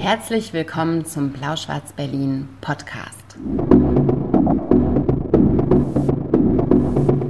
[0.00, 3.36] Herzlich willkommen zum Blau-Schwarz-Berlin Podcast.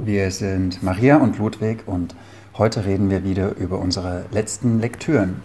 [0.05, 2.15] Wir sind Maria und Ludwig und
[2.57, 5.43] heute reden wir wieder über unsere letzten Lektüren.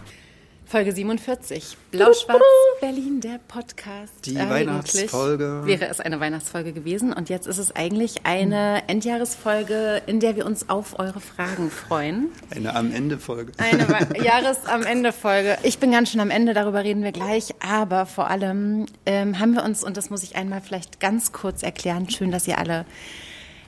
[0.69, 1.77] Folge 47.
[1.91, 2.41] Blau-Schwarz
[2.81, 4.25] Berlin, der Podcast.
[4.25, 5.61] Die eigentlich Weihnachtsfolge.
[5.63, 7.13] Wäre es eine Weihnachtsfolge gewesen.
[7.13, 12.31] Und jetzt ist es eigentlich eine Endjahresfolge, in der wir uns auf eure Fragen freuen.
[12.53, 13.53] Eine am Ende Folge.
[13.59, 13.87] Eine
[14.21, 15.57] Jahres am Ende Folge.
[15.63, 17.55] Ich bin ganz schön am Ende, darüber reden wir gleich.
[17.65, 21.63] Aber vor allem ähm, haben wir uns, und das muss ich einmal vielleicht ganz kurz
[21.63, 22.83] erklären, schön, dass ihr alle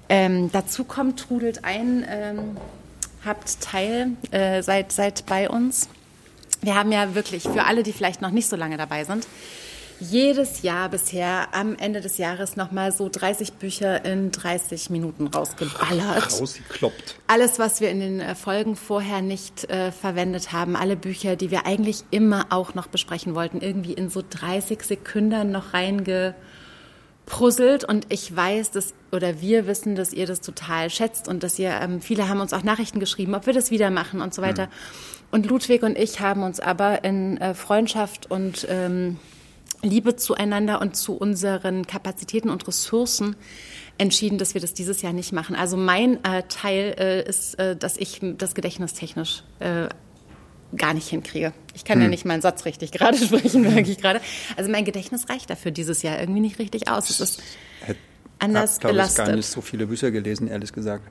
[0.10, 2.58] ähm, dazu kommt, trudelt ein, ähm,
[3.24, 5.88] habt Teil, äh, seid, seid bei uns
[6.62, 9.28] wir haben ja wirklich für alle, die vielleicht noch nicht so lange dabei sind,
[10.00, 16.40] jedes Jahr bisher am Ende des Jahres nochmal so 30 Bücher in 30 Minuten rausgeballert.
[16.40, 17.16] Rausgekloppt.
[17.28, 21.52] Alles, was wir in den äh, Folgen vorher nicht äh, verwendet haben, alle Bücher, die
[21.52, 27.84] wir eigentlich immer auch noch besprechen wollten, irgendwie in so 30 Sekunden noch reingepuzzelt.
[27.84, 31.72] Und ich weiß, dass, oder wir wissen, dass ihr das total schätzt und dass ihr,
[31.72, 34.68] ähm, viele haben uns auch Nachrichten geschrieben, ob wir das wieder machen und so weiter.
[34.68, 34.72] Mhm.
[35.32, 39.18] Und Ludwig und ich haben uns aber in äh, Freundschaft und ähm,
[39.82, 43.36] Liebe zueinander und zu unseren Kapazitäten und Ressourcen
[43.98, 45.56] entschieden, dass wir das dieses Jahr nicht machen.
[45.56, 49.88] Also mein äh, Teil äh, ist, äh, dass ich das Gedächtnis technisch äh,
[50.76, 51.54] gar nicht hinkriege.
[51.74, 52.04] Ich kann hm.
[52.04, 54.22] ja nicht meinen Satz richtig gerade sprechen, merke ich gerade.
[54.58, 57.10] Also mein Gedächtnis reicht dafür dieses Jahr irgendwie nicht richtig aus.
[57.10, 57.44] Es ist
[58.40, 59.14] anders ich hab, belastet.
[59.14, 61.04] Ich habe gar nicht so viele Bücher gelesen, ehrlich gesagt.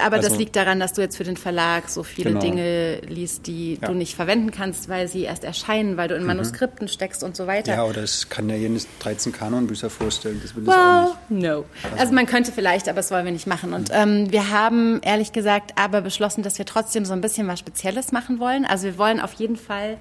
[0.00, 2.40] Aber also, das liegt daran, dass du jetzt für den Verlag so viele genau.
[2.40, 3.88] Dinge liest, die ja.
[3.88, 6.28] du nicht verwenden kannst, weil sie erst erscheinen, weil du in mhm.
[6.28, 6.90] Manuskripten mhm.
[6.90, 7.74] steckst und so weiter.
[7.74, 11.42] Ja, oder ich kann ja jedes 13 Kanonbücher vorstellen, das will ich well, auch nicht.
[11.42, 11.64] no.
[11.82, 11.96] Also.
[11.98, 12.14] also.
[12.14, 13.72] man könnte vielleicht, aber das wollen wir nicht machen.
[13.72, 13.94] Und mhm.
[13.94, 18.12] ähm, wir haben ehrlich gesagt aber beschlossen, dass wir trotzdem so ein bisschen was Spezielles
[18.12, 18.64] machen wollen.
[18.64, 19.98] Also wir wollen auf jeden Fall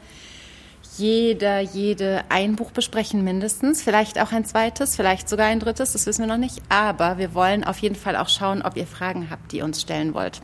[0.97, 6.05] jeder, jede ein Buch besprechen mindestens, vielleicht auch ein zweites, vielleicht sogar ein drittes, das
[6.05, 6.61] wissen wir noch nicht.
[6.69, 9.81] Aber wir wollen auf jeden Fall auch schauen, ob ihr Fragen habt, die ihr uns
[9.81, 10.41] stellen wollt.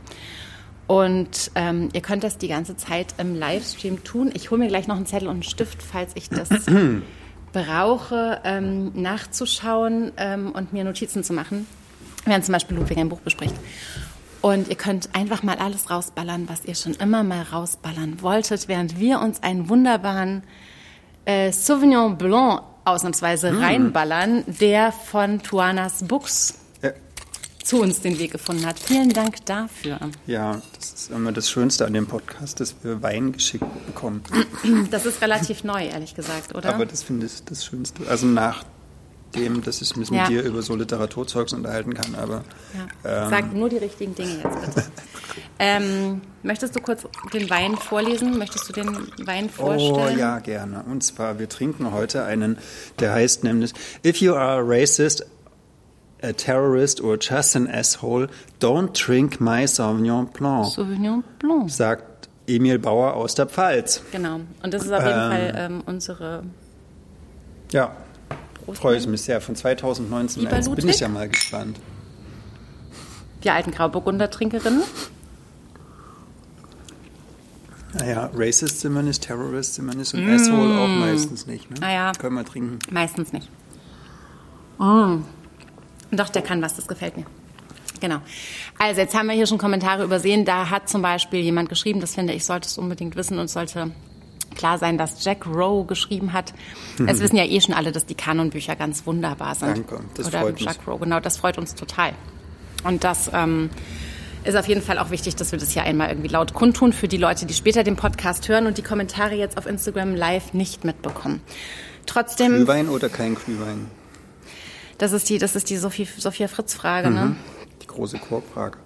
[0.88, 4.32] Und ähm, ihr könnt das die ganze Zeit im Livestream tun.
[4.34, 6.50] Ich hole mir gleich noch einen Zettel und einen Stift, falls ich das
[7.54, 11.68] brauche, ähm, nachzuschauen ähm, und mir Notizen zu machen,
[12.26, 13.54] während zum Beispiel Ludwig ein Buch bespricht.
[14.42, 19.00] Und ihr könnt einfach mal alles rausballern, was ihr schon immer mal rausballern wolltet, während
[19.00, 20.44] wir uns einen wunderbaren
[21.26, 23.58] äh, Sauvignon Blanc ausnahmsweise mm.
[23.62, 26.92] reinballern, der von Tuanas Books ja.
[27.64, 28.80] zu uns den Weg gefunden hat.
[28.80, 30.00] Vielen Dank dafür.
[30.26, 34.24] Ja, das ist immer das Schönste an dem Podcast, dass wir Wein geschickt bekommen.
[34.90, 36.74] Das ist relativ neu, ehrlich gesagt, oder?
[36.74, 38.08] Aber das finde ich das Schönste.
[38.08, 38.64] Also nach
[39.36, 40.22] dem, dass ich mich ja.
[40.22, 42.16] mit dir über so Literaturzeugs unterhalten kann.
[42.16, 42.44] Aber
[43.04, 43.24] ja.
[43.26, 44.88] ähm, sag nur die richtigen Dinge jetzt bitte.
[45.60, 47.04] ähm, möchtest du kurz
[47.34, 48.38] den Wein vorlesen?
[48.38, 50.16] Möchtest du den Wein vorstellen?
[50.16, 50.84] Oh ja, gerne.
[50.90, 52.58] Und zwar, wir trinken heute einen,
[53.00, 53.74] der heißt nämlich
[54.06, 55.26] If you are a racist,
[56.22, 58.28] a terrorist or just an asshole,
[58.60, 60.68] don't drink my Sauvignon Blanc.
[60.68, 61.70] Sauvignon Blanc.
[61.70, 64.02] Sagt Emil Bauer aus der Pfalz.
[64.12, 64.42] Genau.
[64.64, 66.44] Und das ist auf jeden ähm, Fall ähm, unsere
[67.72, 67.96] ja,
[68.74, 69.42] Freue ich mich sehr.
[69.42, 70.76] Von 2019 Lieber Ludwig?
[70.76, 71.80] bin ich ja mal gespannt.
[73.44, 74.84] Die alten Grauburgunder-Trinkerinnen?
[77.94, 80.30] Naja, Racist sind wir nicht, Terrorist sind wir nicht und mm.
[80.30, 81.70] Asshole auch meistens nicht.
[81.72, 81.78] Ne?
[81.80, 82.12] Naja.
[82.20, 82.80] Können wir trinken.
[82.92, 83.50] Meistens nicht.
[84.78, 85.24] Mm.
[86.12, 87.26] Doch, der kann was, das gefällt mir.
[88.00, 88.20] Genau.
[88.78, 90.46] Also jetzt haben wir hier schon Kommentare übersehen.
[90.46, 93.92] Da hat zum Beispiel jemand geschrieben, das finde ich, sollte es unbedingt wissen und sollte
[94.56, 96.54] klar sein, dass Jack Rowe geschrieben hat.
[96.98, 97.08] Mhm.
[97.08, 99.78] Es wissen ja eh schon alle, dass die Kanonbücher ganz wunderbar sind.
[99.90, 100.88] Danke, das Oder freut Jack mich.
[100.88, 102.14] Rowe, genau, das freut uns total.
[102.84, 103.70] Und das ähm,
[104.44, 107.08] ist auf jeden Fall auch wichtig, dass wir das hier einmal irgendwie laut kundtun für
[107.08, 110.86] die Leute, die später den Podcast hören und die Kommentare jetzt auf Instagram live nicht
[110.86, 111.42] mitbekommen.
[112.06, 112.54] Trotzdem.
[112.56, 113.88] Glühwein oder kein Glühwein?
[114.98, 117.22] Das ist die, das ist die Sophie, Sophia Fritz-Frage, ne?
[117.22, 117.30] mhm.
[117.30, 117.36] ne?
[117.82, 118.78] Die große Chorfrage.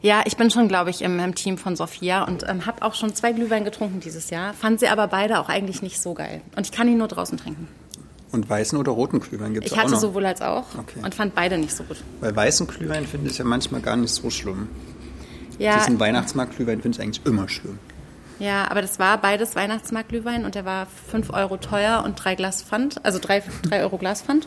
[0.00, 2.94] Ja, ich bin schon, glaube ich, im, im, Team von Sophia und ähm, habe auch
[2.94, 4.54] schon zwei Glühwein getrunken dieses Jahr.
[4.54, 6.40] Fand sie aber beide auch eigentlich nicht so geil.
[6.56, 7.66] Und ich kann ihn nur draußen trinken.
[8.30, 11.00] Und weißen oder roten Glühwein gibt es auch Ich hatte sowohl als auch okay.
[11.02, 11.96] und fand beide nicht so gut.
[12.20, 14.68] Bei weißen Glühwein finde ich ja manchmal gar nicht so schlimm.
[15.58, 15.78] Ja.
[15.78, 17.78] Diesen Weihnachtsmarkt-Glühwein finde ich eigentlich immer schlimm.
[18.38, 22.62] Ja, aber das war beides Weihnachtsmarkt-Glühwein und der war 5 Euro teuer und 3 Glas
[22.62, 24.46] Pfand, also 3, 3 Euro Glas Pfand.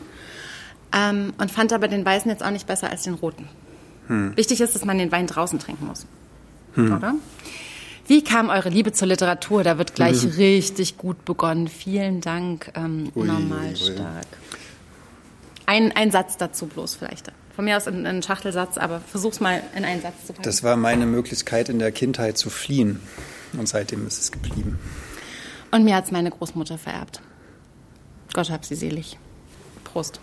[0.94, 3.48] Ähm, und fand aber den weißen jetzt auch nicht besser als den roten.
[4.12, 4.36] Hm.
[4.36, 6.06] Wichtig ist, dass man den Wein draußen trinken muss.
[6.74, 6.96] Hm.
[6.96, 7.14] Oder?
[8.06, 9.62] Wie kam eure Liebe zur Literatur?
[9.64, 10.30] Da wird gleich mhm.
[10.32, 11.68] richtig gut begonnen.
[11.68, 13.76] Vielen Dank, ähm, ui, normal ui.
[13.76, 14.26] stark.
[15.64, 17.32] Ein, ein Satz dazu bloß vielleicht.
[17.56, 20.42] Von mir aus ein, ein Schachtelsatz, aber versuch's mal in einen Satz zu packen.
[20.42, 23.00] Das war meine Möglichkeit in der Kindheit zu fliehen.
[23.56, 24.78] Und seitdem ist es geblieben.
[25.70, 27.22] Und mir hat es meine Großmutter vererbt.
[28.34, 29.18] Gott hab sie selig.
[29.84, 30.20] Prost.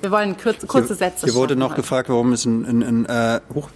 [0.00, 1.26] Wir wollen kurze, kurze Sätze.
[1.26, 1.82] Hier wurde noch heute.
[1.82, 3.68] gefragt, warum es ein, ein, ein, äh, huch,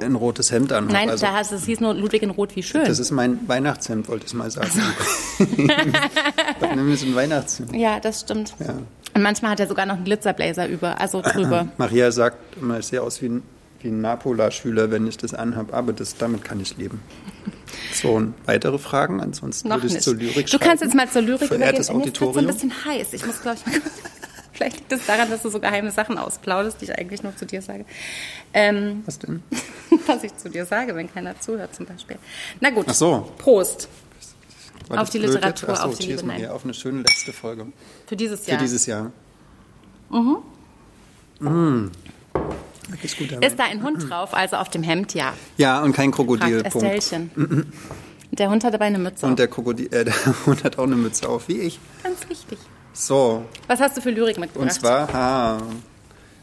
[0.00, 2.54] ein rotes Hemd an Nein, also, da heißt es, es hieß nur Ludwig in Rot,
[2.56, 2.84] wie schön.
[2.84, 4.70] Das ist mein Weihnachtshemd, wollte ich mal sagen.
[6.60, 7.74] Dann nimm es ein Weihnachtshemd.
[7.74, 8.54] ja, das stimmt.
[8.58, 8.74] Ja.
[9.14, 11.68] Und manchmal hat er sogar noch einen Glitzerblazer über, also drüber.
[11.76, 13.42] Maria sagt immer, ich sehe aus wie ein,
[13.80, 17.00] wie ein Napola-Schüler, wenn ich das anhabe, aber das, damit kann ich leben.
[17.92, 19.20] So, und weitere Fragen?
[19.20, 20.04] Ansonsten Noch würde ich nicht.
[20.04, 22.04] zur Lyrik du kannst jetzt mal zur Lyrik Verehrtes übergehen.
[22.04, 23.12] Mir ist grad so ein bisschen heiß.
[23.12, 23.80] Ich muss, glaube ich, mal
[24.62, 27.46] Vielleicht liegt es daran, dass du so geheime Sachen ausplaudest, die ich eigentlich nur zu
[27.46, 27.84] dir sage.
[28.54, 29.42] Ähm, Was denn?
[30.06, 32.16] was ich zu dir sage, wenn keiner zuhört zum Beispiel.
[32.60, 32.86] Na gut.
[32.88, 33.32] Ach so.
[33.38, 33.88] Prost.
[34.86, 35.78] War Auf das die Literatur, jetzt?
[35.80, 36.46] Ach so, auf die Liebe, nein.
[36.48, 37.66] auf eine schöne letzte Folge.
[38.06, 38.60] Für dieses Für Jahr.
[38.60, 39.10] dieses Jahr.
[40.10, 40.38] Mhm.
[41.40, 41.90] Mm.
[43.02, 45.32] Ist gut, Ist da ein Hund drauf, also auf dem Hemd, ja.
[45.56, 46.64] ja, und kein Krokodil.
[46.64, 47.30] Estellchen.
[48.30, 49.36] Der Hund hat dabei eine Mütze Und auf.
[49.36, 50.14] der Krokodil, äh, der
[50.46, 51.80] Hund hat auch eine Mütze auf, wie ich.
[52.04, 52.58] Ganz wichtig.
[52.92, 54.70] So, Was hast du für Lyrik mitgebracht?
[54.70, 55.58] und zwar, ha,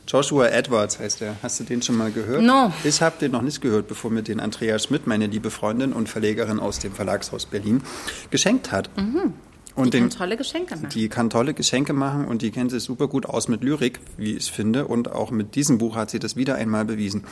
[0.08, 1.36] Joshua Edwards heißt er.
[1.44, 2.42] Hast du den schon mal gehört?
[2.42, 2.74] No.
[2.84, 6.10] Ich habe den noch nicht gehört, bevor mir den Andrea Schmidt, meine liebe Freundin und
[6.10, 7.84] Verlegerin aus dem Verlagshaus Berlin,
[8.32, 8.90] geschenkt hat.
[9.76, 10.90] Und Die den, kann tolle Geschenke machen.
[10.90, 14.36] die kann tolle Geschenke machen und die kennt sich super gut aus mit Lyrik, wie
[14.36, 14.88] ich finde.
[14.88, 17.24] Und auch mit diesem Buch hat sie das wieder einmal bewiesen.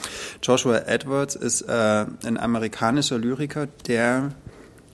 [0.43, 4.33] Joshua Edwards ist äh, ein amerikanischer Lyriker, der,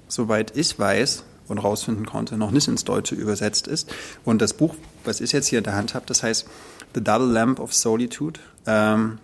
[0.08, 3.94] soweit ich weiß und rausfinden konnte, noch nicht ins Deutsche übersetzt ist.
[4.24, 6.48] Und das Buch, was ich jetzt hier in der Hand habe, das heißt
[6.94, 8.40] The Double Lamp of Solitude.
[8.66, 9.20] Ähm,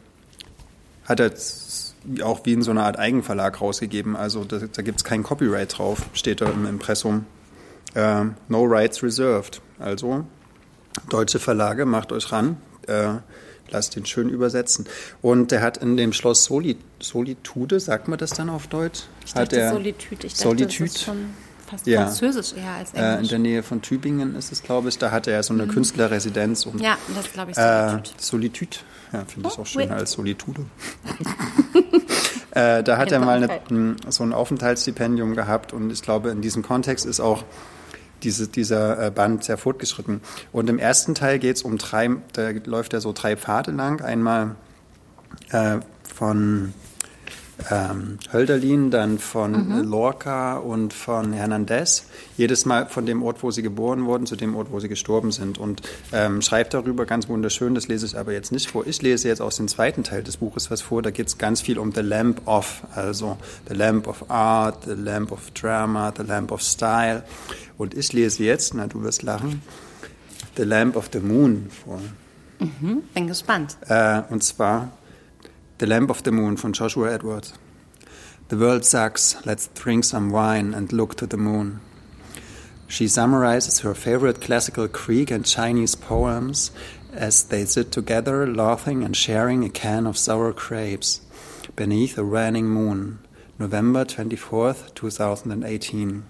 [1.05, 1.31] hat er
[2.23, 4.15] auch wie in so einer Art Eigenverlag rausgegeben.
[4.15, 7.25] Also da, da gibt es kein Copyright drauf, steht da im Impressum.
[7.95, 9.61] Ähm, no rights reserved.
[9.79, 10.25] Also
[11.09, 12.57] deutsche Verlage, macht euch ran,
[12.87, 13.15] äh,
[13.69, 14.85] lasst ihn schön übersetzen.
[15.21, 19.03] Und der hat in dem Schloss Soli, Solitude, sagt man das dann auf Deutsch?
[19.25, 20.27] Ich hat dachte er, Solitude.
[20.27, 20.89] Ich dachte, Solitude?
[20.89, 21.29] das ist schon
[21.69, 22.03] fast Ja.
[22.03, 23.29] französisch eher als äh, in Englisch.
[23.29, 24.97] der Nähe von Tübingen ist es, glaube ich.
[24.97, 26.65] Da hat er so eine Künstlerresidenz.
[26.65, 26.81] Und, Mhm.
[26.81, 28.13] ja, das glaube ich, äh, Solitude.
[28.19, 28.77] Solitude.
[29.11, 30.65] Ja, finde ich Oh, auch schöner als Solitude.
[32.51, 36.41] äh, da hat er mal eine, m, so ein Aufenthaltsstipendium gehabt und ich glaube, in
[36.41, 37.43] diesem Kontext ist auch
[38.23, 40.21] diese, dieser äh, Band sehr fortgeschritten.
[40.51, 44.01] Und im ersten Teil geht es um drei, da läuft er so drei Pfade lang.
[44.01, 44.55] Einmal
[45.51, 45.77] äh,
[46.13, 46.73] von
[47.69, 52.05] ähm, Hölderlin, dann von Lorca und von Hernandez.
[52.37, 55.31] Jedes Mal von dem Ort, wo sie geboren wurden, zu dem Ort, wo sie gestorben
[55.31, 55.57] sind.
[55.57, 58.87] Und ähm, schreibt darüber ganz wunderschön, das lese ich aber jetzt nicht vor.
[58.87, 61.01] Ich lese jetzt aus dem zweiten Teil des Buches was vor.
[61.01, 64.93] Da geht es ganz viel um The Lamp of, also The Lamp of Art, The
[64.93, 67.23] Lamp of Drama, The Lamp of Style.
[67.77, 69.61] Und ich lese jetzt, na du wirst lachen,
[70.55, 71.99] The Lamp of the Moon vor.
[73.13, 73.77] Bin gespannt.
[73.87, 74.91] Äh, und zwar
[75.79, 77.53] The Lamp of the Moon von Joshua Edwards.
[78.49, 79.37] The world sucks.
[79.45, 81.79] Let's drink some wine and look to the moon.
[82.89, 86.71] She summarizes her favorite classical Greek and Chinese poems
[87.13, 91.21] as they sit together, laughing and sharing a can of sour grapes
[91.77, 93.19] beneath a waning moon.
[93.57, 96.25] November 24th, 2018.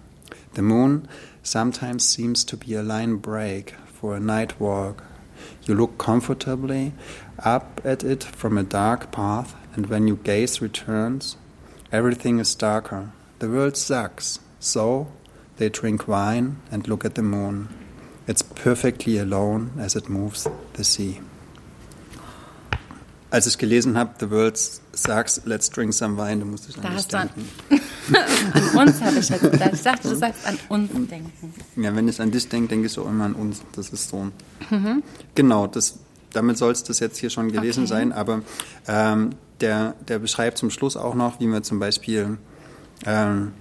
[0.54, 1.08] The moon
[1.42, 5.04] sometimes seems to be a line break for a night walk.
[5.64, 6.94] You look comfortably
[7.46, 11.38] up at it from a dark path, and when your gaze returns,
[11.92, 13.12] everything is darker.
[13.40, 14.40] The world sucks.
[14.60, 15.08] So
[15.58, 17.70] they drink wine and look at the moon.
[18.28, 21.22] It's perfectly alone as it moves the sea.
[23.32, 26.82] Als ich gelesen habe, The World Sucks, Let's Drink Some Wine, da musste ich an
[26.84, 27.30] Da dich hast du an,
[27.70, 27.86] denken.
[28.54, 29.72] an uns habe ich jetzt gedacht.
[29.74, 31.54] Ich dachte, du sagst an uns denken.
[31.76, 33.62] Ja, wenn ich an dich denke, denke ich auch immer an uns.
[33.76, 34.32] Das ist so.
[35.36, 36.00] Genau, das,
[36.34, 37.90] damit soll es das jetzt hier schon gewesen Okay.
[37.90, 38.12] sein.
[38.14, 38.42] Aber
[38.88, 39.32] ähm,
[39.62, 42.38] der, der beschreibt zum Schluss auch noch, wie man zum Beispiel
[43.06, 43.52] ähm,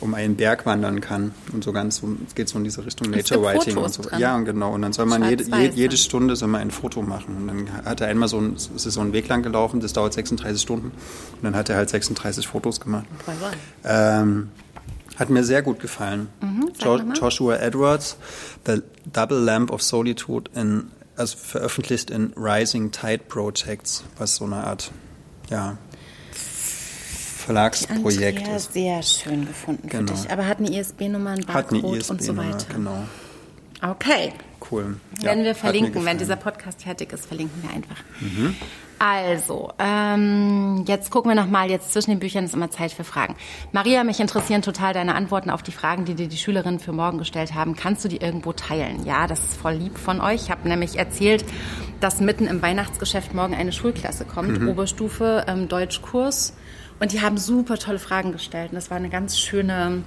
[0.00, 1.34] um einen Berg wandern kann.
[1.52, 4.02] Und so ganz, es geht so in diese Richtung Nature Writing und so.
[4.02, 4.20] dran.
[4.20, 4.72] Ja, und genau.
[4.72, 5.96] Und dann soll man jede, jede dann.
[5.96, 7.36] Stunde soll man ein Foto machen.
[7.36, 9.92] Und dann hat er einmal so ein, es ist so ein Weg lang gelaufen, das
[9.92, 10.86] dauert 36 Stunden.
[10.88, 13.06] Und dann hat er halt 36 Fotos gemacht.
[13.84, 14.50] Ähm,
[15.16, 16.28] hat mir sehr gut gefallen.
[16.40, 16.96] Mhm, jo.
[17.14, 18.16] Joshua Edwards,
[18.66, 24.56] The Double Lamp of Solitude, in, also veröffentlicht in Rising Tide Projects, was so eine
[24.64, 24.90] Art
[25.50, 25.76] ja,
[27.36, 28.72] Verlagsprojekt Andrea ist.
[28.72, 30.14] sehr schön gefunden Genau.
[30.14, 30.30] für dich.
[30.30, 32.66] Aber hat eine ISB-Nummer, ein Barcode und so weiter.
[32.72, 33.04] genau.
[33.82, 34.32] Okay.
[34.70, 34.96] Cool.
[35.18, 37.96] Ja, Werden wir hat mir verlinken, wenn dieser Podcast fertig ist, verlinken wir einfach.
[38.98, 43.36] Also, ähm, jetzt gucken wir nochmal, jetzt zwischen den Büchern ist immer Zeit für Fragen.
[43.70, 47.18] Maria, mich interessieren total deine Antworten auf die Fragen, die dir die Schülerinnen für morgen
[47.18, 47.76] gestellt haben.
[47.76, 49.04] Kannst du die irgendwo teilen?
[49.04, 50.42] Ja, das ist voll lieb von euch.
[50.42, 51.44] Ich habe nämlich erzählt,
[52.00, 56.54] dass mitten im Weihnachtsgeschäft morgen eine Schulklasse kommt, Oberstufe, ähm, Deutschkurs.
[57.00, 58.70] Und die haben super tolle Fragen gestellt.
[58.70, 60.02] Und das war eine ganz schöne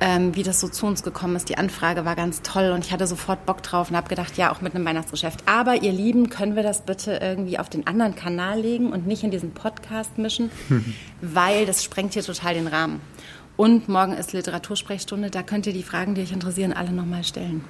[0.00, 1.48] ähm, wie das so zu uns gekommen ist.
[1.48, 4.52] Die Anfrage war ganz toll und ich hatte sofort Bock drauf und habe gedacht, ja,
[4.52, 5.40] auch mit einem Weihnachtsgeschäft.
[5.46, 9.22] Aber ihr Lieben, können wir das bitte irgendwie auf den anderen Kanal legen und nicht
[9.24, 10.50] in diesen Podcast mischen,
[11.20, 13.00] weil das sprengt hier total den Rahmen.
[13.56, 17.62] Und morgen ist Literatursprechstunde, da könnt ihr die Fragen, die euch interessieren, alle nochmal stellen.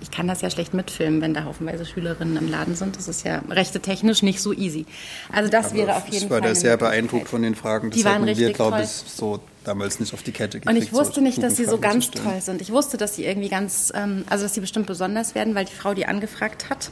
[0.00, 2.96] Ich kann das ja schlecht mitfilmen, wenn da haufenweise Schülerinnen im Laden sind.
[2.96, 4.84] Das ist ja rechte technisch nicht so easy.
[5.32, 6.48] Also das Aber wäre auf jeden Ich war Fall.
[6.48, 7.90] da sehr beeindruckt von den Fragen.
[7.90, 8.80] Das Die waren hatten wir, richtig glaube toll.
[8.84, 10.76] ich, so damals nicht auf die Kette gekriegt.
[10.76, 12.60] Und ich wusste nicht, dass sie so ganz toll sind.
[12.60, 15.72] Ich wusste, dass sie irgendwie ganz, ähm, also dass sie bestimmt besonders werden, weil die
[15.72, 16.90] Frau, die angefragt hat,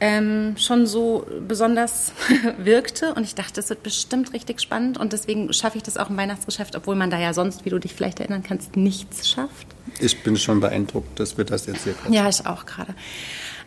[0.00, 2.12] ähm, schon so besonders
[2.58, 3.14] wirkte.
[3.14, 4.98] Und ich dachte, das wird bestimmt richtig spannend.
[4.98, 7.78] Und deswegen schaffe ich das auch im Weihnachtsgeschäft, obwohl man da ja sonst, wie du
[7.78, 9.68] dich vielleicht erinnern kannst, nichts schafft.
[10.00, 12.94] Ich bin schon beeindruckt, dass wir das jetzt hier gerade Ja, ich auch gerade.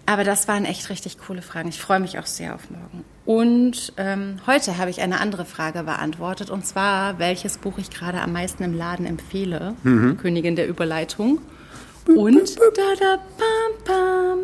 [0.05, 1.69] Aber das waren echt richtig coole Fragen.
[1.69, 3.05] Ich freue mich auch sehr auf morgen.
[3.25, 8.21] Und ähm, heute habe ich eine andere Frage beantwortet, und zwar, welches Buch ich gerade
[8.21, 9.73] am meisten im Laden empfehle.
[10.21, 11.39] Königin der Überleitung.
[12.07, 14.39] Und da da pam pam.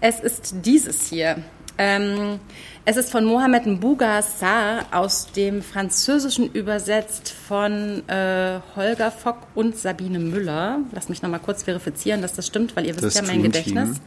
[0.00, 1.42] Es ist dieses hier.
[1.78, 2.38] Ähm,
[2.86, 9.76] es ist von Mohamed Mbouga Sarr aus dem Französischen übersetzt von äh, Holger Fock und
[9.76, 10.78] Sabine Müller.
[10.92, 13.42] Lass mich noch mal kurz verifizieren, dass das stimmt, weil ihr wisst Das ja mein
[13.42, 13.90] Gedächtnis.
[13.90, 14.00] Team.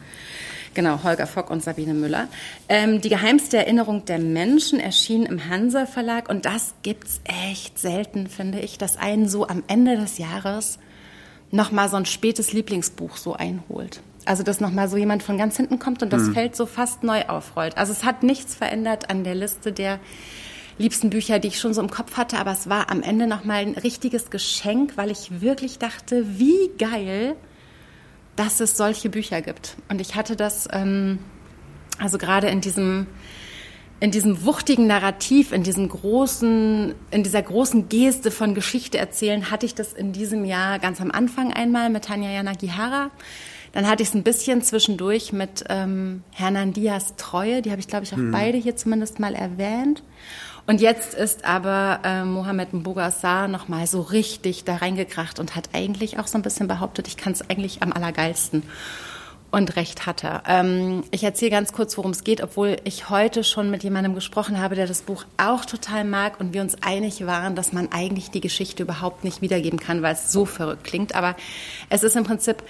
[0.74, 2.28] Genau, Holger Fock und Sabine Müller.
[2.68, 8.28] Ähm, die geheimste Erinnerung der Menschen erschien im Hansa Verlag und das gibt's echt selten,
[8.28, 10.78] finde ich, dass einen so am Ende des Jahres
[11.50, 14.00] noch mal so ein spätes Lieblingsbuch so einholt.
[14.24, 17.02] Also dass noch mal so jemand von ganz hinten kommt und das Feld so fast
[17.02, 17.76] neu aufrollt.
[17.76, 19.98] Also es hat nichts verändert an der Liste der
[20.78, 23.44] liebsten Bücher, die ich schon so im Kopf hatte, aber es war am Ende noch
[23.44, 27.34] mal ein richtiges Geschenk, weil ich wirklich dachte, wie geil,
[28.36, 29.76] dass es solche Bücher gibt.
[29.88, 31.18] Und ich hatte das, ähm,
[31.98, 33.06] also gerade in diesem,
[34.00, 39.66] in diesem wuchtigen Narrativ, in diesem großen, in dieser großen Geste von Geschichte erzählen, hatte
[39.66, 43.10] ich das in diesem Jahr ganz am Anfang einmal mit Tanja Yanagihara.
[43.72, 47.86] Dann hatte ich es ein bisschen zwischendurch mit ähm, Hernan Diaz Treue, die habe ich,
[47.86, 50.02] glaube ich, auch beide hier zumindest mal erwähnt.
[50.66, 55.70] Und jetzt ist aber äh, Mohamed Mbougassar noch mal so richtig da reingekracht und hat
[55.72, 58.62] eigentlich auch so ein bisschen behauptet, ich kann es eigentlich am allergeilsten.
[59.52, 60.44] Und recht hat er.
[60.46, 64.60] Ähm, ich erzähle ganz kurz, worum es geht, obwohl ich heute schon mit jemandem gesprochen
[64.60, 68.30] habe, der das Buch auch total mag und wir uns einig waren, dass man eigentlich
[68.30, 71.16] die Geschichte überhaupt nicht wiedergeben kann, weil es so verrückt klingt.
[71.16, 71.34] Aber
[71.88, 72.62] es ist im Prinzip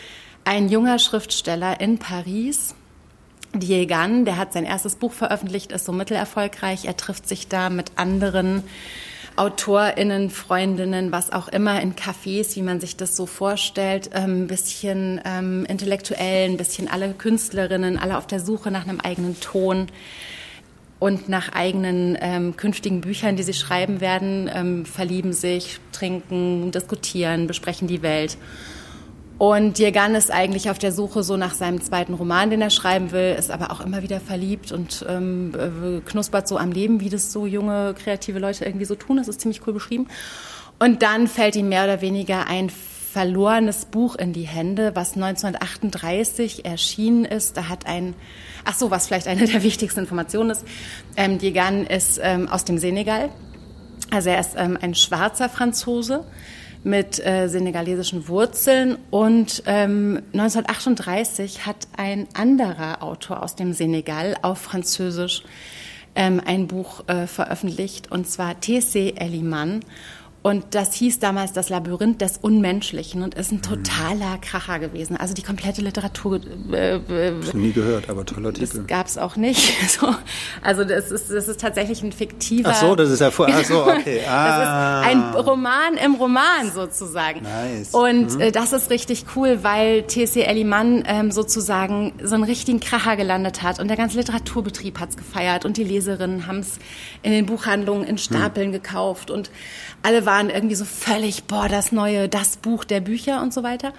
[0.45, 2.75] ein junger Schriftsteller in Paris,
[3.55, 6.85] Diegan, der hat sein erstes Buch veröffentlicht, ist so mittelerfolgreich.
[6.85, 8.63] Er trifft sich da mit anderen
[9.37, 14.47] AutorInnen, Freundinnen, was auch immer, in Cafés, wie man sich das so vorstellt, ähm, ein
[14.47, 19.87] bisschen ähm, intellektuell, ein bisschen alle Künstlerinnen, alle auf der Suche nach einem eigenen Ton
[20.99, 27.47] und nach eigenen ähm, künftigen Büchern, die sie schreiben werden, ähm, verlieben sich, trinken, diskutieren,
[27.47, 28.37] besprechen die Welt.
[29.41, 33.11] Und Diegan ist eigentlich auf der Suche so nach seinem zweiten Roman, den er schreiben
[33.11, 37.09] will, ist aber auch immer wieder verliebt und ähm, äh, knuspert so am Leben, wie
[37.09, 39.17] das so junge, kreative Leute irgendwie so tun.
[39.17, 40.09] Das ist ziemlich cool beschrieben.
[40.79, 46.67] Und dann fällt ihm mehr oder weniger ein verlorenes Buch in die Hände, was 1938
[46.67, 47.57] erschienen ist.
[47.57, 48.17] Da hat ein,
[48.67, 50.67] ach so, was vielleicht eine der wichtigsten Informationen ist,
[51.17, 53.31] ähm, Diegan ist ähm, aus dem Senegal.
[54.11, 56.27] Also er ist ähm, ein schwarzer Franzose
[56.83, 64.59] mit äh, senegalesischen Wurzeln und ähm, 1938 hat ein anderer Autor aus dem Senegal auf
[64.59, 65.43] Französisch
[66.15, 69.15] ähm, ein Buch äh, veröffentlicht und zwar T.C.
[69.17, 69.81] Eliman
[70.43, 75.19] und das hieß damals das Labyrinth des Unmenschlichen und ist ein totaler Kracher gewesen.
[75.19, 76.41] Also die komplette Literatur
[76.73, 78.79] äh, äh, nie gehört, aber toller Titel.
[78.79, 79.75] das gab es auch nicht.
[79.91, 80.15] So,
[80.63, 82.71] also das ist, das ist tatsächlich ein fiktiver.
[82.71, 83.49] Ach so, das ist ja vor.
[83.51, 84.21] Ach so, okay.
[84.27, 85.03] Ah.
[85.03, 87.43] Das ist ein Roman im Roman sozusagen.
[87.43, 87.93] Nice.
[87.93, 90.43] Und äh, das ist richtig cool, weil T.C.
[90.43, 95.65] Eliman ähm, sozusagen so einen richtigen Kracher gelandet hat und der ganze Literaturbetrieb hat's gefeiert
[95.65, 96.79] und die Leserinnen haben's
[97.23, 99.51] in den Buchhandlungen in Stapeln gekauft und
[100.03, 103.93] alle waren irgendwie so völlig, boah, das neue, das Buch der Bücher und so weiter.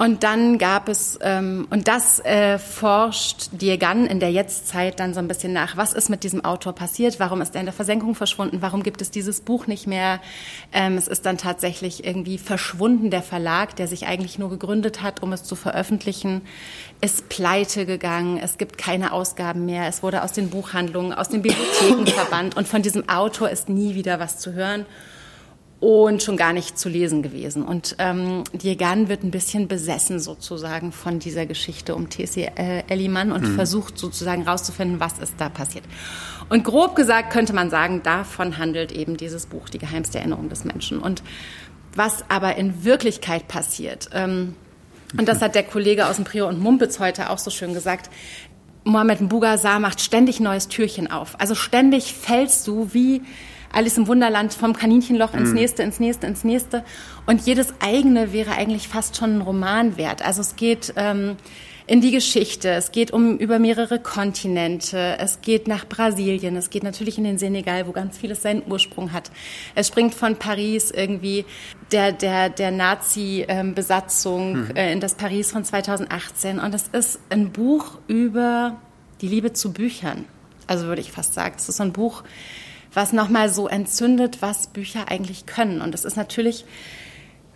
[0.00, 5.20] Und dann gab es, ähm, und das äh, forscht Diegan in der Jetztzeit dann so
[5.20, 5.76] ein bisschen nach.
[5.76, 7.20] Was ist mit diesem Autor passiert?
[7.20, 8.62] Warum ist er in der Versenkung verschwunden?
[8.62, 10.18] Warum gibt es dieses Buch nicht mehr?
[10.72, 13.10] Ähm, es ist dann tatsächlich irgendwie verschwunden.
[13.10, 16.40] Der Verlag, der sich eigentlich nur gegründet hat, um es zu veröffentlichen,
[17.02, 18.40] ist pleite gegangen.
[18.42, 19.86] Es gibt keine Ausgaben mehr.
[19.86, 22.56] Es wurde aus den Buchhandlungen, aus den Bibliotheken verbannt.
[22.56, 24.86] Und von diesem Autor ist nie wieder was zu hören
[25.80, 27.62] und schon gar nicht zu lesen gewesen.
[27.62, 32.52] Und ähm, Diegan wird ein bisschen besessen sozusagen von dieser Geschichte um T.C.
[32.54, 35.84] Äh, Elliman und versucht sozusagen rauszufinden, was ist da passiert.
[36.50, 40.64] Und grob gesagt könnte man sagen, davon handelt eben dieses Buch, Die geheimste Erinnerung des
[40.64, 40.98] Menschen.
[40.98, 41.22] Und
[41.94, 44.10] was aber in Wirklichkeit passiert.
[44.12, 44.54] Ähm,
[45.16, 48.10] und das hat der Kollege aus dem Prior und Mumpitz heute auch so schön gesagt.
[48.84, 51.40] Mohamed Mbugazar macht ständig neues Türchen auf.
[51.40, 53.22] Also ständig fällst du wie
[53.72, 56.84] Alice im Wunderland vom Kaninchenloch ins nächste, ins nächste, ins nächste.
[57.26, 60.24] Und jedes eigene wäre eigentlich fast schon ein Roman wert.
[60.24, 61.36] Also es geht ähm,
[61.86, 66.84] in die Geschichte, es geht um über mehrere Kontinente, es geht nach Brasilien, es geht
[66.84, 69.32] natürlich in den Senegal, wo ganz vieles seinen Ursprung hat.
[69.74, 71.44] Es springt von Paris irgendwie
[71.90, 74.76] der, der, der Nazi-Besatzung mhm.
[74.76, 76.60] äh, in das Paris von 2018.
[76.60, 78.76] Und es ist ein Buch über
[79.20, 80.26] die Liebe zu Büchern.
[80.66, 81.56] Also würde ich fast sagen.
[81.58, 82.22] Es ist so ein Buch,
[82.92, 85.80] was nochmal so entzündet, was Bücher eigentlich können.
[85.80, 86.64] Und es ist natürlich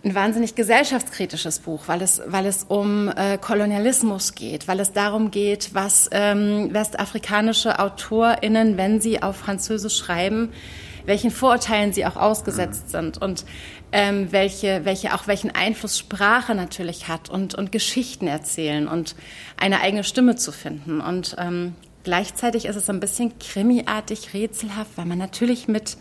[0.05, 5.31] ein wahnsinnig gesellschaftskritisches Buch, weil es, weil es um äh, Kolonialismus geht, weil es darum
[5.31, 10.53] geht, was ähm, westafrikanische AutorInnen, wenn sie auf Französisch schreiben,
[11.07, 13.45] welchen Vorurteilen sie auch ausgesetzt sind und
[13.91, 19.15] ähm, welche, welche auch welchen Einfluss Sprache natürlich hat und, und Geschichten erzählen und
[19.57, 21.01] eine eigene Stimme zu finden.
[21.01, 21.73] Und ähm,
[22.05, 25.97] gleichzeitig ist es ein bisschen krimiartig, rätselhaft, weil man natürlich mit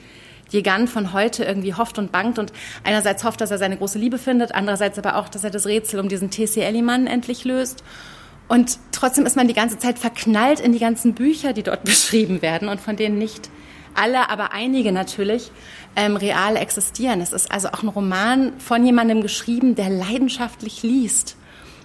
[0.50, 2.52] Gigant von heute irgendwie hofft und bangt und
[2.84, 5.99] einerseits hofft, dass er seine große Liebe findet, andererseits aber auch, dass er das Rätsel
[5.99, 6.61] um diesen T.C.
[6.61, 7.82] Ellimann endlich löst.
[8.46, 12.42] Und trotzdem ist man die ganze Zeit verknallt in die ganzen Bücher, die dort beschrieben
[12.42, 13.50] werden und von denen nicht
[13.94, 15.50] alle, aber einige natürlich
[15.96, 17.20] ähm, real existieren.
[17.20, 21.37] Es ist also auch ein Roman von jemandem geschrieben, der leidenschaftlich liest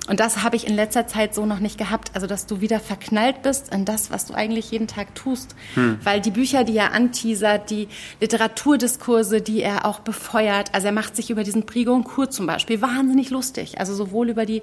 [0.09, 2.11] und das habe ich in letzter Zeit so noch nicht gehabt.
[2.15, 5.55] Also, dass du wieder verknallt bist in das, was du eigentlich jeden Tag tust.
[5.75, 5.99] Hm.
[6.03, 7.87] Weil die Bücher, die er anteasert, die
[8.19, 12.81] Literaturdiskurse, die er auch befeuert, also er macht sich über diesen Prix Goncourt zum Beispiel
[12.81, 13.79] wahnsinnig lustig.
[13.79, 14.61] Also sowohl über die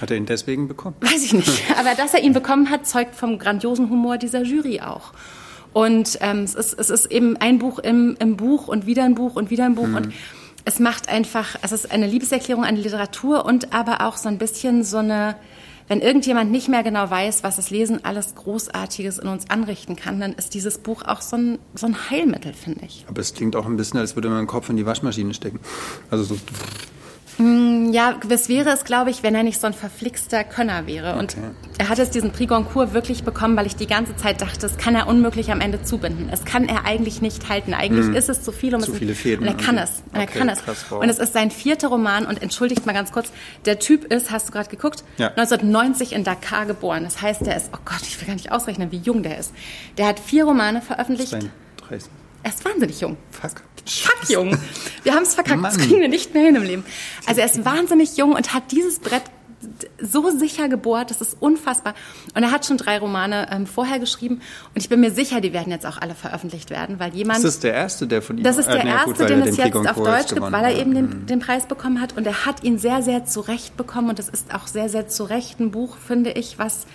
[0.00, 0.96] hat er ihn deswegen bekommen?
[1.00, 1.62] Weiß ich nicht.
[1.78, 5.12] Aber dass er ihn bekommen hat, zeugt vom grandiosen Humor dieser Jury auch.
[5.72, 9.14] Und ähm, es, ist, es ist eben ein Buch im, im Buch und wieder ein
[9.16, 9.86] Buch und wieder ein Buch.
[9.86, 9.96] Hm.
[9.96, 10.14] Und
[10.64, 14.38] es macht einfach, es ist eine Liebeserklärung an die Literatur und aber auch so ein
[14.38, 15.36] bisschen so eine,
[15.88, 20.20] wenn irgendjemand nicht mehr genau weiß, was das Lesen alles Großartiges in uns anrichten kann,
[20.20, 23.04] dann ist dieses Buch auch so ein, so ein Heilmittel, finde ich.
[23.08, 25.60] Aber es klingt auch ein bisschen, als würde man den Kopf in die Waschmaschine stecken.
[26.10, 26.38] Also so.
[27.38, 31.16] Mm, ja, was wäre es, glaube ich, wenn er nicht so ein verflixter Könner wäre.
[31.16, 31.50] Und okay.
[31.78, 34.78] er hat jetzt diesen Prix Goncourt wirklich bekommen, weil ich die ganze Zeit dachte, das
[34.78, 36.28] kann er unmöglich am Ende zubinden.
[36.30, 37.74] Es kann er eigentlich nicht halten.
[37.74, 38.14] Eigentlich hm.
[38.14, 38.74] ist es zu viel.
[38.74, 39.46] Um zu es viele Fäden.
[39.46, 40.02] Und er kann es.
[40.12, 40.62] Und okay, er kann es.
[40.62, 41.02] Krass, wow.
[41.02, 42.26] Und es ist sein vierter Roman.
[42.26, 43.32] Und entschuldigt mal ganz kurz,
[43.64, 45.28] der Typ ist, hast du gerade geguckt, ja.
[45.28, 47.04] 1990 in Dakar geboren.
[47.04, 49.52] Das heißt, der ist, oh Gott, ich will gar nicht ausrechnen, wie jung der ist.
[49.98, 51.30] Der hat vier Romane veröffentlicht.
[51.30, 52.10] 32.
[52.44, 53.16] Er ist wahnsinnig jung.
[53.30, 53.62] Fuck.
[53.86, 54.56] Fuck jung.
[55.02, 55.60] Wir haben es verkackt.
[55.60, 55.74] Mann.
[55.74, 56.84] Das kriegen wir nicht mehr hin im Leben.
[57.26, 59.22] Also er ist wahnsinnig jung und hat dieses Brett
[59.98, 61.94] so sicher gebohrt, das ist unfassbar.
[62.34, 64.42] Und er hat schon drei Romane ähm, vorher geschrieben
[64.74, 67.38] und ich bin mir sicher, die werden jetzt auch alle veröffentlicht werden, weil jemand.
[67.38, 68.44] Das ist der erste, der von ihm.
[68.44, 70.94] Das ist der äh, erste, gut, den es jetzt auf Deutsch gibt, weil er eben
[70.94, 71.26] den, mhm.
[71.26, 74.54] den, Preis bekommen hat und er hat ihn sehr, sehr zurecht bekommen und es ist
[74.54, 76.86] auch sehr, sehr zurecht ein Buch, finde ich, was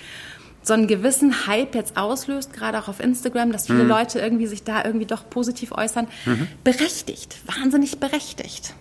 [0.69, 3.89] so einen gewissen Hype jetzt auslöst, gerade auch auf Instagram, dass viele mhm.
[3.89, 6.47] Leute irgendwie sich da irgendwie doch positiv äußern, mhm.
[6.63, 8.75] berechtigt, wahnsinnig berechtigt.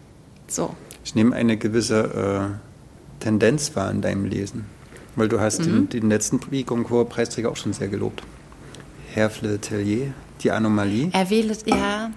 [0.46, 0.76] So.
[1.02, 4.66] Ich nehme eine gewisse äh, Tendenz wahr in deinem Lesen,
[5.16, 5.88] weil du hast mhm.
[5.88, 8.22] den, den, letzten Prix Goncourt Preisträger auch schon sehr gelobt.
[9.14, 11.08] Herr Fletelier, die Anomalie.
[11.14, 12.10] Er wählt, ja,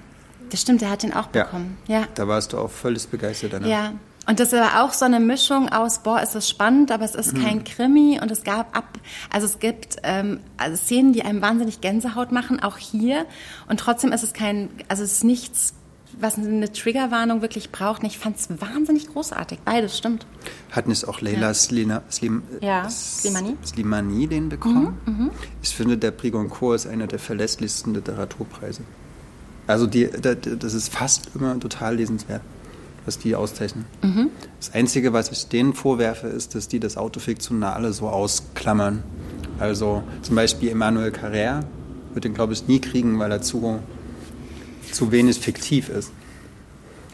[0.49, 1.77] das stimmt, er hat den auch bekommen.
[1.87, 2.01] Ja.
[2.01, 2.07] ja.
[2.13, 3.69] Da warst du auch völlig begeistert danach.
[3.69, 3.93] Ja,
[4.27, 7.33] und das war auch so eine Mischung aus, boah, es ist spannend, aber es ist
[7.35, 7.43] mhm.
[7.43, 8.99] kein Krimi und es gab ab,
[9.31, 13.25] also es gibt ähm, also Szenen, die einem wahnsinnig Gänsehaut machen, auch hier.
[13.67, 15.73] Und trotzdem ist es kein, also es ist nichts,
[16.19, 18.03] was eine Triggerwarnung wirklich braucht.
[18.03, 19.59] Und ich fand es wahnsinnig großartig.
[19.65, 20.27] Beides stimmt.
[20.69, 21.53] Hatten es auch Leila ja.
[21.53, 23.57] Slina, Slim, ja, Slimani.
[23.65, 24.99] Slimani den bekommen?
[25.05, 25.31] Mhm, mhm,
[25.63, 28.83] ich finde, der Prix Goncourt ist einer der verlässlichsten Literaturpreise.
[29.65, 32.41] Also die, das ist fast immer total lesenswert
[33.05, 33.85] was die auszeichnen.
[34.01, 34.29] Mhm.
[34.59, 39.03] Das Einzige, was ich denen vorwerfe, ist, dass die das Autofiktionale so ausklammern.
[39.59, 41.61] Also zum Beispiel Emmanuel Carrère
[42.13, 43.79] wird den, glaube ich, nie kriegen, weil er zu,
[44.91, 46.11] zu wenig fiktiv ist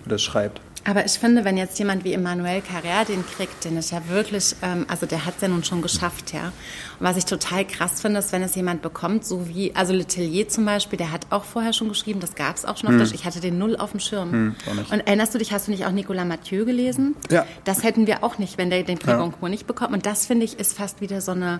[0.06, 0.62] oder schreibt.
[0.88, 4.56] Aber ich finde, wenn jetzt jemand wie Emmanuel Carrère den kriegt, den ist ja wirklich,
[4.62, 6.54] ähm, also der hat es ja nun schon geschafft, ja.
[6.98, 10.48] Und was ich total krass finde, ist, wenn es jemand bekommt, so wie, also Letelier
[10.48, 13.00] zum Beispiel, der hat auch vorher schon geschrieben, das gab es auch schon auf hm.
[13.00, 13.14] Deutsch.
[13.14, 14.32] Ich hatte den null auf dem Schirm.
[14.32, 14.56] Hm,
[14.90, 17.18] Und erinnerst du dich, hast du nicht auch Nicolas Mathieu gelesen?
[17.30, 17.46] Ja.
[17.66, 19.18] Das hätten wir auch nicht, wenn der den Prix ja.
[19.18, 19.92] Goncourt nicht bekommt.
[19.92, 21.60] Und das finde ich ist fast wieder so eine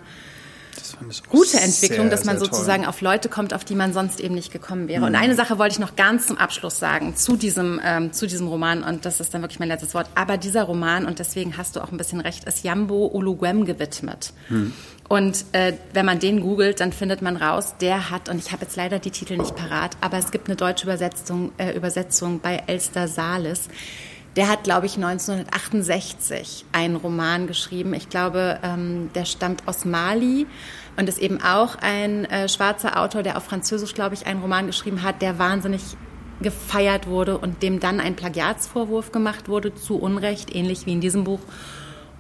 [1.30, 2.90] gute Entwicklung, sehr, dass man sozusagen toll.
[2.90, 5.02] auf Leute kommt, auf die man sonst eben nicht gekommen wäre.
[5.02, 5.08] Mhm.
[5.08, 8.48] Und eine Sache wollte ich noch ganz zum Abschluss sagen zu diesem, ähm, zu diesem
[8.48, 10.10] Roman und das ist dann wirklich mein letztes Wort.
[10.16, 14.34] Aber dieser Roman, und deswegen hast du auch ein bisschen recht, ist Jambo Oluguem gewidmet.
[14.50, 14.74] Mhm.
[15.10, 18.64] Und äh, wenn man den googelt, dann findet man raus, der hat, und ich habe
[18.66, 22.64] jetzt leider die Titel nicht parat, aber es gibt eine deutsche Übersetzung, äh, Übersetzung bei
[22.68, 23.70] Elster Salis
[24.38, 27.96] Der hat, glaube ich, 1968 einen Roman geschrieben.
[27.96, 30.46] Ich glaube, ähm, der stammt aus Mali
[30.96, 34.68] und ist eben auch ein äh, schwarzer Autor, der auf Französisch, glaube ich, einen Roman
[34.68, 35.82] geschrieben hat, der wahnsinnig
[36.40, 41.24] gefeiert wurde und dem dann ein Plagiatsvorwurf gemacht wurde, zu Unrecht, ähnlich wie in diesem
[41.24, 41.42] Buch.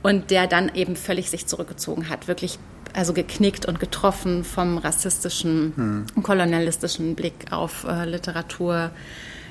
[0.01, 2.57] Und der dann eben völlig sich zurückgezogen hat, wirklich
[2.93, 6.23] also geknickt und getroffen vom rassistischen, hm.
[6.23, 8.89] kolonialistischen Blick auf äh, Literatur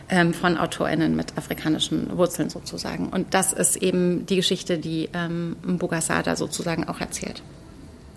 [0.09, 3.09] ähm, von AutorInnen mit afrikanischen Wurzeln sozusagen.
[3.09, 7.43] Und das ist eben die Geschichte, die ähm, Bugasada sozusagen auch erzählt.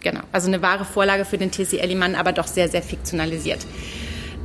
[0.02, 1.78] Genau, also eine wahre Vorlage für den T.C.
[1.78, 3.66] Ellimann, aber doch sehr, sehr fiktionalisiert.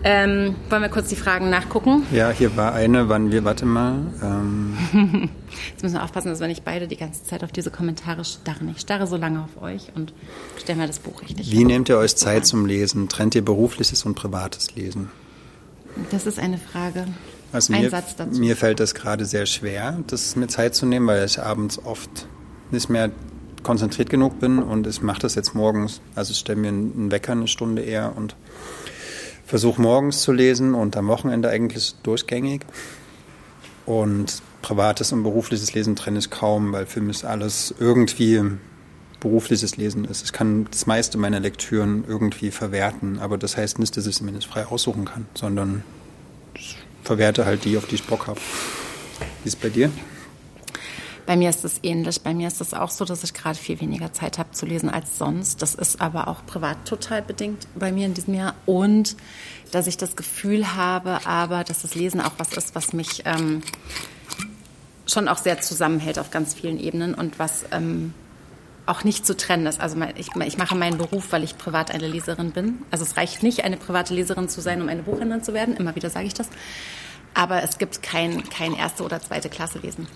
[0.06, 2.04] Ähm, wollen wir kurz die Fragen nachgucken?
[2.12, 4.00] Ja, hier war eine, wann wir, warte mal.
[4.22, 4.76] Ähm.
[5.70, 8.68] Jetzt müssen wir aufpassen, dass wir nicht beide die ganze Zeit auf diese Kommentare starren.
[8.74, 10.12] Ich starre so lange auf euch und
[10.60, 11.50] stellen wir das Buch richtig.
[11.50, 13.08] Wie nehmt ihr euch Zeit zum Lesen?
[13.08, 15.10] Trennt ihr berufliches und privates Lesen?
[16.10, 17.06] Das ist eine Frage.
[17.54, 18.40] Also Ein mir, Satz dazu.
[18.40, 22.26] Mir fällt das gerade sehr schwer, das mir Zeit zu nehmen, weil ich abends oft
[22.72, 23.12] nicht mehr
[23.62, 26.00] konzentriert genug bin und ich mache das jetzt morgens.
[26.16, 28.34] Also ich stelle mir einen Wecker eine Stunde eher und
[29.46, 32.62] versuche morgens zu lesen und am Wochenende eigentlich durchgängig.
[33.86, 38.42] Und privates und berufliches Lesen trenne ich kaum, weil für mich alles irgendwie
[39.20, 40.24] berufliches Lesen ist.
[40.24, 44.24] Ich kann das meiste meiner Lektüren irgendwie verwerten, aber das heißt nicht, dass ich sie
[44.24, 45.84] mir nicht frei aussuchen kann, sondern
[46.54, 48.40] ich verwerte halt die, auf die ich Bock habe.
[49.42, 49.90] Wie ist es bei dir?
[51.26, 52.20] Bei mir ist es ähnlich.
[52.20, 54.90] Bei mir ist es auch so, dass ich gerade viel weniger Zeit habe zu lesen
[54.90, 55.62] als sonst.
[55.62, 58.54] Das ist aber auch privat total bedingt bei mir in diesem Jahr.
[58.66, 59.16] Und
[59.70, 63.62] dass ich das Gefühl habe, aber dass das Lesen auch was ist, was mich ähm,
[65.06, 68.12] schon auch sehr zusammenhält auf ganz vielen Ebenen und was ähm,
[68.86, 69.80] auch nicht zu trennen ist.
[69.80, 72.82] Also ich, ich, mache meinen Beruf, weil ich privat eine Leserin bin.
[72.90, 75.76] Also es reicht nicht, eine private Leserin zu sein, um eine Buchhändlerin zu werden.
[75.76, 76.48] Immer wieder sage ich das.
[77.32, 80.06] Aber es gibt kein, kein erste oder zweite Klasse Lesen.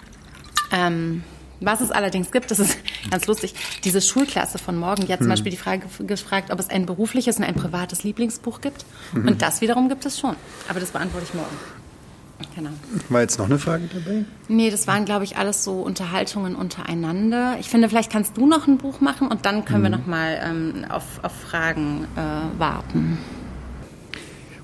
[0.70, 1.24] Ähm,
[1.61, 2.78] was es allerdings gibt, das ist
[3.11, 3.54] ganz lustig,
[3.85, 5.31] diese Schulklasse von morgen, die hat zum hm.
[5.31, 8.85] Beispiel die Frage gefragt, ob es ein berufliches und ein privates Lieblingsbuch gibt.
[9.12, 9.28] Mhm.
[9.28, 10.37] Und das wiederum gibt es schon.
[10.68, 11.57] Aber das beantworte ich morgen.
[12.55, 12.70] Genau.
[13.09, 14.24] War jetzt noch eine Frage dabei?
[14.48, 17.57] Nee, das waren, glaube ich, alles so Unterhaltungen untereinander.
[17.61, 19.85] Ich finde, vielleicht kannst du noch ein Buch machen und dann können mhm.
[19.85, 23.18] wir noch mal ähm, auf, auf Fragen äh, warten.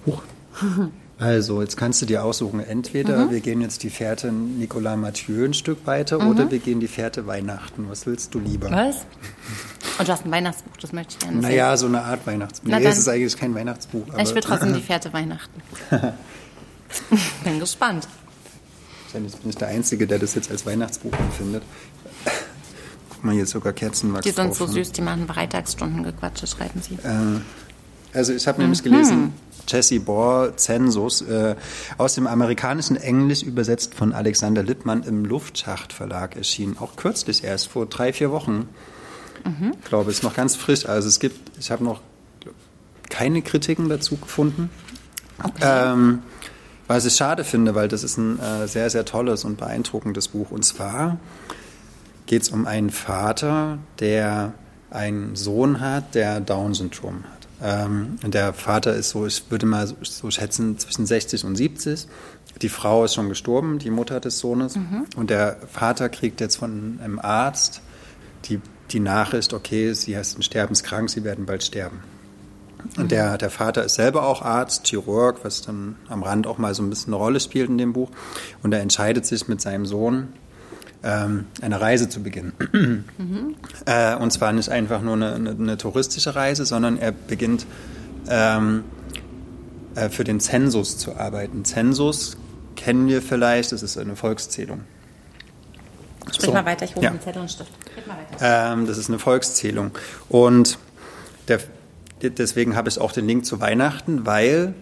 [0.06, 0.22] Huch.
[1.16, 3.30] Also, jetzt kannst du dir aussuchen, entweder mhm.
[3.30, 6.28] wir gehen jetzt die Fährte Nicolas Mathieu ein Stück weiter mhm.
[6.28, 7.86] oder wir gehen die Fährte Weihnachten.
[7.88, 8.68] Was willst du lieber?
[8.70, 9.06] Was?
[9.96, 11.50] Und du hast ein Weihnachtsbuch, das möchte ich gerne sehen.
[11.50, 12.68] Naja, so eine Art Weihnachtsbuch.
[12.68, 14.02] Nee, es ist eigentlich kein Weihnachtsbuch.
[14.18, 15.62] ich will trotzdem die Fährte Weihnachten.
[17.44, 18.08] Bin gespannt.
[19.04, 21.62] Wahrscheinlich bin ich der Einzige, der das jetzt als Weihnachtsbuch empfindet.
[23.10, 24.72] Guck mal, hier ist sogar Kerzenwachs Die sind drauf, so ne?
[24.72, 26.94] süß, die machen Freitagsstunden Gequatsche, schreiben sie.
[26.94, 27.40] Äh,
[28.12, 28.90] also ich habe nämlich mhm.
[28.90, 29.32] gelesen,
[29.68, 31.54] Jesse Bohr, Zensus, äh,
[31.96, 36.76] aus dem amerikanischen Englisch übersetzt von Alexander Littmann im Luftschacht Verlag erschienen.
[36.78, 38.68] Auch kürzlich erst, vor drei, vier Wochen.
[39.44, 39.74] Mhm.
[39.80, 40.86] Ich glaube, ist noch ganz frisch.
[40.86, 42.00] Also es gibt, ich habe noch
[43.10, 44.70] keine Kritiken dazu gefunden.
[45.42, 45.62] Okay.
[45.62, 46.22] Ähm,
[46.86, 50.50] was ich schade finde, weil das ist ein äh, sehr, sehr tolles und beeindruckendes Buch.
[50.50, 51.18] Und zwar
[52.26, 54.52] geht es um einen Vater, der
[54.90, 57.34] einen Sohn hat, der Down-Syndrom hat.
[57.62, 62.06] Ähm, der Vater ist so, ich würde mal so, schätzen, zwischen 60 und 70.
[62.62, 64.76] Die Frau ist schon gestorben, die Mutter des Sohnes.
[64.76, 65.06] Mhm.
[65.16, 67.80] Und der Vater kriegt jetzt von einem Arzt
[68.44, 72.00] die, die Nachricht, okay, sie sind sterbenskrank, sie werden bald sterben.
[72.96, 76.74] Und der, der Vater ist selber auch Arzt, Chirurg, was dann am Rand auch mal
[76.74, 78.10] so ein bisschen eine Rolle spielt in dem Buch.
[78.62, 80.28] Und er entscheidet sich mit seinem Sohn,
[81.02, 82.52] ähm, eine Reise zu beginnen.
[83.18, 83.54] Mhm.
[83.86, 87.66] Äh, und zwar nicht einfach nur eine, eine, eine touristische Reise, sondern er beginnt
[88.28, 88.84] ähm,
[89.94, 91.64] äh, für den Zensus zu arbeiten.
[91.64, 92.36] Zensus
[92.76, 94.80] kennen wir vielleicht, das ist eine Volkszählung.
[96.32, 96.52] Sprich so.
[96.52, 97.10] mal weiter, ich hole ja.
[97.10, 97.70] einen Zettel und Stift.
[98.40, 99.90] Ähm, das ist eine Volkszählung.
[100.28, 100.78] Und
[101.48, 101.60] der,
[102.30, 104.74] deswegen habe ich auch den Link zu Weihnachten, weil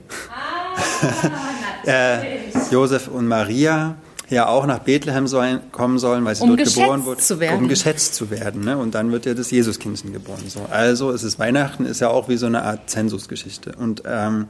[1.85, 3.97] ah, äh, Josef und Maria
[4.33, 8.15] ja auch nach Bethlehem sollen, kommen sollen, weil sie um dort geboren wurden, um geschätzt
[8.15, 8.65] zu werden.
[8.65, 8.79] Ne?
[8.79, 10.43] Und dann wird ja das Jesuskindchen geboren.
[10.49, 10.67] So.
[10.71, 13.75] Also es ist Weihnachten, ist ja auch wie so eine Art Zensusgeschichte.
[13.77, 14.47] Und ähm,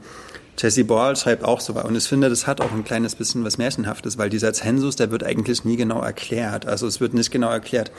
[0.58, 3.56] Jesse Ball schreibt auch so, und ich finde, das hat auch ein kleines bisschen was
[3.56, 6.66] Märchenhaftes, weil dieser Zensus, der wird eigentlich nie genau erklärt.
[6.66, 7.90] Also es wird nicht genau erklärt,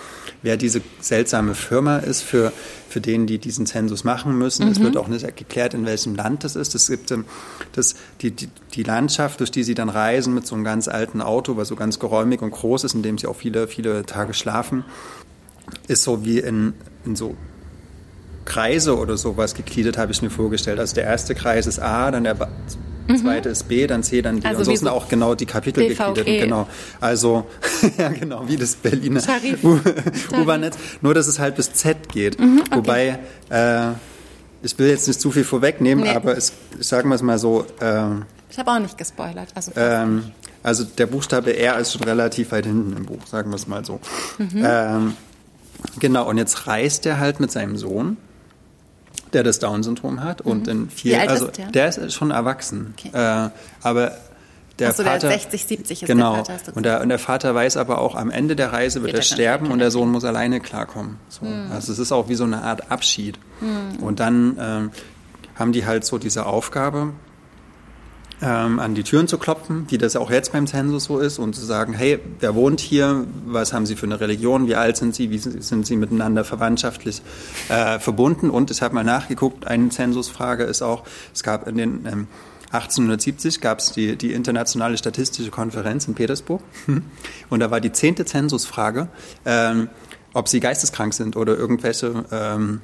[0.44, 2.54] wer diese seltsame Firma ist, für,
[2.88, 4.66] für den, die diesen Zensus machen müssen.
[4.66, 4.72] Mhm.
[4.72, 6.76] Es wird auch nicht geklärt, in welchem Land das ist.
[6.76, 7.26] Es gibt ähm,
[7.74, 11.22] das, die, die, die Landschaft, durch die sie dann reisen mit so einem ganz alten
[11.22, 14.36] Auto, was so ganz geräumig und groß ist, in dem sie auch viele, viele Tage
[14.36, 14.86] schlafen,
[15.88, 17.36] ist so wie in, in so
[18.46, 20.80] Kreise oder sowas gegliedert, habe ich mir vorgestellt.
[20.80, 22.36] Also der erste Kreis ist A, dann der
[23.08, 23.18] mhm.
[23.18, 24.48] zweite ist B, dann C, dann D.
[24.48, 26.26] Also und so sind auch genau die Kapitel gegliedert.
[26.26, 26.68] Genau.
[27.00, 27.46] Also,
[27.98, 29.22] ja genau, wie das Berliner
[30.42, 30.78] U-Bahn-Netz.
[31.02, 32.40] Nur, dass es halt bis Z geht.
[32.40, 32.78] Mhm, okay.
[32.78, 33.94] Wobei, äh,
[34.62, 36.12] ich will jetzt nicht zu viel vorwegnehmen, nee.
[36.12, 37.66] aber es, sagen wir es mal so.
[37.80, 38.06] Äh,
[38.50, 39.50] ich habe auch nicht gespoilert.
[39.56, 43.56] Also, ähm, also der Buchstabe R ist schon relativ weit hinten im Buch, sagen wir
[43.56, 44.00] es mal so.
[44.38, 44.64] Mhm.
[44.64, 45.14] Ähm,
[46.00, 48.18] genau, und jetzt reist er halt mit seinem Sohn
[49.34, 50.72] der das Down-Syndrom hat und mhm.
[50.72, 51.72] in vier, also ist der?
[51.72, 51.88] der?
[51.88, 53.10] ist schon erwachsen, okay.
[53.14, 53.50] äh,
[53.82, 54.14] aber
[54.80, 56.76] der Achso, Vater, der 60, 70 ist genau, der Vater.
[56.76, 59.24] Und der, und der Vater weiß aber auch, am Ende der Reise wird, wird er
[59.24, 61.18] sterben und der Sohn muss alleine klarkommen.
[61.30, 61.46] So.
[61.46, 61.72] Mhm.
[61.72, 63.38] Also es ist auch wie so eine Art Abschied.
[63.62, 64.02] Mhm.
[64.02, 64.92] Und dann ähm,
[65.56, 67.14] haben die halt so diese Aufgabe,
[68.44, 71.56] ähm, an die Türen zu klopfen, wie das auch jetzt beim Zensus so ist, und
[71.56, 75.16] zu sagen, hey, wer wohnt hier, was haben Sie für eine Religion, wie alt sind
[75.16, 77.22] Sie, wie sind Sie miteinander verwandtschaftlich
[77.70, 78.50] äh, verbunden.
[78.50, 81.04] Und ich habe mal nachgeguckt, eine Zensusfrage ist auch,
[81.34, 82.28] es gab in den ähm,
[82.74, 86.62] 1870 gab es die, die Internationale Statistische Konferenz in Petersburg.
[87.50, 89.10] Und da war die zehnte Zensusfrage,
[89.46, 89.90] ähm,
[90.34, 92.82] ob sie geisteskrank sind oder irgendwelche ähm,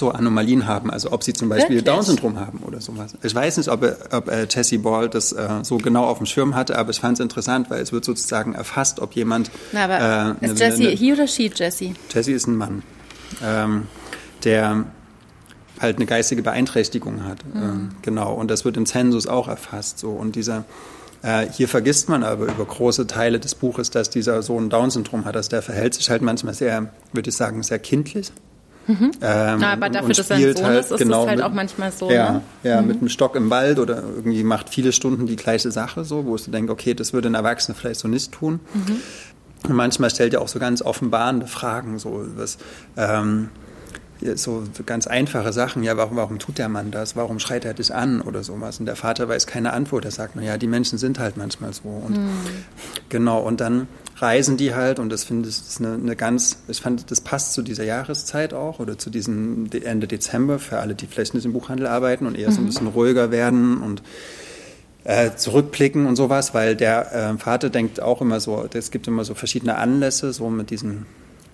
[0.00, 3.14] so Anomalien haben, also ob sie zum Beispiel Down-Syndrom haben oder sowas.
[3.22, 6.56] Ich weiß nicht, ob, ob äh, Jesse Ball das äh, so genau auf dem Schirm
[6.56, 9.52] hatte, aber ich fand es interessant, weil es wird sozusagen erfasst, ob jemand...
[9.70, 11.92] Na, aber äh, ist ne, Jesse, ne, he oder she Jesse?
[12.12, 12.82] Jesse ist ein Mann,
[13.44, 13.86] ähm,
[14.42, 14.86] der
[15.78, 17.44] halt eine geistige Beeinträchtigung hat.
[17.44, 17.62] Mhm.
[17.62, 20.00] Ähm, genau, und das wird im Zensus auch erfasst.
[20.00, 20.10] So.
[20.10, 20.64] Und dieser...
[21.22, 25.36] Äh, hier vergisst man aber über große Teile des Buches, dass dieser Sohn Down-Syndrom hat.
[25.36, 28.32] Also der verhält sich halt manchmal sehr, würde ich sagen, sehr kindlich.
[28.86, 29.10] Mhm.
[29.20, 31.52] Ähm, aber dafür, dass er ein Sohn halt, ist, ist genau es halt mit, auch
[31.52, 32.10] manchmal so.
[32.10, 32.42] Ja, ne?
[32.62, 32.88] ja mhm.
[32.88, 36.36] mit einem Stock im Wald oder irgendwie macht viele Stunden die gleiche Sache so, wo
[36.36, 38.60] du denkst, okay, das würde ein Erwachsener vielleicht so nicht tun.
[38.74, 38.96] Mhm.
[39.68, 42.58] Und manchmal stellt er auch so ganz offenbarende Fragen, so was,
[42.96, 43.50] ähm,
[44.34, 47.16] so ganz einfache Sachen, ja, warum, warum tut der Mann das?
[47.16, 48.80] Warum schreit er dich an oder sowas?
[48.80, 50.04] Und der Vater weiß keine Antwort.
[50.04, 51.88] Er sagt, naja, die Menschen sind halt manchmal so.
[51.88, 52.30] Und mhm.
[53.08, 56.80] genau, und dann reisen die halt und das finde ich ist eine, eine, ganz, ich
[56.80, 61.06] fand, das passt zu dieser Jahreszeit auch oder zu diesem Ende Dezember für alle, die
[61.06, 62.66] vielleicht nicht im Buchhandel arbeiten und eher so ein mhm.
[62.68, 64.02] bisschen ruhiger werden und
[65.04, 69.24] äh, zurückblicken und sowas, weil der äh, Vater denkt auch immer so, es gibt immer
[69.24, 71.06] so verschiedene Anlässe, so mit diesen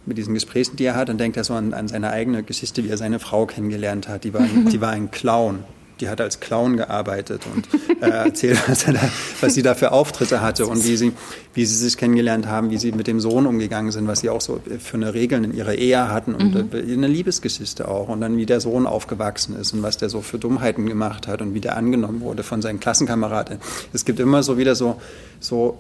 [0.07, 2.85] mit diesen Gesprächen, die er hat, dann denkt er so an, an seine eigene Geschichte,
[2.85, 4.25] wie er seine Frau kennengelernt hat.
[4.25, 5.64] Die war ein, die war ein Clown
[6.01, 7.69] die hat als Clown gearbeitet und
[8.03, 8.92] äh, erzählt, was, da,
[9.40, 11.12] was, sie da für Auftritte hatte und wie sie,
[11.55, 14.40] wie sie sich kennengelernt haben, wie sie mit dem Sohn umgegangen sind, was sie auch
[14.40, 16.71] so für eine Regeln in ihrer Ehe hatten und mhm.
[16.73, 20.38] eine Liebesgeschichte auch und dann wie der Sohn aufgewachsen ist und was der so für
[20.38, 23.59] Dummheiten gemacht hat und wie der angenommen wurde von seinen Klassenkameraden.
[23.92, 25.01] Es gibt immer so wieder so,
[25.40, 25.79] so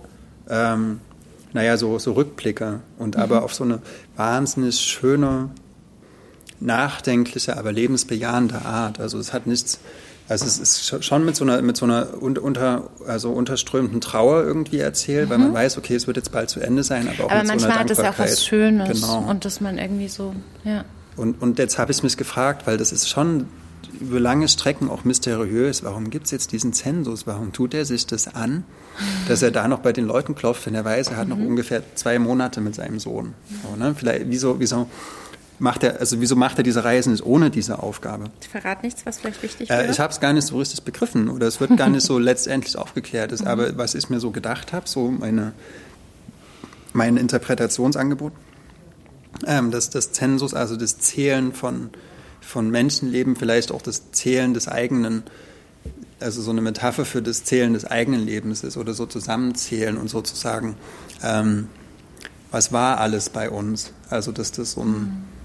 [0.48, 1.00] ähm,
[1.56, 3.22] naja, so, so Rückblicke und mhm.
[3.22, 3.80] aber auf so eine
[4.14, 5.48] wahnsinnig schöne,
[6.60, 9.00] nachdenkliche, aber lebensbejahende Art.
[9.00, 9.80] Also es hat nichts,
[10.28, 14.80] also es ist schon mit so einer, mit so einer unter, also unterströmenden Trauer irgendwie
[14.80, 15.30] erzählt, mhm.
[15.30, 15.54] weil man mhm.
[15.54, 17.76] weiß, okay, es wird jetzt bald zu Ende sein, aber auch aber mit so einer
[17.76, 17.88] Dankbarkeit.
[17.88, 19.30] Manchmal hat es auch was Schönes genau.
[19.30, 20.84] und dass man irgendwie so, ja.
[21.16, 23.46] Und, und jetzt habe ich mich gefragt, weil das ist schon
[23.98, 25.82] über lange Strecken auch mysteriös.
[25.84, 27.26] Warum gibt es jetzt diesen Zensus?
[27.26, 28.64] Warum tut er sich das an,
[29.28, 31.46] dass er da noch bei den Leuten klopft, wenn er weiß, er hat noch mhm.
[31.46, 33.34] ungefähr zwei Monate mit seinem Sohn?
[33.62, 33.94] So, ne?
[33.96, 34.86] Vielleicht, wieso, wieso
[35.58, 38.26] macht er, also wieso macht er diese Reisen ohne diese Aufgabe?
[38.40, 39.86] Ich verrate nichts, was vielleicht wichtig wäre.
[39.86, 42.18] Äh, ich habe es gar nicht so richtig begriffen oder es wird gar nicht so
[42.20, 43.32] letztendlich aufgeklärt.
[43.32, 43.48] Ist, mhm.
[43.48, 45.52] aber was ich mir so gedacht habe, so meine,
[46.92, 48.32] mein Interpretationsangebot,
[49.46, 51.90] ähm, dass das Zensus, also das Zählen von,
[52.40, 55.24] von Menschenleben, vielleicht auch das Zählen des eigenen,
[56.20, 60.08] also so eine Metapher für das Zählen des eigenen Lebens ist oder so zusammenzählen und
[60.08, 60.76] sozusagen,
[61.22, 61.68] ähm,
[62.50, 63.92] was war alles bei uns?
[64.08, 65.36] Also dass das so ein mhm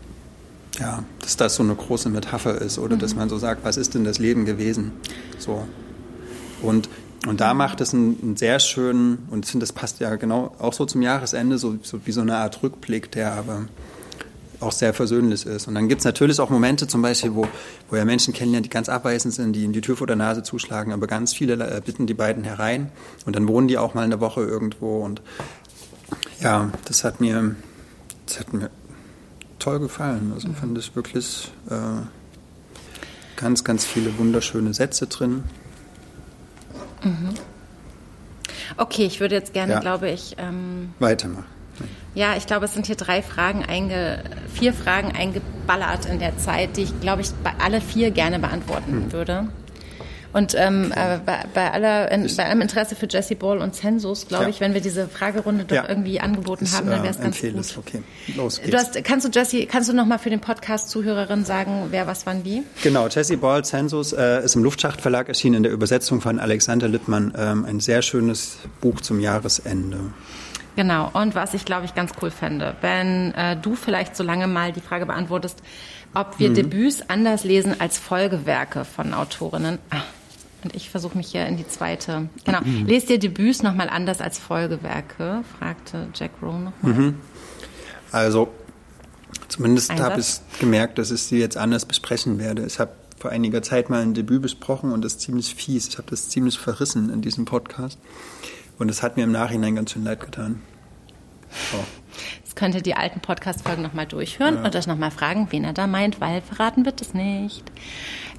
[0.80, 3.00] ja, dass das so eine große Metapher ist oder mhm.
[3.00, 4.94] dass man so sagt, was ist denn das Leben gewesen?
[5.38, 5.68] So.
[6.62, 6.90] Und,
[7.28, 10.56] und da macht es einen, einen sehr schönen, und ich finde, das passt ja genau
[10.60, 13.66] auch so zum Jahresende, so, so wie so eine Art Rückblick, der aber
[14.62, 15.67] auch sehr versöhnlich ist.
[15.67, 17.47] Und dann gibt es natürlich auch Momente zum Beispiel, wo,
[17.89, 20.43] wo ja Menschen kennenlernen, die ganz abweisend sind, die in die Tür vor der Nase
[20.43, 22.91] zuschlagen, aber ganz viele äh, bitten die beiden herein
[23.26, 25.21] und dann wohnen die auch mal eine Woche irgendwo und
[26.39, 27.56] ja, das hat mir,
[28.26, 28.69] das hat mir
[29.60, 30.32] toll gefallen.
[30.34, 31.76] Also fand ich wirklich äh,
[33.36, 35.43] ganz, ganz viele wunderschöne Sätze drin.
[37.04, 37.34] Mhm.
[38.78, 39.80] Okay, ich würde jetzt gerne, ja.
[39.80, 40.36] glaube ich.
[40.38, 41.61] Ähm, Weitermachen.
[42.13, 46.76] Ja, ich glaube, es sind hier drei Fragen, einge, vier Fragen eingeballert in der Zeit,
[46.78, 49.12] die ich, glaube ich, alle vier gerne beantworten mhm.
[49.12, 49.48] würde.
[50.34, 54.28] Und ähm, äh, bei, bei, aller, in, bei allem Interesse für Jesse Ball und Census,
[54.28, 54.50] glaube ja.
[54.50, 55.89] ich, wenn wir diese Fragerunde doch ja.
[55.89, 57.56] irgendwie angeboten ist, haben, dann wäre es äh, ganz gut.
[57.60, 57.78] Es.
[57.78, 58.04] Okay,
[58.38, 58.72] los geht's.
[58.72, 62.08] Du hast, kannst du Jesse, kannst du noch mal für den Podcast Zuhörerin sagen, wer
[62.08, 62.63] was wann wie?
[62.82, 67.34] Genau, Jesse Ball Census äh, ist im Luftschachtverlag erschienen in der Übersetzung von Alexander Lippmann.
[67.38, 69.98] Ähm, ein sehr schönes Buch zum Jahresende.
[70.76, 74.48] Genau, und was ich glaube ich ganz cool fände, wenn äh, du vielleicht so lange
[74.48, 75.62] mal die Frage beantwortest,
[76.14, 76.56] ob wir mhm.
[76.56, 79.80] Debüts anders lesen als Folgewerke von Autorinnen.
[79.90, 80.02] Ah,
[80.64, 82.30] und ich versuche mich hier in die zweite.
[82.46, 82.60] Genau.
[82.62, 82.86] Mhm.
[82.86, 85.44] Lest ihr Debüts nochmal anders als Folgewerke?
[85.58, 86.94] fragte Jack Rowe nochmal.
[86.94, 87.16] Mhm.
[88.12, 88.50] Also,
[89.48, 92.66] zumindest habe ich gemerkt, dass ich sie jetzt anders besprechen werde.
[92.66, 95.88] Ich habe vor einiger Zeit mal ein Debüt besprochen und das ist ziemlich fies.
[95.88, 97.98] Ich habe das ziemlich verrissen in diesem Podcast.
[98.78, 100.62] Und es hat mir im Nachhinein ganz schön leid getan.
[101.72, 101.84] So.
[102.44, 104.64] Jetzt könnt ihr die alten Podcast-Folgen nochmal durchhören ja.
[104.64, 107.64] und euch nochmal fragen, wen er da meint, weil verraten wird es nicht.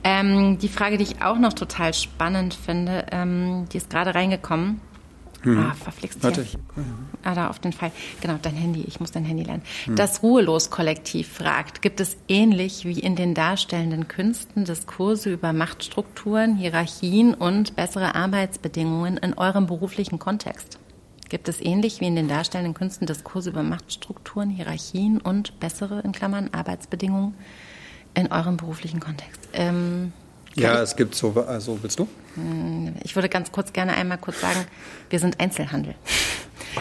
[0.04, 4.80] Ähm, die Frage, die ich auch noch total spannend finde, ähm, die ist gerade reingekommen.
[5.42, 5.58] Hm.
[5.58, 6.46] Ah, verflixt Warte.
[7.24, 7.90] Ah, da auf den Fall.
[8.20, 8.84] Genau, dein Handy.
[8.86, 9.62] Ich muss dein Handy lernen.
[9.84, 9.96] Hm.
[9.96, 17.34] Das Ruhelos-Kollektiv fragt, gibt es ähnlich wie in den darstellenden Künsten Diskurse über Machtstrukturen, Hierarchien
[17.34, 20.78] und bessere Arbeitsbedingungen in eurem beruflichen Kontext?
[21.28, 26.12] Gibt es ähnlich wie in den darstellenden Künsten Diskurse über Machtstrukturen, Hierarchien und bessere, in
[26.12, 27.34] Klammern, Arbeitsbedingungen
[28.14, 29.40] in eurem beruflichen Kontext?
[29.54, 30.12] Ähm,
[30.54, 32.06] ja, es gibt so, also willst du?
[32.34, 34.64] Hm, ich würde ganz kurz gerne einmal kurz sagen,
[35.10, 35.94] wir sind Einzelhandel.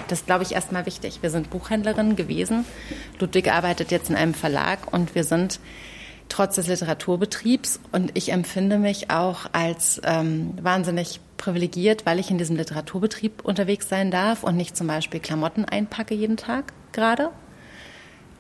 [0.08, 1.20] Das glaube ich, erstmal wichtig.
[1.22, 2.66] Wir sind Buchhändlerin gewesen.
[3.20, 5.60] Ludwig arbeitet jetzt in einem Verlag und wir sind
[6.30, 12.38] trotz des Literaturbetriebs und ich empfinde mich auch als ähm, wahnsinnig privilegiert, weil ich in
[12.38, 17.32] diesem Literaturbetrieb unterwegs sein darf und nicht zum Beispiel Klamotten einpacke jeden Tag gerade,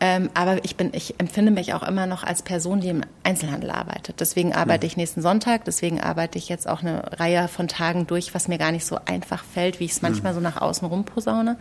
[0.03, 3.69] ähm, aber ich bin, ich empfinde mich auch immer noch als Person, die im Einzelhandel
[3.69, 4.19] arbeitet.
[4.19, 8.33] Deswegen arbeite ich nächsten Sonntag, deswegen arbeite ich jetzt auch eine Reihe von Tagen durch,
[8.33, 11.05] was mir gar nicht so einfach fällt, wie ich es manchmal so nach außen rum
[11.05, 11.57] posaune.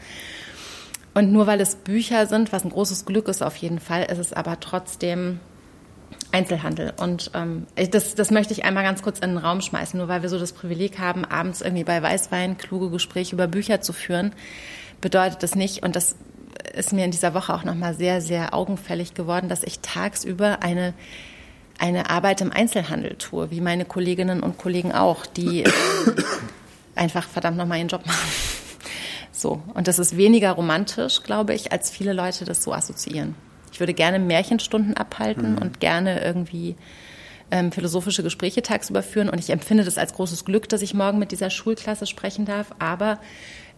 [1.12, 4.18] Und nur weil es Bücher sind, was ein großes Glück ist auf jeden Fall, ist
[4.18, 5.40] es aber trotzdem
[6.33, 6.94] Einzelhandel.
[6.98, 10.22] Und ähm, das, das möchte ich einmal ganz kurz in den Raum schmeißen, nur weil
[10.22, 14.33] wir so das Privileg haben, abends irgendwie bei Weißwein kluge Gespräche über Bücher zu führen,
[15.03, 16.14] bedeutet das nicht, und das
[16.75, 20.94] ist mir in dieser Woche auch nochmal sehr, sehr augenfällig geworden, dass ich tagsüber eine,
[21.79, 25.73] eine Arbeit im Einzelhandel tue, wie meine Kolleginnen und Kollegen auch, die ähm,
[26.94, 28.29] einfach verdammt nochmal ihren Job machen.
[29.33, 29.62] So.
[29.75, 33.35] Und das ist weniger romantisch, glaube ich, als viele Leute das so assoziieren.
[33.73, 35.59] Ich würde gerne Märchenstunden abhalten mhm.
[35.59, 36.77] und gerne irgendwie
[37.51, 39.29] ähm, philosophische Gespräche tagsüber führen.
[39.29, 42.73] Und ich empfinde das als großes Glück, dass ich morgen mit dieser Schulklasse sprechen darf.
[42.79, 43.18] Aber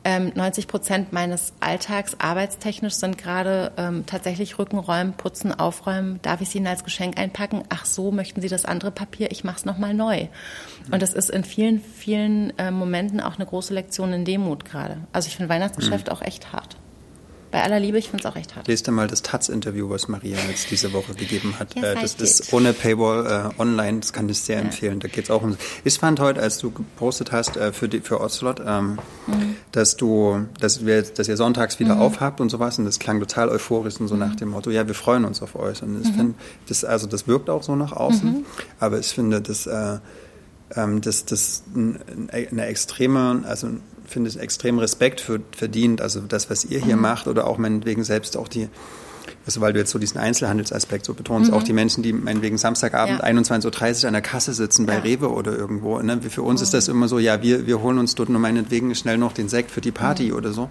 [0.05, 6.19] ähm, 90 Prozent meines Alltags arbeitstechnisch sind gerade ähm, tatsächlich Rückenräumen, Putzen, Aufräumen.
[6.23, 7.62] Darf ich sie Ihnen als Geschenk einpacken?
[7.69, 9.31] Ach so, möchten Sie das andere Papier?
[9.31, 10.27] Ich mache es nochmal neu.
[10.91, 14.99] Und das ist in vielen, vielen äh, Momenten auch eine große Lektion in Demut gerade.
[15.12, 16.12] Also ich finde Weihnachtsgeschäft mhm.
[16.12, 16.77] auch echt hart
[17.53, 18.67] bei aller Liebe, ich finde es auch recht hart.
[18.67, 21.77] Lest dir mal das Taz-Interview, was Maria jetzt diese Woche gegeben hat.
[21.77, 24.62] Yes, äh, das ist ohne Paywall äh, online, das kann ich sehr ja.
[24.62, 25.01] empfehlen.
[25.01, 25.57] Da geht es auch um.
[25.85, 29.57] Ich fand heute, als du gepostet hast äh, für, die, für Ocelot, ähm, mhm.
[29.71, 32.01] dass du, dass wir, dass ihr sonntags wieder mhm.
[32.01, 34.21] aufhabt und sowas, und das klang total euphorisch und so mhm.
[34.21, 35.83] nach dem Motto, ja, wir freuen uns auf euch.
[35.83, 36.15] Und ich mhm.
[36.15, 36.35] finde,
[36.69, 38.47] das, also das wirkt auch so nach außen, mhm.
[38.81, 39.99] aber ich finde, dass äh,
[40.75, 43.69] ähm, das, das eine extreme, also
[44.12, 46.01] finde ich, extrem Respekt für, verdient.
[46.01, 47.03] Also das, was ihr hier mhm.
[47.03, 48.68] macht oder auch meinetwegen selbst auch die,
[49.46, 51.57] also weil du jetzt so diesen Einzelhandelsaspekt so betonst, mhm.
[51.57, 53.25] auch die Menschen, die meinetwegen Samstagabend ja.
[53.25, 55.01] 21.30 Uhr an der Kasse sitzen bei ja.
[55.01, 55.98] Rewe oder irgendwo.
[56.01, 56.20] Ne?
[56.22, 56.64] Für uns mhm.
[56.64, 59.48] ist das immer so, ja, wir, wir holen uns dort nur meinetwegen schnell noch den
[59.48, 60.37] Sekt für die Party mhm.
[60.37, 60.70] oder so.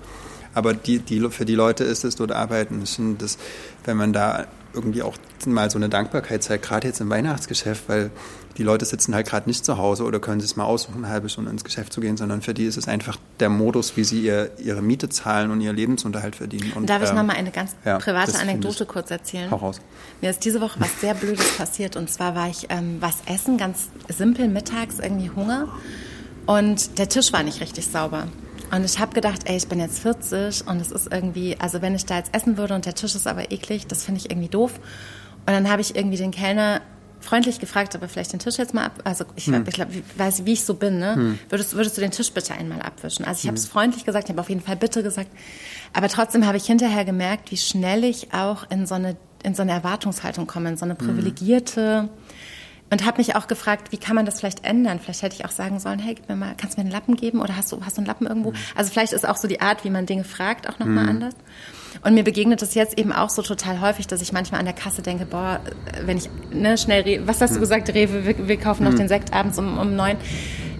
[0.54, 2.84] Aber die, die, für die Leute ist es dort arbeiten.
[3.18, 3.38] Das,
[3.86, 8.12] wenn man da irgendwie auch mal so eine Dankbarkeit zeigt, gerade jetzt im Weihnachtsgeschäft, weil
[8.58, 11.30] die Leute sitzen halt gerade nicht zu Hause oder können sich mal aussuchen, eine halbe
[11.30, 14.22] Stunde ins Geschäft zu gehen, sondern für die ist es einfach der Modus, wie sie
[14.22, 16.74] ihr, ihre Miete zahlen und ihr Lebensunterhalt verdienen.
[16.74, 19.50] Und, Darf ich ähm, nochmal eine ganz ja, private Anekdote kurz erzählen?
[19.52, 19.82] Hau raus.
[20.22, 23.58] Mir ist diese Woche was sehr Blödes passiert und zwar war ich ähm, was essen,
[23.58, 25.68] ganz simpel mittags, irgendwie Hunger
[26.46, 28.28] und der Tisch war nicht richtig sauber.
[28.72, 31.94] Und ich habe gedacht, ey, ich bin jetzt 40 und es ist irgendwie, also wenn
[31.94, 34.48] ich da jetzt essen würde und der Tisch ist aber eklig, das finde ich irgendwie
[34.48, 34.80] doof.
[35.46, 36.82] Und dann habe ich irgendwie den Kellner
[37.22, 39.02] freundlich gefragt, aber vielleicht den Tisch jetzt mal ab.
[39.04, 39.64] Also ich, hm.
[39.68, 41.00] ich glaube, ich weiß, wie ich so bin.
[41.00, 41.16] Ne?
[41.16, 41.40] Hm.
[41.50, 43.26] Würdest, würdest du den Tisch bitte einmal abwischen?
[43.26, 43.72] Also ich habe es hm.
[43.72, 45.30] freundlich gesagt, ich habe auf jeden Fall bitte gesagt.
[45.94, 49.64] Aber trotzdem habe ich hinterher gemerkt, wie schnell ich auch in so eine in so
[49.64, 51.06] eine Erwartungshaltung komme, in so eine hm.
[51.08, 52.10] privilegierte
[52.92, 55.00] und habe mich auch gefragt, wie kann man das vielleicht ändern?
[55.00, 57.16] Vielleicht hätte ich auch sagen sollen, hey, gib mir mal, kannst du mir einen Lappen
[57.16, 58.52] geben oder hast du, hast du einen Lappen irgendwo?
[58.52, 58.58] Mhm.
[58.76, 61.10] Also vielleicht ist auch so die Art, wie man Dinge fragt, auch nochmal mhm.
[61.10, 61.34] anders.
[62.04, 64.76] Und mir begegnet es jetzt eben auch so total häufig, dass ich manchmal an der
[64.76, 65.60] Kasse denke, boah,
[66.06, 67.62] wenn ich ne, schnell, was hast du mhm.
[67.62, 68.98] gesagt, Rewe, wir, wir kaufen noch mhm.
[68.98, 70.18] den Sekt abends um, um neun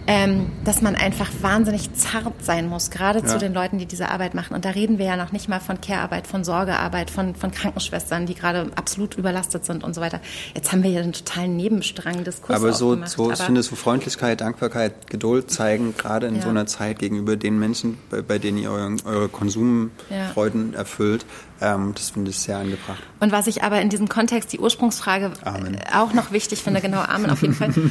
[0.06, 3.26] ähm, dass man einfach wahnsinnig zart sein muss, gerade ja.
[3.26, 4.54] zu den Leuten, die diese Arbeit machen.
[4.54, 8.26] Und da reden wir ja noch nicht mal von Care-Arbeit, von Sorgearbeit, von, von Krankenschwestern,
[8.26, 10.20] die gerade absolut überlastet sind und so weiter.
[10.54, 14.40] Jetzt haben wir hier einen totalen Nebenstrang Diskurs Aber so, so ich finde, so Freundlichkeit,
[14.40, 16.42] Dankbarkeit, Geduld zeigen, gerade in ja.
[16.42, 20.78] so einer Zeit gegenüber den Menschen, bei, bei denen ihr eure, eure Konsumfreuden ja.
[20.78, 21.24] erfüllt,
[21.62, 23.02] ähm, das finde ich sehr angebracht.
[23.20, 25.78] Und was ich aber in diesem Kontext, die Ursprungsfrage Amen.
[25.94, 27.72] auch noch wichtig finde, genau, Amen auf jeden Fall.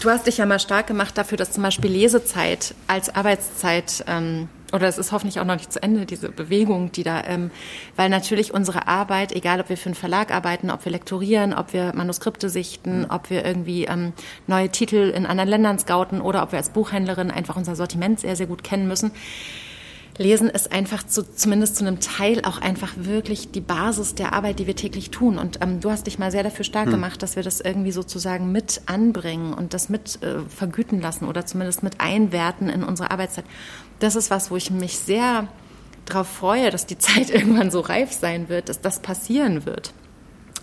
[0.00, 4.48] Du hast dich ja mal stark gemacht dafür, dass zum Beispiel Lesezeit als Arbeitszeit ähm,
[4.72, 7.50] oder es ist hoffentlich auch noch nicht zu Ende, diese Bewegung, die da, ähm,
[7.96, 11.72] weil natürlich unsere Arbeit, egal ob wir für einen Verlag arbeiten, ob wir lektorieren, ob
[11.72, 14.12] wir Manuskripte sichten, ob wir irgendwie ähm,
[14.46, 18.36] neue Titel in anderen Ländern scouten oder ob wir als Buchhändlerin einfach unser Sortiment sehr,
[18.36, 19.12] sehr gut kennen müssen,
[20.18, 24.58] Lesen ist einfach zu, zumindest zu einem Teil auch einfach wirklich die Basis der Arbeit,
[24.58, 25.38] die wir täglich tun.
[25.38, 26.92] Und ähm, du hast dich mal sehr dafür stark hm.
[26.92, 31.46] gemacht, dass wir das irgendwie sozusagen mit anbringen und das mit äh, vergüten lassen oder
[31.46, 33.44] zumindest mit einwerten in unsere Arbeitszeit.
[34.00, 35.46] Das ist was, wo ich mich sehr
[36.04, 39.92] darauf freue, dass die Zeit irgendwann so reif sein wird, dass das passieren wird.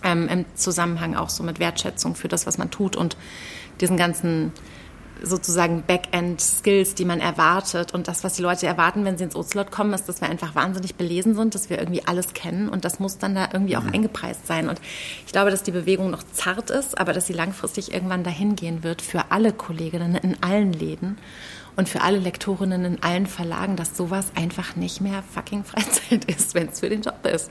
[0.04, 3.16] Ähm, Im Zusammenhang auch so mit Wertschätzung für das, was man tut und
[3.80, 4.52] diesen ganzen
[5.22, 7.94] sozusagen Backend-Skills, die man erwartet.
[7.94, 10.54] Und das, was die Leute erwarten, wenn sie ins Ocelot kommen, ist, dass wir einfach
[10.54, 12.68] wahnsinnig belesen sind, dass wir irgendwie alles kennen.
[12.68, 13.94] Und das muss dann da irgendwie auch mhm.
[13.94, 14.68] eingepreist sein.
[14.68, 14.80] Und
[15.26, 18.82] ich glaube, dass die Bewegung noch zart ist, aber dass sie langfristig irgendwann dahin gehen
[18.82, 21.18] wird für alle Kolleginnen in allen Läden
[21.76, 26.54] und für alle Lektorinnen in allen Verlagen, dass sowas einfach nicht mehr fucking Freizeit ist,
[26.54, 27.50] wenn es für den Job ist.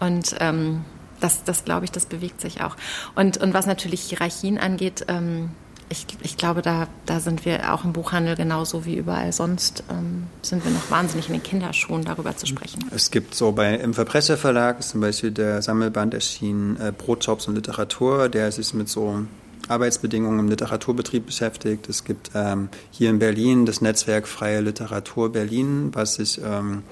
[0.00, 0.84] Und ähm,
[1.20, 2.76] das, das glaube ich, das bewegt sich auch.
[3.14, 5.50] Und, und was natürlich Hierarchien angeht, ähm,
[5.90, 10.24] ich, ich glaube, da, da sind wir auch im Buchhandel genauso wie überall sonst, ähm,
[10.42, 12.84] sind wir noch wahnsinnig in den Kinderschuhen, darüber zu sprechen.
[12.94, 17.54] Es gibt so bei im Verbrecherverlag ist zum Beispiel der Sammelband erschienen äh, Brotjobs und
[17.54, 19.24] Literatur, der sich mit so
[19.68, 21.88] Arbeitsbedingungen im Literaturbetrieb beschäftigt.
[21.88, 26.82] Es gibt ähm, hier in Berlin das Netzwerk Freie Literatur Berlin, was sich ähm,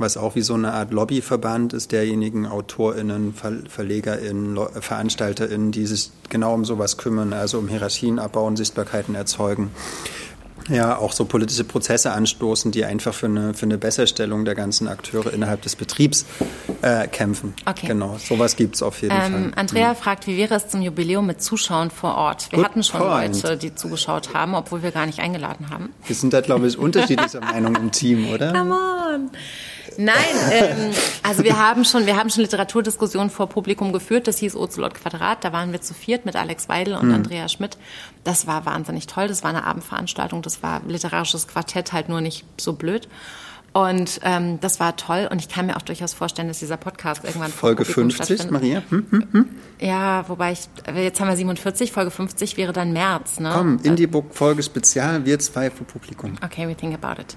[0.00, 3.34] was auch wie so eine Art Lobbyverband ist derjenigen AutorInnen,
[3.68, 9.70] VerlegerInnen, VeranstalterInnen, die sich genau um sowas kümmern, also um Hierarchien abbauen, Sichtbarkeiten erzeugen
[10.70, 14.88] ja auch so politische Prozesse anstoßen, die einfach für eine, für eine Besserstellung der ganzen
[14.88, 16.26] Akteure innerhalb des Betriebs
[16.82, 17.54] äh, kämpfen.
[17.66, 17.86] Okay.
[17.88, 19.52] Genau, sowas gibt es auf jeden ähm, Fall.
[19.56, 19.96] Andrea mhm.
[19.96, 22.50] fragt, wie wäre es zum Jubiläum mit Zuschauern vor Ort?
[22.50, 23.42] Wir Good hatten schon point.
[23.42, 25.90] Leute, die zugeschaut haben, obwohl wir gar nicht eingeladen haben.
[26.06, 28.52] Wir sind da, glaube ich, unterschiedlicher Meinung im Team, oder?
[28.52, 29.30] Come on!
[29.96, 30.14] Nein,
[30.52, 30.90] ähm,
[31.22, 34.28] also wir haben schon, wir haben schon Literaturdiskussionen vor Publikum geführt.
[34.28, 35.44] Das hieß Ocelot Quadrat.
[35.44, 37.14] Da waren wir zu viert mit Alex Weidel und mhm.
[37.14, 37.76] Andrea Schmidt.
[38.24, 39.28] Das war wahnsinnig toll.
[39.28, 40.42] Das war eine Abendveranstaltung.
[40.42, 43.08] Das war literarisches Quartett, halt nur nicht so blöd.
[43.72, 47.22] Und ähm, das war toll und ich kann mir auch durchaus vorstellen, dass dieser Podcast
[47.22, 48.82] irgendwann Folge 50, Maria.
[48.88, 49.48] Hm, hm, hm.
[49.80, 53.52] Ja, wobei ich jetzt haben wir 47, Folge 50 wäre dann März, ne?
[53.54, 56.34] Komm, Indie-Book Folge Spezial, wir zwei für Publikum.
[56.44, 57.36] Okay, we think about it.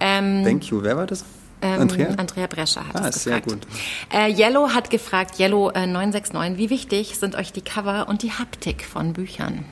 [0.00, 0.82] Ähm, Thank you.
[0.82, 1.24] Wer war das?
[1.62, 2.14] Ähm, Andrea?
[2.16, 3.50] Andrea Brescher hat ah, es gefragt.
[3.50, 3.66] Sehr gut.
[4.12, 8.32] Äh, Yellow hat gefragt, Yellow äh, 969, wie wichtig sind euch die Cover und die
[8.32, 9.64] Haptik von Büchern?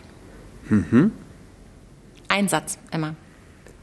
[0.68, 1.12] Mhm.
[2.28, 3.14] Ein Satz, Emma.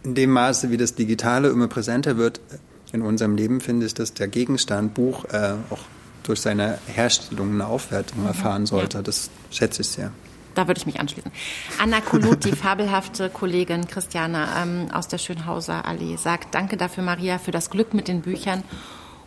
[0.04, 2.40] In dem Maße, wie das Digitale immer präsenter wird
[2.94, 5.80] in unserem Leben, finde ich, dass der Gegenstand Buch äh, auch
[6.24, 8.28] durch seine Herstellung eine Aufwertung mhm.
[8.28, 8.98] erfahren sollte.
[8.98, 9.04] Ja.
[9.04, 10.12] Das schätze ich sehr
[10.58, 11.32] da würde ich mich anschließen.
[11.82, 17.38] Anna Kulut, die fabelhafte Kollegin Christiane ähm, aus der Schönhauser Allee, sagt Danke dafür, Maria,
[17.38, 18.64] für das Glück mit den Büchern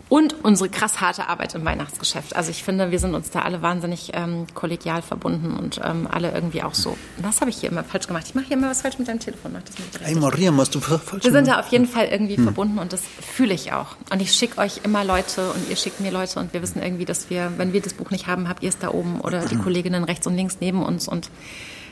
[0.08, 2.34] und unsere krass harte Arbeit im Weihnachtsgeschäft.
[2.34, 6.32] Also ich finde, wir sind uns da alle wahnsinnig ähm, kollegial verbunden und ähm, alle
[6.32, 6.96] irgendwie auch so.
[7.18, 8.24] Was habe ich hier immer falsch gemacht?
[8.26, 9.52] Ich mache hier immer was falsch mit deinem Telefon.
[9.52, 12.44] Mach das Ey, Maria, machst du falsch Wir sind da auf jeden Fall irgendwie hm.
[12.44, 13.96] verbunden und das fühle ich auch.
[14.10, 17.04] Und ich schicke euch immer Leute und ihr schickt mir Leute und wir wissen irgendwie,
[17.04, 19.56] dass wir, wenn wir das Buch nicht haben, habt ihr es da oben oder die
[19.56, 21.30] Kolleginnen rechts und links neben uns und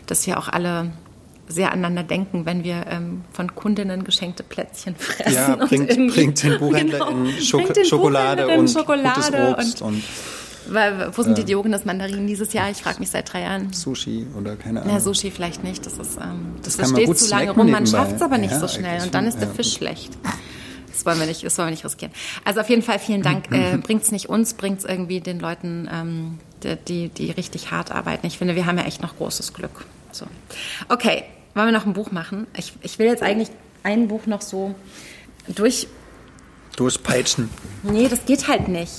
[0.07, 0.93] dass wir auch alle
[1.49, 5.35] sehr aneinander denken, wenn wir ähm, von Kundinnen geschenkte Plätzchen fressen.
[5.35, 10.05] Ja, bringt, bringt den Buchhändler genau, in Schok Schokolade und Schokolade Obst und, und
[10.69, 12.71] weil, wo sind die äh, Diogenes Mandarinen dieses Jahr?
[12.71, 13.73] Ich frage mich seit drei Jahren.
[13.73, 14.95] Sushi oder keine Ahnung.
[14.95, 15.87] Ja, Sushi vielleicht nicht.
[15.87, 17.71] Das, ist, ähm, das, das steht zu lange rum.
[17.71, 19.03] Man schafft es aber nicht ja, so schnell.
[19.03, 20.13] Und dann ist der Fisch schlecht.
[20.93, 22.13] Das wollen wir nicht, das wollen wir nicht riskieren.
[22.45, 23.47] Also auf jeden Fall vielen Dank.
[23.57, 27.71] Äh, bringt es nicht uns, bringt es irgendwie den Leuten, ähm, die, die, die richtig
[27.71, 28.27] hart arbeiten.
[28.27, 29.87] Ich finde, wir haben ja echt noch großes Glück.
[30.13, 30.27] So.
[30.89, 31.25] Okay,
[31.57, 32.47] wollen wir noch ein Buch machen?
[32.57, 33.49] Ich, ich will jetzt eigentlich
[33.83, 34.75] ein Buch noch so
[35.49, 35.89] durch.
[36.77, 37.49] durchpeitschen.
[37.83, 38.93] Nee, das geht halt nicht.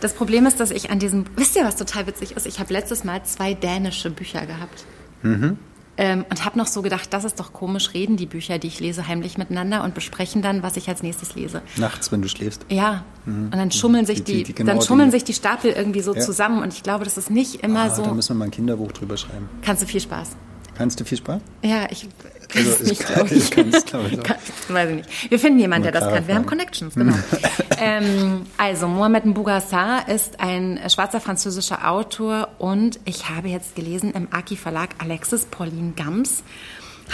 [0.00, 2.46] Das Problem ist, dass ich an diesem, wisst ihr, was total witzig ist?
[2.46, 4.84] Ich habe letztes Mal zwei dänische Bücher gehabt.
[5.22, 5.58] Mhm.
[5.98, 8.80] Ähm, und habe noch so gedacht, das ist doch komisch, reden die Bücher, die ich
[8.80, 11.62] lese, heimlich miteinander und besprechen dann, was ich als nächstes lese.
[11.78, 12.66] Nachts, wenn du schläfst.
[12.68, 13.04] Ja.
[13.24, 13.44] Mhm.
[13.44, 16.14] Und dann schummeln sich die, die, die, genau, dann schummeln sich die Stapel irgendwie so
[16.14, 16.20] ja.
[16.20, 16.62] zusammen.
[16.62, 18.02] Und ich glaube, das ist nicht immer ah, so.
[18.02, 19.48] Da müssen wir mal ein Kinderbuch drüber schreiben.
[19.62, 20.36] Kannst du viel Spaß.
[20.76, 21.40] Kannst du viel Spaß?
[21.62, 22.06] Ja, ich
[22.48, 23.50] kann also, es nicht, glaube ich.
[23.50, 24.36] Kann, glaube ich kann,
[24.68, 25.30] weiß ich nicht.
[25.30, 26.26] Wir finden jemanden, der das kann.
[26.26, 27.14] Wir haben Connections, genau.
[27.78, 34.28] ähm, also, Mohamed Mbougassar ist ein schwarzer französischer Autor und ich habe jetzt gelesen im
[34.30, 36.42] Aki Verlag Alexis Pauline Gams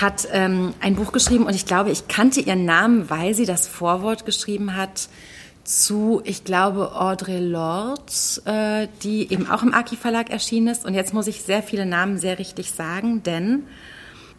[0.00, 3.68] hat ähm, ein Buch geschrieben und ich glaube, ich kannte ihren Namen, weil sie das
[3.68, 5.08] Vorwort geschrieben hat
[5.64, 8.02] zu, ich glaube, Audre Lorde,
[8.44, 10.84] äh, die eben auch im Aki Verlag erschienen ist.
[10.84, 13.64] Und jetzt muss ich sehr viele Namen sehr richtig sagen, denn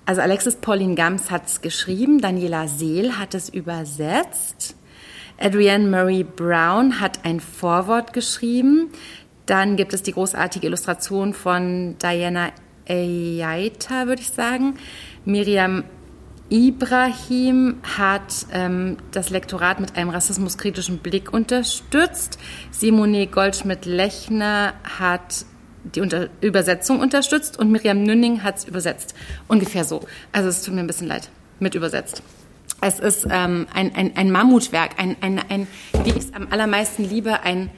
[0.05, 4.75] also Alexis Pauline Gams hat es geschrieben, Daniela Seel hat es übersetzt,
[5.39, 8.89] Adrienne Murray Brown hat ein Vorwort geschrieben.
[9.45, 12.51] Dann gibt es die großartige Illustration von Diana
[12.87, 14.75] Eyaita, würde ich sagen.
[15.25, 15.83] Miriam
[16.49, 22.37] Ibrahim hat ähm, das Lektorat mit einem rassismuskritischen Blick unterstützt.
[22.71, 25.45] Simone Goldschmidt-Lechner hat
[25.83, 29.15] die Unter Übersetzung unterstützt und Miriam Nünning hat es übersetzt.
[29.47, 30.01] Ungefähr so.
[30.31, 31.29] Also es tut mir ein bisschen leid,
[31.59, 32.23] mit übersetzt.
[32.81, 35.67] Es ist ähm, ein, ein, ein Mammutwerk, ein, ein, ein,
[36.03, 37.69] wie ich es am allermeisten liebe, ein,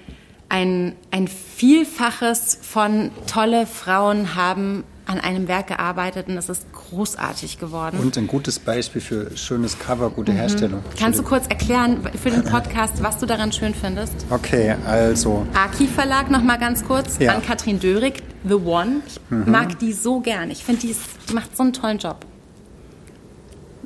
[0.49, 7.59] ein, ein Vielfaches von tolle Frauen haben an einem Werk gearbeitet und es ist großartig
[7.59, 7.99] geworden.
[7.99, 10.37] Und ein gutes Beispiel für schönes Cover, gute mhm.
[10.37, 10.83] Herstellung.
[10.99, 14.13] Kannst du kurz erklären für den Podcast, was du daran schön findest?
[14.29, 15.45] Okay, also.
[15.53, 17.35] Aki Verlag noch mal ganz kurz ja.
[17.35, 19.01] an Katrin Dörig, The One.
[19.07, 19.51] Ich mhm.
[19.51, 20.49] mag die so gern.
[20.51, 20.95] Ich finde, die,
[21.29, 22.25] die macht so einen tollen Job.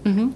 [0.03, 0.33] Mhm.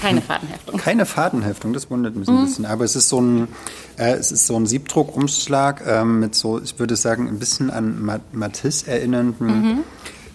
[0.00, 0.76] Keine Fadenheftung.
[0.78, 2.38] Keine Fadenheftung, das wundert mich mhm.
[2.38, 2.66] ein bisschen.
[2.66, 3.48] Aber es ist so ein,
[3.96, 8.20] äh, es ist so ein Siebdruckumschlag äh, mit so, ich würde sagen, ein bisschen an
[8.32, 9.78] Matisse erinnernden mhm.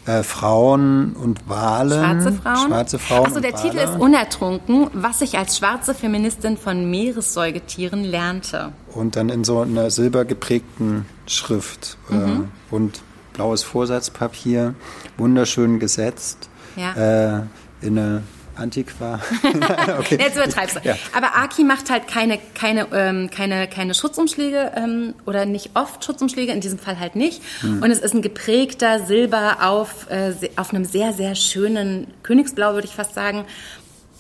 [0.05, 2.03] äh, Frauen und Wahlen.
[2.03, 2.67] Schwarze Frauen.
[2.67, 3.25] Schwarze Frauen.
[3.25, 8.73] Also der Titel ist Unertrunken, was ich als schwarze Feministin von Meeressäugetieren lernte.
[8.93, 12.49] Und dann in so einer silbergeprägten Schrift äh, mhm.
[12.69, 13.01] und
[13.33, 14.75] blaues Vorsatzpapier,
[15.17, 16.49] wunderschön gesetzt.
[16.75, 17.37] Ja.
[17.37, 17.41] Äh,
[17.81, 18.23] in eine
[18.55, 19.19] Antiqua.
[19.99, 20.17] okay.
[20.19, 20.79] Jetzt übertreibst du.
[20.83, 20.97] Ja.
[21.15, 26.51] Aber Aki macht halt keine, keine, ähm, keine, keine Schutzumschläge ähm, oder nicht oft Schutzumschläge,
[26.51, 27.41] in diesem Fall halt nicht.
[27.61, 27.81] Hm.
[27.81, 32.87] Und es ist ein geprägter Silber auf, äh, auf einem sehr, sehr schönen Königsblau, würde
[32.87, 33.45] ich fast sagen.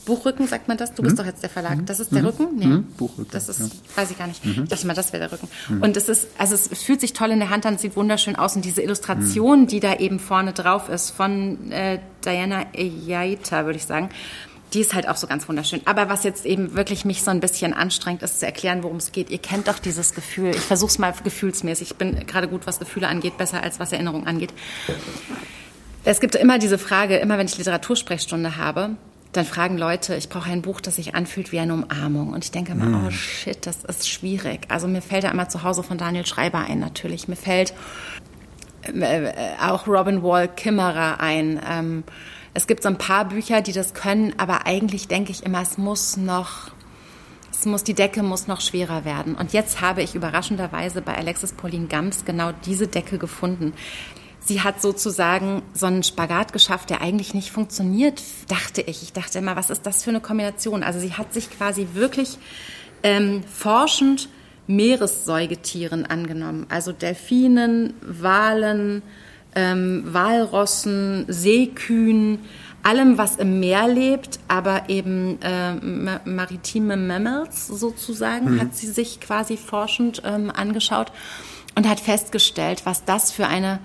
[0.05, 0.93] Buchrücken, sagt man das?
[0.93, 1.17] Du bist hm?
[1.17, 1.77] doch jetzt der Verlag.
[1.77, 1.85] Hm?
[1.85, 2.25] Das ist der hm?
[2.25, 2.47] Rücken?
[2.55, 2.65] Nee.
[2.65, 2.83] Hm?
[2.97, 3.31] Buchrücken.
[3.31, 4.45] Das ist, weiß ich gar nicht.
[4.45, 4.63] Mhm.
[4.63, 5.47] Ich dachte mal, das wäre der Rücken.
[5.69, 5.81] Mhm.
[5.81, 8.55] Und es ist, also es fühlt sich toll in der Hand an, sieht wunderschön aus.
[8.55, 9.67] Und diese Illustration, mhm.
[9.67, 14.09] die da eben vorne drauf ist, von äh, Diana Eyaita, würde ich sagen,
[14.73, 15.81] die ist halt auch so ganz wunderschön.
[15.85, 19.11] Aber was jetzt eben wirklich mich so ein bisschen anstrengt, ist zu erklären, worum es
[19.11, 19.29] geht.
[19.29, 20.49] Ihr kennt doch dieses Gefühl.
[20.49, 21.91] Ich versuche es mal gefühlsmäßig.
[21.91, 24.53] Ich bin gerade gut, was Gefühle angeht, besser als was Erinnerungen angeht.
[26.03, 28.97] Es gibt immer diese Frage, immer wenn ich Literatursprechstunde habe,
[29.33, 32.33] dann fragen Leute, ich brauche ein Buch, das sich anfühlt wie eine Umarmung.
[32.33, 33.07] Und ich denke immer, mm.
[33.07, 34.61] oh shit, das ist schwierig.
[34.69, 37.27] Also mir fällt da immer zu Hause von Daniel Schreiber ein natürlich.
[37.27, 37.73] Mir fällt
[38.83, 39.31] äh,
[39.61, 41.59] auch Robin Wall Kimmerer ein.
[41.69, 42.03] Ähm,
[42.53, 45.77] es gibt so ein paar Bücher, die das können, aber eigentlich denke ich immer, es
[45.77, 46.71] muss noch,
[47.51, 49.35] es muss, die Decke muss noch schwerer werden.
[49.35, 53.73] Und jetzt habe ich überraschenderweise bei Alexis Pauline Gams genau diese Decke gefunden.
[54.45, 59.01] Sie hat sozusagen so einen Spagat geschafft, der eigentlich nicht funktioniert, dachte ich.
[59.03, 60.83] Ich dachte immer, was ist das für eine Kombination?
[60.83, 62.37] Also sie hat sich quasi wirklich
[63.03, 64.27] ähm, forschend
[64.67, 66.65] Meeressäugetieren angenommen.
[66.69, 69.01] Also Delfinen, Walen,
[69.55, 72.39] ähm, Walrossen, Seekühen,
[72.81, 75.73] allem, was im Meer lebt, aber eben äh,
[76.25, 78.61] maritime Mammals sozusagen, mhm.
[78.61, 81.11] hat sie sich quasi forschend ähm, angeschaut
[81.75, 83.79] und hat festgestellt, was das für eine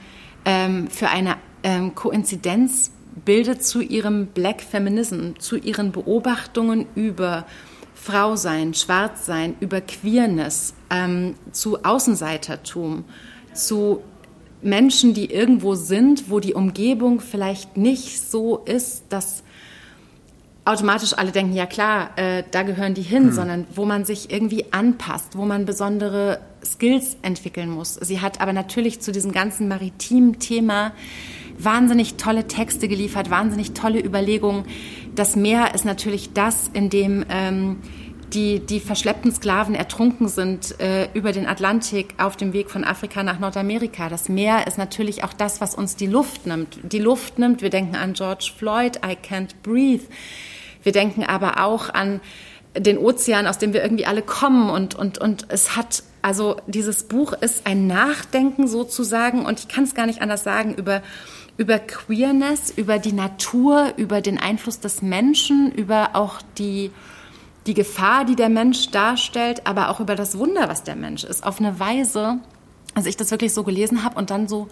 [0.44, 2.90] ähm, für eine ähm, Koinzidenz
[3.24, 7.46] bildet zu ihrem Black Feminism, zu ihren Beobachtungen über
[7.94, 13.04] Frau sein, Schwarz sein, über Queerness, ähm, zu Außenseitertum,
[13.52, 14.02] zu
[14.62, 19.42] Menschen, die irgendwo sind, wo die Umgebung vielleicht nicht so ist, dass
[20.64, 23.32] automatisch alle denken, ja klar, äh, da gehören die hin, hm.
[23.32, 26.40] sondern wo man sich irgendwie anpasst, wo man besondere
[26.72, 27.94] Skills entwickeln muss.
[27.94, 30.92] Sie hat aber natürlich zu diesem ganzen maritimen Thema
[31.58, 34.64] wahnsinnig tolle Texte geliefert, wahnsinnig tolle Überlegungen.
[35.14, 37.78] Das Meer ist natürlich das, in dem ähm,
[38.32, 43.22] die, die verschleppten Sklaven ertrunken sind äh, über den Atlantik auf dem Weg von Afrika
[43.22, 44.08] nach Nordamerika.
[44.08, 46.78] Das Meer ist natürlich auch das, was uns die Luft nimmt.
[46.82, 50.04] Die Luft nimmt, wir denken an George Floyd, I can't breathe.
[50.82, 52.20] Wir denken aber auch an
[52.76, 54.70] den Ozean, aus dem wir irgendwie alle kommen.
[54.70, 59.84] Und, und, und es hat, also dieses Buch ist ein Nachdenken sozusagen, und ich kann
[59.84, 61.00] es gar nicht anders sagen, über,
[61.56, 66.90] über Queerness, über die Natur, über den Einfluss des Menschen, über auch die,
[67.66, 71.46] die Gefahr, die der Mensch darstellt, aber auch über das Wunder, was der Mensch ist,
[71.46, 72.40] auf eine Weise,
[72.94, 74.68] als ich das wirklich so gelesen habe und dann so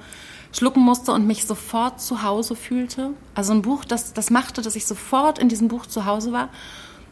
[0.52, 3.12] schlucken musste und mich sofort zu Hause fühlte.
[3.34, 6.50] Also ein Buch, das, das machte, dass ich sofort in diesem Buch zu Hause war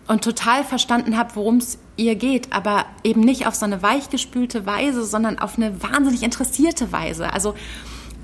[0.06, 4.66] und total verstanden habe, worum es ihr geht, aber eben nicht auf so eine weichgespülte
[4.66, 7.32] Weise, sondern auf eine wahnsinnig interessierte Weise.
[7.32, 7.54] Also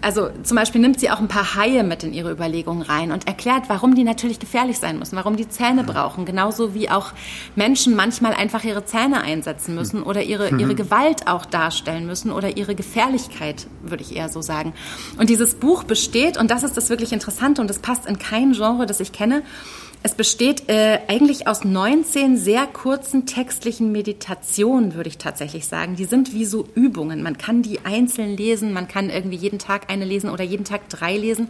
[0.03, 3.27] also zum Beispiel nimmt sie auch ein paar Haie mit in ihre Überlegungen rein und
[3.27, 7.13] erklärt, warum die natürlich gefährlich sein müssen, warum die Zähne brauchen, genauso wie auch
[7.55, 12.57] Menschen manchmal einfach ihre Zähne einsetzen müssen oder ihre, ihre Gewalt auch darstellen müssen oder
[12.57, 14.73] ihre Gefährlichkeit, würde ich eher so sagen.
[15.19, 18.53] Und dieses Buch besteht, und das ist das wirklich Interessante und das passt in kein
[18.53, 19.43] Genre, das ich kenne,
[20.03, 25.95] es besteht äh, eigentlich aus 19 sehr kurzen textlichen Meditationen, würde ich tatsächlich sagen.
[25.95, 27.23] Die sind wie so Übungen.
[27.23, 30.89] Man kann die einzeln lesen, man kann irgendwie jeden Tag eine lesen oder jeden Tag
[30.89, 31.49] drei lesen.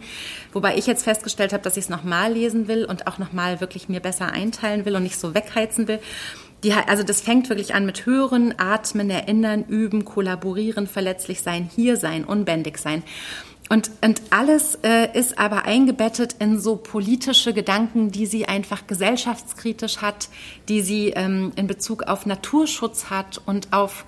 [0.51, 3.87] Wobei ich jetzt festgestellt habe, dass ich es nochmal lesen will und auch nochmal wirklich
[3.87, 5.99] mir besser einteilen will und nicht so wegheizen will.
[6.65, 11.95] Die, also das fängt wirklich an mit Hören, Atmen, Erinnern, Üben, Kollaborieren, verletzlich sein, hier
[11.95, 13.01] sein, unbändig sein.
[13.71, 19.99] Und, und alles äh, ist aber eingebettet in so politische Gedanken, die sie einfach gesellschaftskritisch
[20.01, 20.27] hat,
[20.67, 24.03] die sie ähm, in Bezug auf Naturschutz hat und auf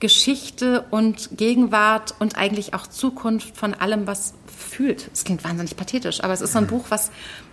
[0.00, 5.10] Geschichte und Gegenwart und eigentlich auch Zukunft von allem, was fühlt.
[5.12, 7.10] Es klingt wahnsinnig pathetisch, aber es ist so ein Buch, was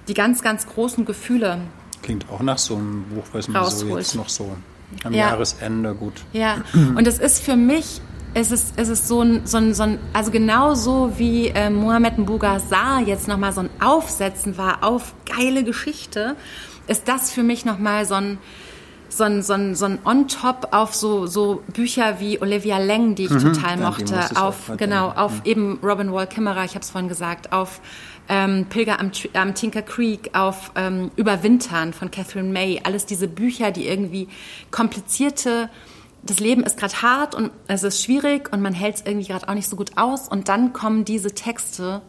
[0.08, 1.60] die ganz, ganz großen Gefühle
[2.02, 4.56] Klingt auch nach so einem Buch, was man so jetzt noch so
[5.04, 5.32] am Ja.
[5.32, 6.14] Jahresende gut.
[6.32, 8.02] Ja, und es ist für mich,
[8.34, 12.20] es ist, es ist so ein, so ein, so ein also genauso wie äh, Mohamed
[12.20, 12.62] Mbougar
[13.06, 16.36] jetzt nochmal so ein Aufsetzen war auf geile Geschichte,
[16.88, 18.38] ist das für mich nochmal so ein,
[19.10, 23.24] so ein, so ein, so ein On-Top auf so, so Bücher wie Olivia Lang, die
[23.24, 26.92] ich total ja, die mochte, auf, genau, auf eben Robin Wall Kimmerer, ich habe es
[26.92, 27.82] vorhin gesagt, auf
[28.30, 33.72] ähm, Pilger am, am Tinker Creek, auf ähm, Überwintern von Catherine May, alles diese Bücher,
[33.72, 34.28] die irgendwie
[34.70, 35.70] komplizierte,
[36.24, 39.48] das Leben ist gerade hart und es ist schwierig und man hält es irgendwie gerade
[39.48, 42.02] auch nicht so gut aus und dann kommen diese Texte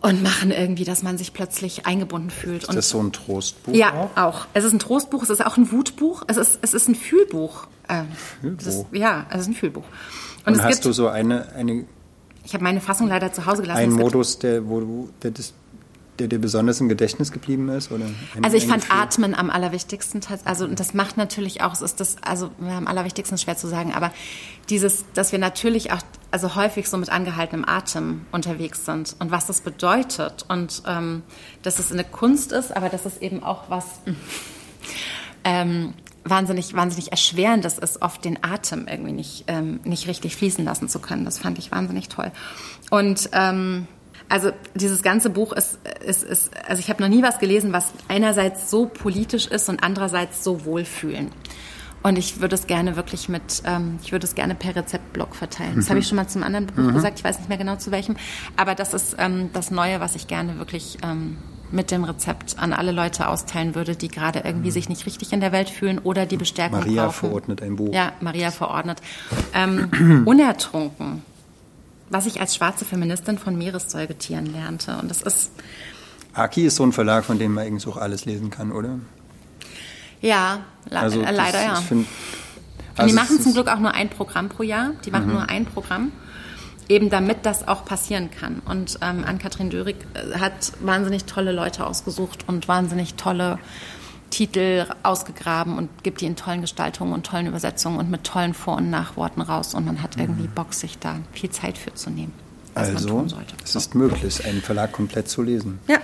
[0.00, 2.62] und machen irgendwie, dass man sich plötzlich eingebunden fühlt.
[2.64, 4.16] Ist und das so ein Trostbuch ja, auch?
[4.16, 4.46] auch.
[4.52, 7.68] Es ist ein Trostbuch, es ist auch ein Wutbuch, es ist, es ist ein Fühlbuch.
[7.88, 8.08] Ähm,
[8.40, 8.66] Fühlbuch?
[8.66, 9.84] Ist, ja, es ist ein Fühlbuch.
[10.44, 11.84] Und, Und hast du so eine, eine,
[12.44, 13.90] ich habe meine Fassung leider zu Hause gelassen.
[13.90, 15.54] gibt- Modus, der, wo du, der, das,
[16.18, 17.90] der dir besonders im Gedächtnis geblieben ist?
[17.90, 18.06] Oder
[18.42, 18.98] Also ich fand Gefühl?
[18.98, 20.20] Atmen am allerwichtigsten.
[20.44, 23.92] Also und das macht natürlich auch, es ist das, also am allerwichtigsten schwer zu sagen,
[23.94, 24.12] aber
[24.68, 29.46] dieses, dass wir natürlich auch, also häufig so mit angehaltenem Atem unterwegs sind und was
[29.46, 31.22] das bedeutet und ähm,
[31.62, 33.86] dass es eine Kunst ist, aber dass es eben auch was
[35.44, 35.94] ähm,
[36.24, 40.98] wahnsinnig, wahnsinnig erschwerendes ist, oft den Atem irgendwie nicht, ähm, nicht richtig fließen lassen zu
[40.98, 41.24] können.
[41.24, 42.30] Das fand ich wahnsinnig toll.
[42.90, 43.88] Und ähm,
[44.32, 47.92] also dieses ganze Buch ist, ist, ist also ich habe noch nie was gelesen, was
[48.08, 51.30] einerseits so politisch ist und andererseits so wohlfühlen.
[52.02, 55.76] Und ich würde es gerne wirklich mit, ähm, ich würde es gerne per Rezeptblock verteilen.
[55.76, 57.90] Das habe ich schon mal zum anderen Buch gesagt, ich weiß nicht mehr genau zu
[57.90, 58.16] welchem.
[58.56, 61.36] Aber das ist ähm, das Neue, was ich gerne wirklich ähm,
[61.70, 65.40] mit dem Rezept an alle Leute austeilen würde, die gerade irgendwie sich nicht richtig in
[65.40, 67.28] der Welt fühlen oder die Bestärkung Maria brauchen.
[67.28, 67.92] verordnet ein Buch.
[67.92, 69.00] Ja, Maria verordnet.
[69.54, 71.22] Ähm, unertrunken,
[72.12, 74.96] was ich als schwarze Feministin von Meeressäugetieren lernte.
[75.00, 75.50] Und das ist,
[76.34, 78.98] Aki ist so ein Verlag, von dem man eigentlich auch alles lesen kann, oder?
[80.20, 80.60] ja,
[80.90, 81.78] Also äh, das- leider ja.
[81.78, 82.08] Ich find, Und
[82.98, 84.90] also die es machen zum Glück auch nur ein Programm pro Jahr.
[85.04, 86.12] Die machen nur ein Programm,
[86.88, 88.60] eben damit das auch passieren kann.
[88.66, 93.58] Und ähm, Ann-Kathrin Dörig äh, hat wahnsinnig tolle Leute ausgesucht und wahnsinnig tolle
[94.32, 98.78] Titel ausgegraben und gibt die in tollen Gestaltungen und tollen Übersetzungen und mit tollen Vor-
[98.78, 99.74] und Nachworten raus.
[99.74, 102.32] Und man hat irgendwie Bock, sich da viel Zeit für zu nehmen.
[102.74, 103.22] Also,
[103.62, 105.78] es ist möglich, einen Verlag komplett zu lesen.
[105.86, 105.98] Ja.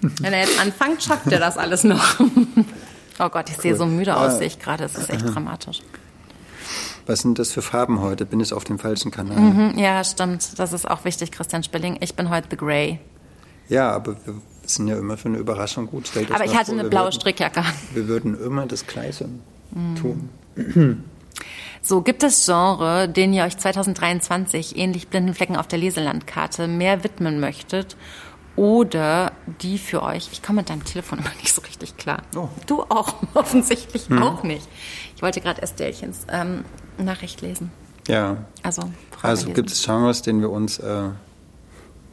[0.00, 2.20] Wenn er jetzt anfängt, schafft er das alles noch.
[3.20, 4.84] Oh Gott, ich sehe so müde aus, sehe ich gerade.
[4.84, 5.80] Es ist echt dramatisch.
[7.06, 8.24] Was sind das für Farben heute?
[8.26, 9.36] Bin ich auf dem falschen Kanal?
[9.36, 10.56] Hm, Ja, stimmt.
[10.60, 11.96] Das ist auch wichtig, Christian Spilling.
[12.00, 13.00] Ich bin heute The Grey.
[13.68, 14.34] Ja, aber wir
[14.74, 16.10] sind ja immer für eine Überraschung gut.
[16.32, 17.62] Aber ich hatte vor, eine blaue würden, Strickjacke.
[17.94, 19.28] Wir würden immer das Gleiche
[19.74, 19.96] Hm.
[19.96, 21.04] tun.
[21.82, 27.04] So, gibt es Genre, denen ihr euch 2023 ähnlich blinden Flecken auf der Leselandkarte mehr
[27.04, 27.96] widmen möchtet?
[28.56, 29.30] Oder
[29.62, 32.22] die für euch, ich komme mit deinem Telefon immer nicht so richtig klar.
[32.34, 32.48] Oh.
[32.66, 34.66] Du auch, offensichtlich auch nicht.
[35.14, 36.64] Ich wollte gerade Estelchens ähm,
[36.98, 37.70] Nachricht lesen.
[38.08, 38.38] Ja.
[38.64, 38.82] Also,
[39.22, 40.78] Also gibt es Genres, denen wir uns.
[40.80, 41.10] Äh,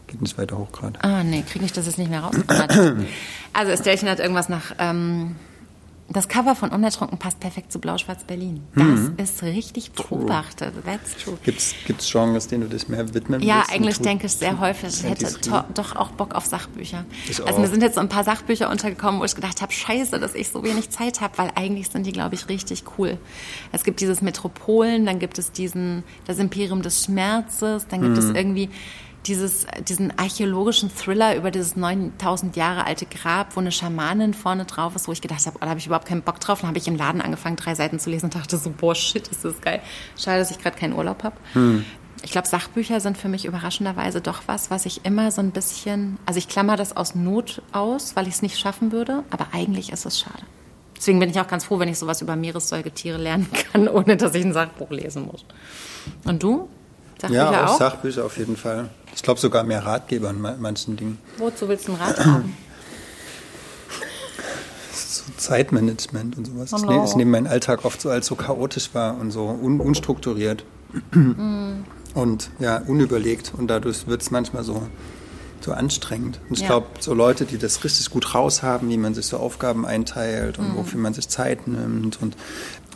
[0.07, 1.03] geht nicht weiter hoch gerade.
[1.03, 2.35] Ah, nee, kriege ich das jetzt nicht mehr raus.
[3.53, 5.35] also Estelchen hat irgendwas nach ähm,
[6.07, 8.61] das Cover von Unertrunken passt perfekt zu Blau-Schwarz Berlin.
[8.75, 9.13] Das mhm.
[9.17, 10.73] ist richtig beobachtet.
[10.85, 11.37] That's true.
[11.43, 13.71] Gibt es Genres, denen du dich mehr widmen Ja, willst?
[13.71, 14.89] eigentlich denke ich sehr häufig.
[14.89, 15.27] Ich hätte
[15.73, 17.05] doch auch Bock auf Sachbücher.
[17.27, 17.59] Ich also auch.
[17.59, 20.49] mir sind jetzt so ein paar Sachbücher untergekommen, wo ich gedacht habe, scheiße, dass ich
[20.49, 23.17] so wenig Zeit habe, weil eigentlich sind die, glaube ich, richtig cool.
[23.71, 28.29] Es gibt dieses Metropolen, dann gibt es diesen, das Imperium des Schmerzes, dann gibt mhm.
[28.29, 28.69] es irgendwie
[29.25, 34.95] dieses, diesen archäologischen Thriller über dieses 9000 Jahre alte Grab, wo eine Schamanin vorne drauf
[34.95, 36.61] ist, wo ich gedacht habe, oh, da habe ich überhaupt keinen Bock drauf.
[36.61, 39.27] Dann habe ich im Laden angefangen, drei Seiten zu lesen und dachte so, boah, shit,
[39.27, 39.81] ist das geil.
[40.17, 41.35] Schade, dass ich gerade keinen Urlaub habe.
[41.53, 41.85] Hm.
[42.23, 46.17] Ich glaube, Sachbücher sind für mich überraschenderweise doch was, was ich immer so ein bisschen,
[46.25, 49.91] also ich klammer das aus Not aus, weil ich es nicht schaffen würde, aber eigentlich
[49.91, 50.43] ist es schade.
[50.97, 54.33] Deswegen bin ich auch ganz froh, wenn ich sowas über Meeressäugetiere lernen kann, ohne dass
[54.33, 55.45] ich ein Sachbuch lesen muss.
[56.23, 56.69] Und du?
[57.21, 57.77] Sachbücher ja, auch, auch?
[57.77, 58.89] Sachbücher auf jeden Fall.
[59.15, 61.17] Ich glaube sogar mehr Ratgeber in manchen Dingen.
[61.37, 62.57] Wozu willst du einen Rat haben?
[64.91, 66.71] So Zeitmanagement und sowas.
[66.71, 67.05] No.
[67.05, 70.65] Ich nehme meinen Alltag oft so als so chaotisch war und so un unstrukturiert.
[71.11, 71.83] Mm.
[72.13, 73.53] Und ja, unüberlegt.
[73.57, 74.87] Und dadurch wird es manchmal so
[75.65, 76.39] so anstrengend.
[76.47, 76.67] Und ich ja.
[76.67, 80.73] glaube, so Leute, die das richtig gut raushaben, wie man sich so Aufgaben einteilt und
[80.73, 80.77] mhm.
[80.77, 82.37] wofür man sich Zeit nimmt und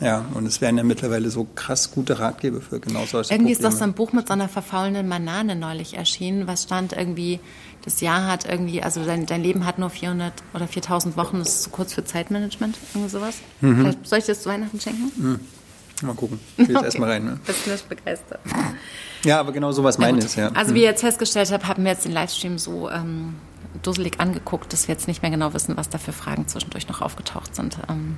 [0.00, 3.68] ja, und es werden ja mittlerweile so krass gute Ratgeber für genau solche Irgendwie Probleme.
[3.68, 7.40] ist doch so ein Buch mit so einer verfaulenden Banane neulich erschienen, was stand irgendwie,
[7.84, 11.48] das Jahr hat irgendwie, also dein, dein Leben hat nur 400 oder 4000 Wochen, das
[11.48, 13.36] ist zu kurz für Zeitmanagement, irgendwie sowas.
[13.60, 13.94] Mhm.
[14.02, 15.12] soll ich das zu Weihnachten schenken?
[15.16, 15.40] Mhm.
[16.02, 16.40] Mal gucken.
[16.56, 16.86] Ich will okay.
[16.86, 17.24] erstmal rein.
[17.24, 17.40] Ne?
[17.46, 18.40] Bist nicht begeistert.
[19.24, 20.50] Ja, aber genau sowas meine ich, ja.
[20.52, 23.34] Also wie ihr jetzt festgestellt habt, haben wir jetzt den Livestream so ähm,
[23.82, 27.02] dusselig angeguckt, dass wir jetzt nicht mehr genau wissen, was da für Fragen zwischendurch noch
[27.02, 27.78] aufgetaucht sind.
[27.88, 28.16] Ähm,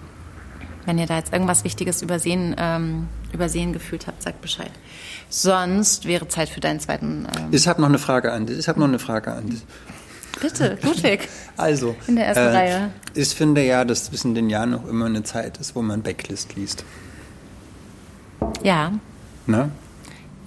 [0.85, 4.71] wenn ihr da jetzt irgendwas Wichtiges übersehen, ähm, übersehen gefühlt habt, sagt Bescheid.
[5.29, 7.27] Sonst wäre Zeit für deinen zweiten.
[7.37, 8.59] Ähm ich habe noch eine Frage an dich.
[8.59, 9.63] Ich habe noch eine Frage an dich.
[10.41, 11.29] Bitte, Ludwig.
[11.59, 12.91] Also, in der ersten äh, Reihe.
[13.15, 16.57] Ich finde ja, dass zwischen den Jahren noch immer eine Zeit ist, wo man Backlist
[16.57, 16.83] liest.
[18.63, 18.93] Ja.
[19.47, 19.69] Na?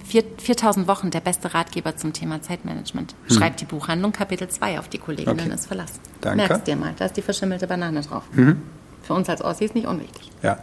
[0.04, 3.14] 4000 Wochen, der beste Ratgeber zum Thema Zeitmanagement.
[3.28, 3.36] Hm.
[3.36, 5.54] Schreibt die Buchhandlung Kapitel 2 auf, die Kolleginnen okay.
[5.54, 6.00] ist verlassen.
[6.20, 6.48] Danke.
[6.48, 8.24] Merkst dir mal, da ist die verschimmelte Banane drauf.
[8.32, 8.62] Mhm.
[9.06, 10.30] Für uns als Ossis nicht unwichtig.
[10.42, 10.58] Ja.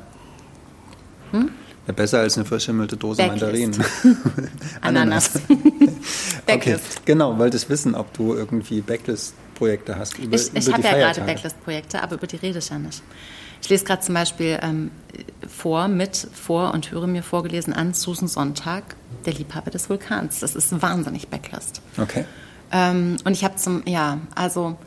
[1.31, 1.49] Hm?
[1.87, 3.41] ja besser als eine verschimmelte Dose Backlist.
[3.41, 3.85] Mandarinen.
[4.81, 5.31] Ananas.
[6.49, 10.17] okay, genau, wolltest wissen, ob du irgendwie Backlist-Projekte hast.
[10.19, 13.01] Über, ich ich habe ja gerade Backlist-Projekte, aber über die rede ich ja nicht.
[13.61, 14.91] Ich lese gerade zum Beispiel ähm,
[15.47, 18.83] vor, mit, vor und höre mir vorgelesen an Susan Sonntag,
[19.25, 20.41] der Liebhaber des Vulkans.
[20.41, 21.81] Das ist wahnsinnig Backlist.
[21.97, 22.25] Okay.
[22.73, 24.77] Ähm, und ich habe zum, ja, also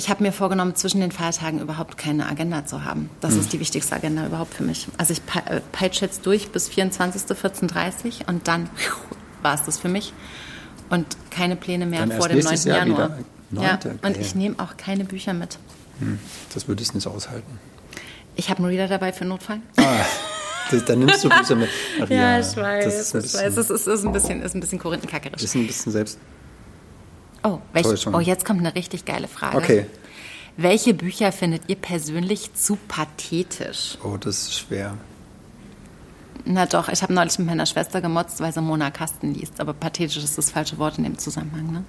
[0.00, 3.10] ich habe mir vorgenommen, zwischen den Feiertagen überhaupt keine Agenda zu haben.
[3.20, 3.40] Das hm.
[3.40, 4.88] ist die wichtigste Agenda überhaupt für mich.
[4.96, 7.20] Also ich äh, peitsche jetzt durch bis 24.
[7.24, 8.70] 14.30 und dann
[9.42, 10.14] war es das für mich.
[10.88, 12.54] Und keine Pläne mehr dann vor dem 9.
[12.64, 13.18] Jahr Januar.
[13.50, 13.62] 9.
[13.62, 15.58] Ja, und ich nehme auch keine Bücher mit.
[15.98, 16.18] Hm.
[16.54, 17.58] Das würde ich nicht aushalten.
[18.36, 19.60] Ich habe einen Reader dabei für Notfall.
[19.76, 19.82] Ah,
[20.70, 21.68] das, dann nimmst du Bücher mit.
[22.00, 22.84] Ach, ja, ja, ich weiß.
[22.86, 23.54] Das ist, ich weiß.
[23.54, 25.42] Es ist, ist, ein bisschen, ist ein bisschen korinthenkackerisch.
[25.42, 26.18] Ist ein bisschen selbst.
[27.42, 29.56] Oh, welch, oh, jetzt kommt eine richtig geile Frage.
[29.56, 29.86] Okay.
[30.56, 33.96] Welche Bücher findet ihr persönlich zu pathetisch?
[34.04, 34.96] Oh, das ist schwer.
[36.44, 39.60] Na doch, ich habe neulich mit meiner Schwester gemotzt, weil sie Mona Kasten liest.
[39.60, 41.72] Aber pathetisch ist das falsche Wort in dem Zusammenhang.
[41.72, 41.84] Ne?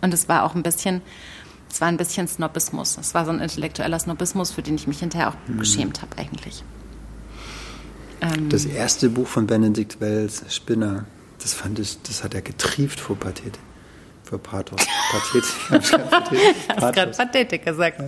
[0.00, 1.02] Und es war auch ein bisschen,
[1.70, 2.98] es war ein bisschen Snobismus.
[2.98, 5.58] Es war so ein intellektueller Snobismus, für den ich mich hinterher auch mhm.
[5.58, 6.64] geschämt habe eigentlich.
[8.20, 11.04] Ähm, das erste Buch von Benedikt Wells, Spinner,
[11.40, 13.60] das fand ich, das hat er getrieft vor Pathetik.
[14.28, 14.80] Vor Pathos.
[15.10, 15.54] Pathetik.
[15.70, 18.02] du hast gerade Pathetik gesagt.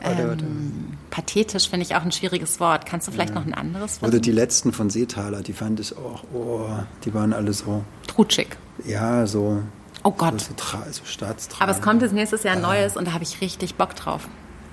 [0.00, 2.86] Ähm, pathetisch finde ich auch ein schwieriges Wort.
[2.86, 3.40] Kannst du vielleicht ja.
[3.40, 4.10] noch ein anderes Wort?
[4.10, 6.68] Oder die letzten von Seetaler, die fand ich auch, oh,
[7.04, 7.84] die waren alle so.
[8.06, 8.56] Trutschig.
[8.84, 9.62] Ja, so
[10.04, 10.40] Oh Gott.
[10.40, 10.54] So,
[10.90, 11.62] so Staatstragend.
[11.62, 14.28] Aber es kommt jetzt nächstes Jahr ein neues und da habe ich richtig Bock drauf.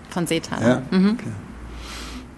[0.10, 0.62] Von Seetal.
[0.62, 0.82] Ja?
[0.98, 1.18] Mhm.
[1.20, 1.32] Okay.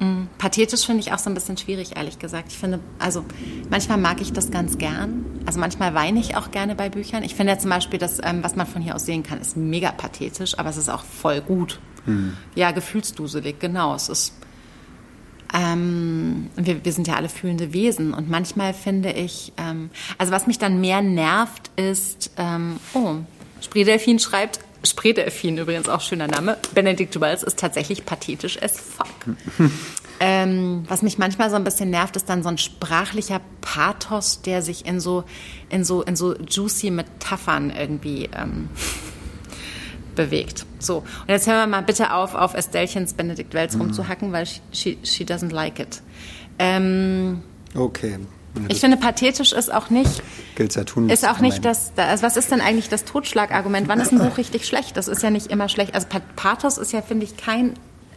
[0.01, 0.27] Mhm.
[0.39, 2.51] Pathetisch finde ich auch so ein bisschen schwierig, ehrlich gesagt.
[2.51, 3.23] Ich finde, also
[3.69, 5.23] manchmal mag ich das ganz gern.
[5.45, 7.23] Also manchmal weine ich auch gerne bei Büchern.
[7.23, 9.55] Ich finde ja zum Beispiel, das, ähm, was man von hier aus sehen kann, ist
[9.55, 11.79] mega pathetisch, aber es ist auch voll gut.
[12.07, 12.35] Mhm.
[12.55, 13.93] Ja, gefühlsduselig, genau.
[13.93, 14.33] Es ist
[15.53, 20.47] ähm, wir, wir, sind ja alle fühlende Wesen und manchmal finde ich, ähm, also was
[20.47, 23.15] mich dann mehr nervt, ist, ähm, oh,
[23.59, 29.07] Spreedelfin schreibt, Spreedelfin übrigens auch schöner Name, Benedikt Wells ist tatsächlich pathetisch as fuck.
[30.19, 34.61] ähm, was mich manchmal so ein bisschen nervt, ist dann so ein sprachlicher Pathos, der
[34.61, 35.23] sich in so,
[35.69, 38.69] in so, in so juicy Metaphern irgendwie ähm,
[40.15, 40.65] bewegt.
[40.79, 43.81] So, und jetzt hören wir mal bitte auf, auf Estellchens Benedikt Wells mhm.
[43.81, 46.01] rumzuhacken, weil she, she doesn't like it.
[46.57, 47.43] Ähm,
[47.75, 48.17] okay.
[48.67, 50.21] Ich finde, pathetisch ist auch nicht.
[50.55, 51.09] Gilt ja tun.
[51.09, 51.93] Ist auch nicht das.
[51.95, 53.87] Also was ist denn eigentlich das Totschlagargument?
[53.87, 54.97] Wann ist ein Buch richtig schlecht?
[54.97, 55.95] Das ist ja nicht immer schlecht.
[55.95, 57.73] Also Pathos ist ja, finde ich, kein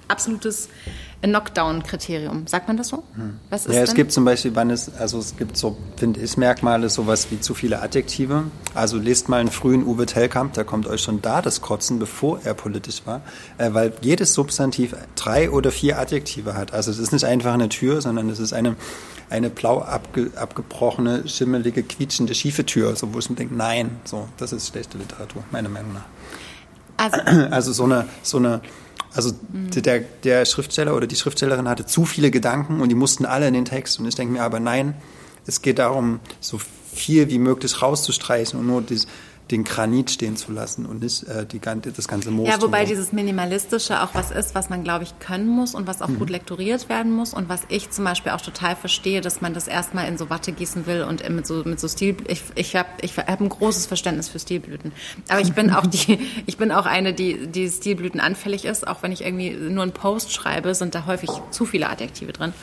[0.09, 0.68] absolutes
[1.22, 2.47] Knockdown-Kriterium.
[2.47, 3.03] Sagt man das so?
[3.14, 3.39] Hm.
[3.49, 3.97] Was ist ja, es denn?
[3.97, 7.55] gibt zum Beispiel, wann es, also es gibt so, finde ich, Merkmale, sowas wie zu
[7.55, 8.45] viele Adjektive.
[8.74, 12.41] Also lest mal einen frühen Uwe Tellkamp, da kommt euch schon da das Kotzen, bevor
[12.45, 13.22] er politisch war,
[13.59, 16.74] äh, weil jedes Substantiv drei oder vier Adjektive hat.
[16.74, 18.76] Also es ist nicht einfach eine Tür, sondern es ist eine,
[19.30, 24.28] eine blau abge, abgebrochene, schimmelige, quietschende, schiefe Tür, so wo ich mir denke, nein, so,
[24.36, 26.06] das ist schlechte Literatur, meiner Meinung nach.
[26.96, 27.20] Also,
[27.50, 28.60] also so eine, so eine
[29.14, 29.70] also mhm.
[29.70, 33.54] der, der Schriftsteller oder die Schriftstellerin hatte zu viele Gedanken und die mussten alle in
[33.54, 34.00] den Text.
[34.00, 34.94] Und ich denke mir aber, nein,
[35.46, 36.58] es geht darum, so
[36.92, 39.06] viel wie möglich rauszustreichen und nur dieses,
[39.51, 42.49] den Granit stehen zu lassen und nicht äh, die, das ganze Moos.
[42.49, 46.01] Ja, wobei dieses Minimalistische auch was ist, was man, glaube ich, können muss und was
[46.01, 46.18] auch mhm.
[46.18, 49.68] gut lektoriert werden muss und was ich zum Beispiel auch total verstehe, dass man das
[49.68, 52.16] erstmal in so Watte gießen will und mit so, mit so Stil.
[52.26, 54.92] Ich, ich habe ich hab ein großes Verständnis für Stilblüten.
[55.28, 58.86] Aber ich bin auch die, ich bin auch eine, die, die Stilblüten anfällig ist.
[58.86, 62.55] Auch wenn ich irgendwie nur einen Post schreibe, sind da häufig zu viele Adjektive drin.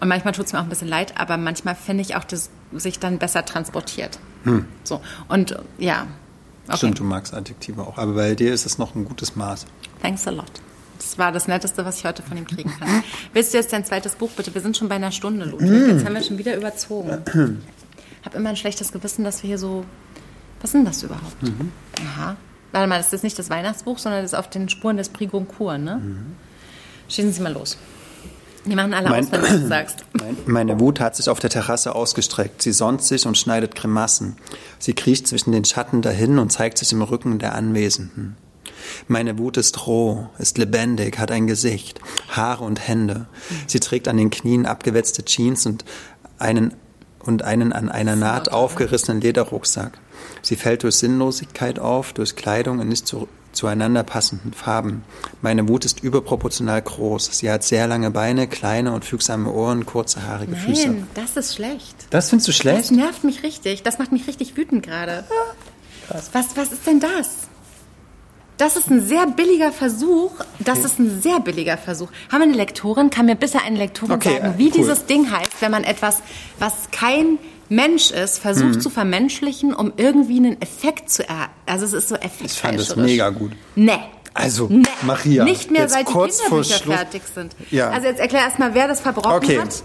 [0.00, 2.50] Und manchmal tut es mir auch ein bisschen leid, aber manchmal finde ich auch, dass
[2.72, 4.18] sich dann besser transportiert.
[4.44, 4.66] Hm.
[4.82, 5.00] So.
[5.28, 6.06] Und ja.
[6.66, 6.78] Okay.
[6.78, 7.98] Stimmt, du magst Adjektive auch.
[7.98, 9.66] Aber bei dir ist es noch ein gutes Maß.
[10.02, 10.50] Thanks a lot.
[10.98, 13.02] Das war das Netteste, was ich heute von ihm kriegen kann.
[13.32, 14.54] Willst du jetzt dein zweites Buch bitte?
[14.54, 15.68] Wir sind schon bei einer Stunde, Ludwig.
[15.68, 15.88] Hm.
[15.90, 17.62] Jetzt haben wir schon wieder überzogen.
[18.24, 19.84] Ich habe immer ein schlechtes Gewissen, dass wir hier so.
[20.62, 21.42] Was ist denn das überhaupt?
[21.42, 21.72] Mhm.
[22.00, 22.36] Aha.
[22.72, 25.30] Warte mal, das ist nicht das Weihnachtsbuch, sondern das ist auf den Spuren des Prix
[25.30, 25.96] Goncourt, ne?
[25.96, 26.34] Mhm.
[27.10, 27.76] Schießen Sie mal los.
[28.66, 30.04] Die machen alle mein, aus, wenn du das sagst.
[30.46, 32.62] Meine Wut hat sich auf der Terrasse ausgestreckt.
[32.62, 34.36] Sie sonnt sich und schneidet Grimassen.
[34.78, 38.36] Sie kriecht zwischen den Schatten dahin und zeigt sich im Rücken der Anwesenden.
[39.08, 43.26] Meine Wut ist roh, ist lebendig, hat ein Gesicht, Haare und Hände.
[43.66, 45.84] Sie trägt an den Knien abgewetzte Jeans und
[46.38, 46.74] einen,
[47.20, 49.98] und einen an einer Naht aufgerissenen Lederrucksack.
[50.42, 55.04] Sie fällt durch Sinnlosigkeit auf, durch Kleidung und nicht zu, zueinander passenden Farben.
[55.42, 57.30] Meine Wut ist überproportional groß.
[57.32, 60.88] Sie hat sehr lange Beine, kleine und fügsame Ohren, kurze, haarige Nein, Füße.
[60.88, 62.06] Nein, das ist schlecht.
[62.10, 62.78] Das findest du schlecht?
[62.78, 63.82] Das nervt mich richtig.
[63.82, 65.24] Das macht mich richtig wütend gerade.
[66.08, 66.30] Krass.
[66.32, 67.48] Was, was ist denn das?
[68.56, 70.32] Das ist ein sehr billiger Versuch.
[70.60, 70.86] Das okay.
[70.86, 72.08] ist ein sehr billiger Versuch.
[72.30, 73.10] Haben wir eine Lektorin?
[73.10, 74.72] Kann mir bitte eine Lektorin okay, sagen, wie cool.
[74.72, 76.22] dieses Ding heißt, wenn man etwas,
[76.58, 77.38] was kein
[77.68, 78.80] Mensch ist, versucht mhm.
[78.80, 81.48] zu vermenschlichen, um irgendwie einen Effekt zu er.
[81.66, 82.54] Also es ist so effektfälscherisch.
[82.54, 83.52] Ich fand das mega gut.
[83.74, 83.98] Nee.
[84.34, 84.82] Also, nee.
[85.02, 87.54] Maria, nicht mehr, seit die Kinderbücher fertig sind.
[87.70, 87.90] Ja.
[87.90, 89.60] Also jetzt erklär erstmal, wer das verbrochen okay.
[89.60, 89.82] hat.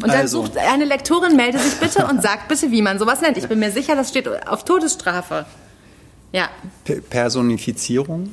[0.00, 0.42] Und dann also.
[0.42, 3.36] sucht eine Lektorin, melde sich bitte und sagt bitte, wie man sowas nennt.
[3.36, 5.44] Ich bin mir sicher, das steht auf Todesstrafe.
[6.32, 6.48] Ja.
[6.84, 8.32] P Personifizierung?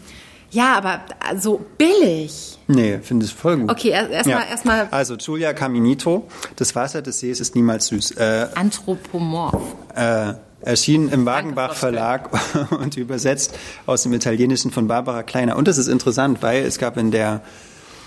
[0.55, 1.01] Ja, aber
[1.37, 2.57] so billig.
[2.67, 3.69] Nee, finde ich voll gut.
[3.69, 4.39] Okay, erstmal.
[4.39, 4.45] Ja.
[4.49, 8.11] Erst mal also Giulia Caminito, das Wasser des Sees ist niemals süß.
[8.11, 9.61] Äh, Anthropomorph.
[9.93, 12.29] Äh, erschien im Wagenbach Verlag
[12.71, 13.53] und übersetzt
[13.85, 15.57] aus dem Italienischen von Barbara Kleiner.
[15.57, 17.41] Und das ist interessant, weil es gab in der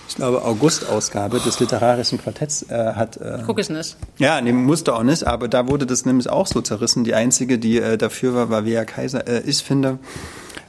[0.09, 3.19] ich glaube, August-Ausgabe des literarischen Quartetts äh, hat.
[3.19, 3.95] Äh, Guck ich nicht.
[4.17, 7.05] Ja, nee, musste auch nicht, aber da wurde das nämlich auch so zerrissen.
[7.05, 9.29] Die einzige, die äh, dafür war, war Vea Kaiser.
[9.29, 9.99] Äh, ich finde,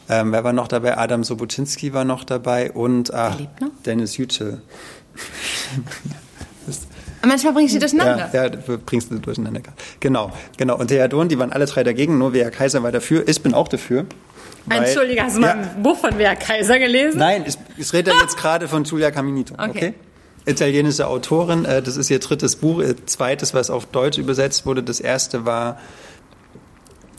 [0.10, 0.98] ähm, wer war noch dabei?
[0.98, 3.38] Adam Sobotinski war noch dabei und ach,
[3.86, 4.62] Dennis Yücel.
[7.26, 8.30] Manchmal bringst du durcheinander.
[8.34, 9.62] Ja, ja bringst du durcheinander.
[10.00, 10.78] Genau, genau.
[10.78, 13.28] Und der Don, die waren alle drei dagegen, nur Wea Kaiser war dafür.
[13.28, 14.06] Ich bin auch dafür.
[14.66, 17.20] Weil, Entschuldige, hast du ja, mal ein Buch von Wea Kaiser gelesen?
[17.20, 19.54] Nein, ich, ich rede jetzt gerade von Giulia Caminito.
[19.56, 19.70] Okay.
[19.70, 19.94] okay?
[20.46, 24.82] Italienische Autorin, äh, das ist ihr drittes Buch, ihr zweites, was auf Deutsch übersetzt wurde.
[24.82, 25.78] Das erste war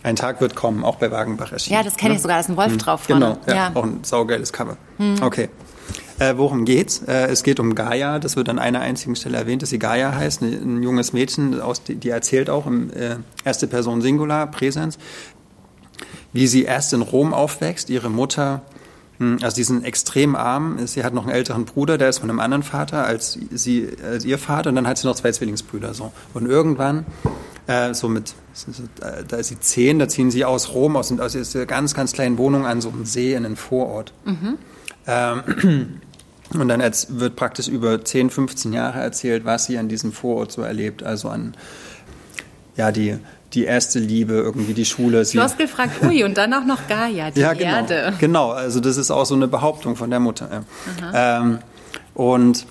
[0.03, 1.79] ein Tag wird kommen, auch bei Wagenbach erschienen.
[1.79, 2.79] Ja, das kenne ich sogar, da ist ein Wolf hm.
[2.79, 3.39] drauf vorne.
[3.45, 3.71] Genau, ja, ja.
[3.75, 4.77] auch ein saugeiles Cover.
[4.99, 5.17] Hm.
[5.23, 5.49] Okay.
[6.19, 7.03] Äh, worum geht's?
[7.07, 10.15] Äh, es geht um Gaia, das wird an einer einzigen Stelle erwähnt, dass sie Gaia
[10.15, 14.47] heißt, ein, ein junges Mädchen, aus, die, die erzählt auch im äh, erste Person Singular,
[14.47, 14.99] Präsens,
[16.33, 18.63] wie sie erst in Rom aufwächst, ihre Mutter
[19.21, 20.87] hm, also die sind extrem arm.
[20.87, 24.25] Sie hat noch einen älteren Bruder, der ist von einem anderen Vater als sie, als
[24.25, 26.11] ihr Vater, und dann hat sie noch zwei Zwillingsbrüder so.
[26.33, 27.05] Und irgendwann
[27.67, 28.35] äh, so mit,
[28.69, 32.13] äh, da ist sie zehn, da ziehen sie aus Rom, aus, aus dieser ganz, ganz
[32.13, 34.13] kleinen Wohnung an so einem See in einem Vorort.
[34.25, 34.59] Mhm.
[35.07, 36.01] Ähm,
[36.59, 40.63] und dann wird praktisch über 10, 15 Jahre erzählt, was sie an diesem Vorort so
[40.63, 41.03] erlebt.
[41.03, 41.55] Also an,
[42.77, 43.19] ja, die,
[43.53, 45.25] die erste Liebe, irgendwie die Schule.
[45.25, 48.15] Floskel fragt Ui und dann auch noch Gaia, die ja, genau, Erde.
[48.19, 50.65] Genau, also das ist auch so eine Behauptung von der Mutter.
[51.13, 51.59] Ähm,
[52.15, 52.67] und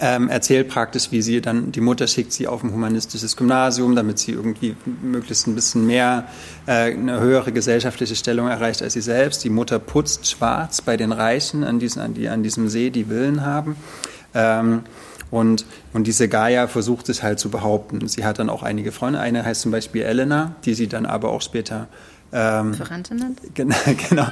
[0.00, 4.18] ähm, erzählt praktisch, wie sie dann, die Mutter schickt sie auf ein humanistisches Gymnasium, damit
[4.18, 6.26] sie irgendwie möglichst ein bisschen mehr
[6.66, 9.44] äh, eine höhere gesellschaftliche Stellung erreicht als sie selbst.
[9.44, 13.04] Die Mutter putzt schwarz bei den Reichen an, diesen, an, die, an diesem See, die
[13.04, 13.76] Villen haben.
[14.34, 14.82] Ähm,
[15.30, 18.06] und, und diese Gaia versucht es halt zu behaupten.
[18.06, 19.18] Sie hat dann auch einige Freunde.
[19.18, 21.88] Eine heißt zum Beispiel Elena, die sie dann aber auch später
[22.34, 23.36] ähm, Lieferantinnen?
[23.54, 23.76] Genau,
[24.08, 24.26] genau.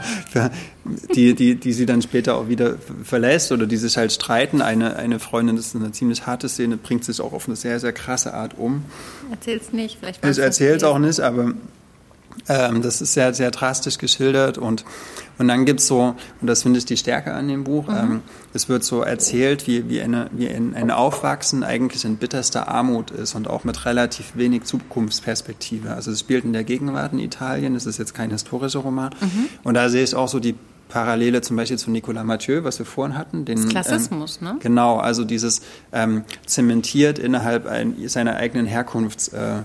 [1.15, 4.61] Die, die, die sie dann später auch wieder verlässt oder die sich halt streiten.
[4.61, 7.79] Eine, eine Freundin, das ist eine ziemlich harte Szene, bringt sich auch auf eine sehr,
[7.79, 8.85] sehr krasse Art um.
[9.31, 10.25] Erzähl's nicht, vielleicht.
[10.25, 11.53] Ich erzähl's auch nicht, aber
[12.49, 14.85] ähm, das ist sehr, sehr drastisch geschildert und,
[15.39, 17.97] und dann gibt's so, und das finde ich die Stärke an dem Buch, mhm.
[17.97, 18.21] ähm,
[18.55, 23.11] es wird so erzählt, wie, wie, eine, wie ein, ein Aufwachsen eigentlich in bitterster Armut
[23.11, 25.93] ist und auch mit relativ wenig Zukunftsperspektive.
[25.93, 29.15] Also es spielt in der Gegenwart in Italien, es ist jetzt kein historischer Roman.
[29.21, 29.49] Mhm.
[29.63, 30.55] Und da sehe ich auch so die
[30.89, 33.45] Parallele zum Beispiel zu Nicolas Mathieu, was wir vorhin hatten.
[33.47, 34.57] Den, das Klassismus, ähm, ne?
[34.61, 35.63] Genau, also dieses
[35.93, 39.29] ähm, zementiert innerhalb ein, seiner eigenen Herkunfts...
[39.29, 39.63] Äh,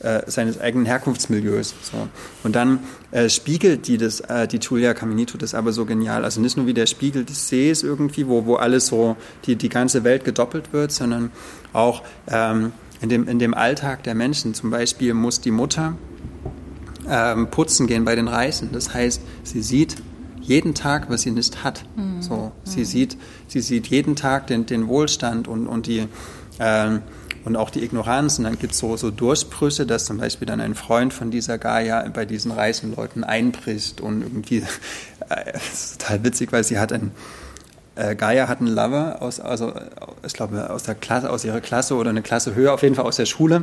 [0.00, 1.74] äh, seines eigenen Herkunftsmilieus.
[1.82, 2.08] So.
[2.42, 2.80] Und dann
[3.12, 6.24] äh, spiegelt die das, äh, die Giulia Caminito das aber so genial.
[6.24, 9.16] Also nicht nur wie der Spiegel des Sees irgendwie, wo, wo alles so,
[9.46, 11.30] die, die ganze Welt gedoppelt wird, sondern
[11.72, 14.54] auch ähm, in, dem, in dem Alltag der Menschen.
[14.54, 15.96] Zum Beispiel muss die Mutter
[17.08, 18.70] ähm, putzen gehen bei den Reisen.
[18.72, 19.96] Das heißt, sie sieht
[20.40, 21.84] jeden Tag, was sie nicht hat.
[21.96, 22.22] Mhm.
[22.22, 22.84] So, sie, mhm.
[22.84, 23.16] sieht,
[23.48, 26.06] sie sieht jeden Tag den, den Wohlstand und, und die,
[26.58, 27.02] ähm,
[27.46, 28.38] und auch die Ignoranz.
[28.38, 31.58] Und dann gibt es so, so Durchbrüche, dass zum Beispiel dann ein Freund von dieser
[31.58, 34.64] Gaia bei diesen reichen Leuten einbricht und irgendwie,
[35.72, 37.12] ist total witzig, weil sie hat ein,
[37.94, 39.72] äh, Gaia hat einen Lover aus, also
[40.26, 43.06] ich glaube aus der Klasse, aus ihrer Klasse oder eine Klasse höher, auf jeden Fall
[43.06, 43.62] aus der Schule.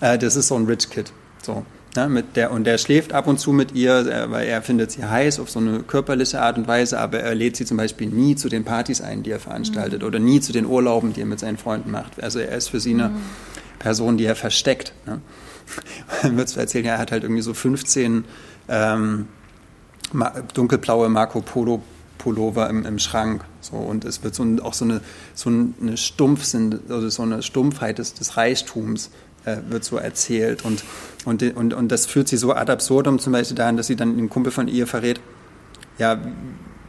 [0.00, 1.12] Äh, das ist so ein Rich Kid.
[1.42, 1.64] So.
[1.98, 4.92] Ne, mit der, und der schläft ab und zu mit ihr, äh, weil er findet
[4.92, 8.06] sie heiß auf so eine körperliche Art und Weise, aber er lädt sie zum Beispiel
[8.06, 10.06] nie zu den Partys ein, die er veranstaltet, mhm.
[10.06, 12.22] oder nie zu den Urlauben, die er mit seinen Freunden macht.
[12.22, 13.16] Also er ist für sie eine mhm.
[13.80, 14.92] Person, die er versteckt.
[15.06, 15.20] Ne?
[16.22, 18.24] Dann wird erzählen, ja, er hat halt irgendwie so 15
[18.68, 19.26] ähm,
[20.54, 21.82] dunkelblaue Marco Polo
[22.18, 23.44] Pullover im, im Schrank.
[23.60, 25.00] So, und es wird so ein, auch so eine,
[25.34, 29.10] so eine Stumpfsinn, also so eine Stumpfheit des, des Reichtums
[29.44, 30.64] äh, wird so erzählt.
[30.64, 30.84] Und,
[31.24, 34.16] und, und, und das führt sie so ad absurdum zum Beispiel daran, dass sie dann
[34.16, 35.20] den Kumpel von ihr verrät,
[35.98, 36.18] ja,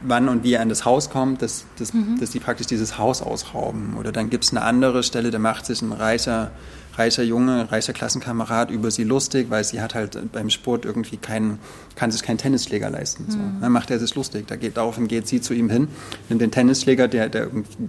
[0.02, 2.18] wann und wie er in das Haus kommt, dass, dass, mhm.
[2.18, 3.96] dass die praktisch dieses Haus ausrauben.
[3.98, 6.52] Oder dann gibt es eine andere Stelle, da macht sich ein reicher,
[6.96, 11.58] reicher Junge, reicher Klassenkamerad über sie lustig, weil sie hat halt beim Sport irgendwie keinen,
[11.96, 13.24] kann sich keinen Tennisschläger leisten.
[13.26, 13.30] Mhm.
[13.30, 13.38] So.
[13.60, 14.46] Dann macht er sich lustig.
[14.46, 15.88] Da geht, daraufhin geht sie zu ihm hin,
[16.28, 17.88] nimmt den Tennisschläger, der, der irgendwie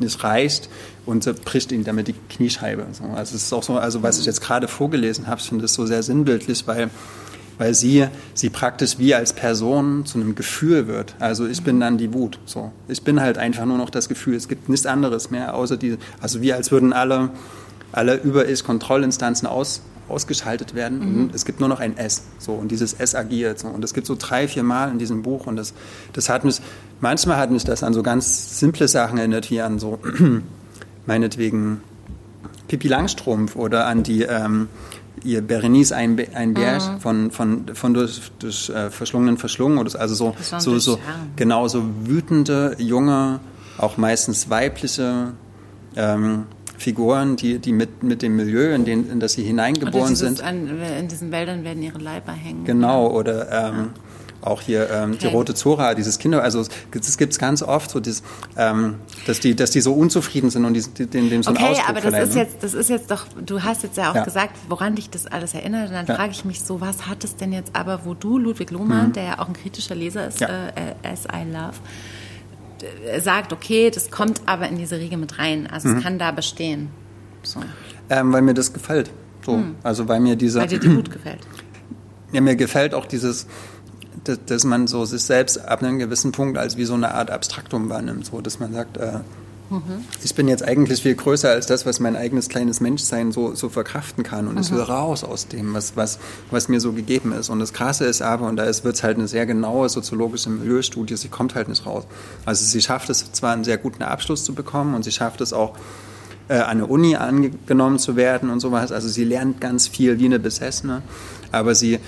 [0.00, 0.68] es reicht
[1.06, 2.86] und zerbricht ihm damit die Kniescheibe.
[3.14, 5.74] Also es ist auch so, also was ich jetzt gerade vorgelesen habe, ich finde das
[5.74, 6.90] so sehr sinnbildlich, weil
[7.58, 11.14] weil sie, sie praktisch wie als Person zu einem Gefühl wird.
[11.18, 12.38] Also ich bin dann die Wut.
[12.46, 12.72] So.
[12.88, 14.34] Ich bin halt einfach nur noch das Gefühl.
[14.34, 17.30] Es gibt nichts anderes mehr, außer die, also wie als würden alle,
[17.92, 20.98] alle Über-Ich-Kontrollinstanzen aus, ausgeschaltet werden.
[20.98, 21.20] Mhm.
[21.24, 22.22] Und es gibt nur noch ein S.
[22.38, 23.58] So, und dieses S agiert.
[23.58, 23.68] So.
[23.68, 25.46] Und es gibt so drei, vier Mal in diesem Buch.
[25.46, 25.74] Und das,
[26.12, 26.60] das hat mich,
[27.00, 29.98] manchmal hat mich das an so ganz simple Sachen erinnert, wie an so,
[31.06, 31.80] meinetwegen,
[32.68, 34.68] Pippi Langstrumpf oder an die, ähm,
[35.22, 37.00] ihr Berenice Einberg mhm.
[37.00, 39.78] von, von, von durch, durch äh, verschlungenen verschlungen.
[39.78, 40.98] Oder also so, so, so,
[41.36, 43.40] genau, so wütende, junge,
[43.78, 45.32] auch meistens weibliche
[45.96, 46.44] ähm,
[46.76, 50.42] Figuren, die, die mit, mit dem Milieu, in, den, in das sie hineingeboren sind.
[50.42, 50.68] An,
[50.98, 52.64] in diesen Wäldern werden ihre Leiber hängen.
[52.64, 54.48] Genau, oder ähm, ja.
[54.48, 55.18] auch hier ähm, okay.
[55.22, 58.22] die Rote Zora, dieses Kinder, also das gibt es ganz oft, so dieses,
[58.56, 58.96] ähm,
[59.26, 61.88] dass, die, dass die so unzufrieden sind und die, dem, dem so okay, einen Ausdruck
[61.88, 62.40] aber das ist, ne?
[62.42, 64.24] jetzt, das ist jetzt doch, du hast jetzt ja auch ja.
[64.24, 65.88] gesagt, woran dich das alles erinnert.
[65.88, 66.14] Und dann ja.
[66.16, 69.12] frage ich mich so, was hat es denn jetzt aber, wo du, Ludwig Lohmann, mhm.
[69.12, 70.48] der ja auch ein kritischer Leser ist, äh,
[71.02, 71.74] As I Love,
[73.18, 75.66] sagt, okay, das kommt aber in diese Riege mit rein.
[75.66, 75.98] Also mhm.
[75.98, 76.90] es kann da bestehen.
[77.42, 77.60] So.
[78.10, 79.10] Ähm, weil mir das gefällt.
[79.44, 79.56] So.
[79.56, 79.76] Mhm.
[79.82, 80.60] Also weil mir diese.
[80.60, 81.40] Weil dir die gut gefällt.
[82.32, 83.46] Ja, mir gefällt auch dieses,
[84.24, 87.30] dass, dass, man so sich selbst ab einem gewissen Punkt als wie so eine Art
[87.30, 88.26] Abstraktum wahrnimmt.
[88.26, 89.20] So, dass man sagt, äh,
[89.74, 90.04] Mhm.
[90.22, 93.68] Ich bin jetzt eigentlich viel größer als das, was mein eigenes kleines Menschsein so, so
[93.68, 94.46] verkraften kann.
[94.46, 94.60] Und mhm.
[94.60, 96.18] ich will raus aus dem, was, was,
[96.50, 97.48] was mir so gegeben ist.
[97.48, 101.16] Und das Krasse ist aber, und da wird es halt eine sehr genaue soziologische Milieustudie,
[101.16, 102.04] sie kommt halt nicht raus.
[102.44, 105.52] Also sie schafft es zwar einen sehr guten Abschluss zu bekommen und sie schafft es
[105.52, 105.76] auch,
[106.48, 108.92] äh, an der Uni angenommen zu werden und sowas.
[108.92, 111.02] Also sie lernt ganz viel wie eine Besessene,
[111.52, 112.00] aber sie,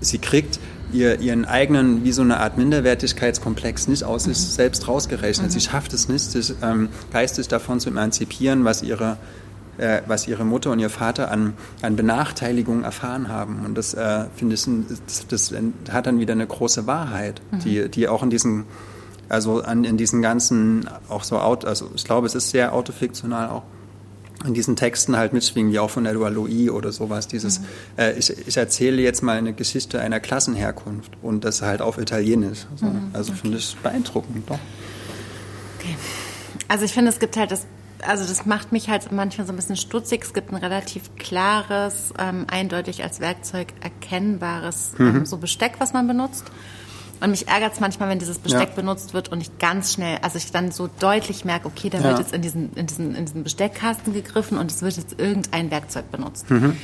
[0.00, 0.58] sie kriegt
[0.94, 4.42] ihr, ihren eigenen, wie so eine Art Minderwertigkeitskomplex nicht aus sich mhm.
[4.42, 5.48] selbst rausgerechnet.
[5.48, 5.52] Mhm.
[5.52, 9.18] Sie schafft es nicht, sich ähm, geistig davon zu emanzipieren, was ihre,
[9.76, 13.64] äh, was ihre Mutter und ihr Vater an, an Benachteiligung erfahren haben.
[13.66, 14.66] Und das, äh, finde ich,
[15.06, 15.54] das, das,
[15.90, 17.58] hat dann wieder eine große Wahrheit, mhm.
[17.60, 18.64] die, die auch in diesen,
[19.28, 23.62] also an, in diesen ganzen, auch so, also ich glaube, es ist sehr autofiktional auch
[24.44, 27.28] in diesen Texten halt mitschwingen, wie auch von Edouard Louis oder sowas.
[27.28, 27.66] Dieses, mhm.
[27.98, 32.66] äh, ich, ich, erzähle jetzt mal eine Geschichte einer Klassenherkunft und das halt auf Italienisch.
[32.72, 33.10] Also, mhm.
[33.12, 33.40] also okay.
[33.40, 34.58] finde ich beeindruckend, doch.
[35.78, 35.96] Okay.
[36.68, 37.66] Also ich finde, es gibt halt das
[38.06, 40.24] also das macht mich halt manchmal so ein bisschen stutzig.
[40.24, 45.06] Es gibt ein relativ klares, ähm, eindeutig als Werkzeug erkennbares Mhm.
[45.06, 46.44] ähm, so Besteck, was man benutzt.
[47.20, 48.74] Und mich ärgert es manchmal, wenn dieses Besteck Ja.
[48.76, 52.04] benutzt wird und ich ganz schnell, also ich dann so deutlich merke, okay, da Ja.
[52.04, 55.70] wird jetzt in diesen, in, diesen, in diesen Besteckkasten gegriffen und es wird jetzt irgendein
[55.70, 56.50] Werkzeug benutzt.
[56.50, 56.76] Mhm.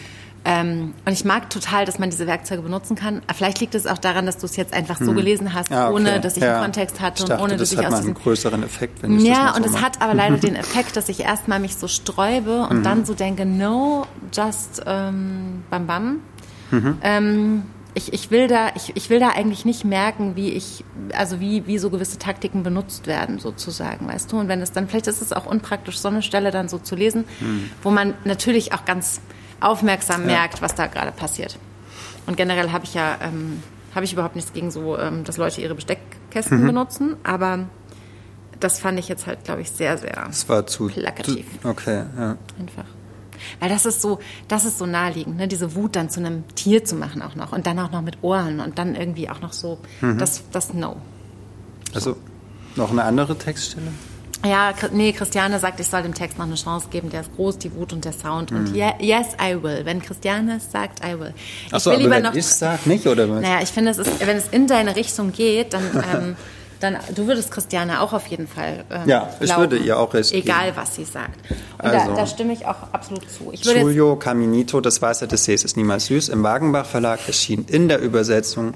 [0.42, 3.20] Ähm, und ich mag total, dass man diese Werkzeuge benutzen kann.
[3.34, 5.94] Vielleicht liegt es auch daran, dass du es jetzt einfach so gelesen hast, Ja, Mhm.
[5.96, 6.02] Okay.
[6.02, 6.54] ohne dass ich Ja.
[6.54, 9.02] einen Kontext hatte ich dachte, und ohne dass das ich hat aus einen größeren Effekt,
[9.02, 11.20] wenn ich das ja, mal so und es hat aber leider den Effekt, dass ich
[11.20, 12.82] erstmal mich so sträube und Mhm.
[12.84, 16.20] dann so denke, no, just ähm, bam bam.
[16.70, 16.98] Mhm.
[17.02, 17.62] Ähm,
[17.94, 20.84] ich, ich, will da, ich, ich will da eigentlich nicht merken, wie ich,
[21.16, 24.38] also wie, wie so gewisse Taktiken benutzt werden, sozusagen, weißt du?
[24.38, 26.94] Und wenn es dann, vielleicht ist es auch unpraktisch, so eine Stelle dann so zu
[26.94, 27.70] lesen, Mhm.
[27.82, 29.20] wo man natürlich auch ganz
[29.60, 31.58] aufmerksam merkt, was da gerade passiert.
[32.26, 33.62] Und generell habe ich ja, ähm,
[33.94, 36.66] habe ich überhaupt nichts gegen so, ähm, dass Leute ihre Besteckkästen Mhm.
[36.66, 37.66] benutzen, aber
[38.60, 40.86] das fand ich jetzt halt, glaube ich, sehr, sehr Das war zu...
[40.88, 41.46] plakativ.
[41.62, 42.36] Zu, okay, ja.
[42.58, 42.84] einfach.
[43.58, 44.18] Weil das ist so,
[44.48, 45.48] das ist so naheliegend, ne?
[45.48, 48.18] diese Wut dann zu einem Tier zu machen auch noch und dann auch noch mit
[48.22, 50.18] Ohren und dann irgendwie auch noch so, Mhm.
[50.18, 50.96] das, das No.
[51.94, 52.16] Also,
[52.76, 53.88] noch eine andere Textstelle?
[54.44, 57.10] Ja, nee, Christiane sagt, ich soll dem Text noch eine Chance geben.
[57.10, 58.50] Der ist groß, die Wut und der Sound.
[58.52, 58.56] Mhm.
[58.58, 59.82] Und yeah, yes, I will.
[59.84, 61.34] Wenn Christiane sagt, I will.
[61.66, 62.34] Ich Achso, will aber lieber wenn noch.
[62.34, 63.42] ich sag nicht, oder was?
[63.42, 65.82] Naja, ich finde, es ist, wenn es in deine Richtung geht, dann,
[66.14, 66.36] ähm,
[66.80, 68.84] dann du würdest Christiane auch auf jeden Fall.
[68.90, 70.76] Ähm, Ja, ich glauben, würde ihr auch recht Egal, geben.
[70.76, 71.38] was sie sagt.
[71.78, 72.10] Und Also.
[72.10, 73.50] da, da stimme ich auch absolut zu.
[73.52, 77.88] Ich Giulio Caminito, Das Wasser des Sees ist niemals süß, im Wagenbach Verlag erschienen in
[77.88, 78.74] der Übersetzung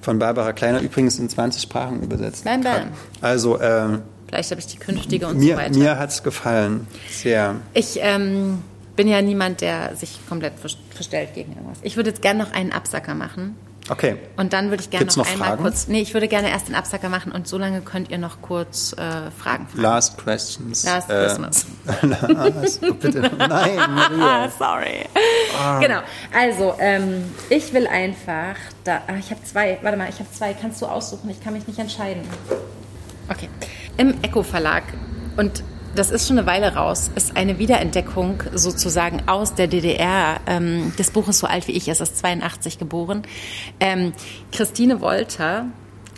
[0.00, 2.44] von Barbara Kleiner, übrigens in 20 Sprachen übersetzt.
[2.44, 2.88] Bam, bam.
[3.20, 5.78] Also, ähm, vielleicht habe ich die künftige und mir, so weiter.
[5.78, 6.86] mir hat's gefallen.
[7.10, 7.54] Sehr.
[7.72, 8.62] Ich ähm,
[8.96, 11.78] bin ja niemand, der sich komplett vers- verstellt gegen irgendwas.
[11.82, 13.56] Ich würde jetzt gerne noch einen Absacker machen.
[13.90, 14.16] Okay.
[14.38, 15.62] Und dann würde ich gerne Gibt's noch, noch einmal Fragen?
[15.62, 15.88] kurz.
[15.88, 18.92] Nee, ich würde gerne erst den Absacker machen und so lange könnt ihr noch kurz
[18.94, 19.68] äh, Fragen fragen.
[19.74, 20.84] Last questions.
[20.84, 21.66] Last Äh, Christmas.
[22.02, 23.20] Last, oh, bitte.
[23.36, 24.44] Nein, Maria.
[24.44, 25.04] Ah, sorry.
[25.80, 26.00] Genau.
[26.34, 28.56] Also, ähm, ich will einfach.
[28.84, 29.78] Da, ah, ich habe zwei.
[29.82, 30.54] Warte mal, ich habe zwei.
[30.54, 31.28] Kannst du aussuchen?
[31.30, 32.22] Ich kann mich nicht entscheiden.
[33.28, 33.48] Okay.
[33.98, 34.82] Im Echo Verlag
[35.36, 35.62] und
[35.94, 40.40] das ist schon eine Weile raus, ist eine Wiederentdeckung sozusagen aus der DDR.
[40.46, 43.22] Ähm, das Buch ist so alt wie ich, es ist 82 geboren.
[43.80, 44.12] Ähm,
[44.52, 45.66] Christine Wolter,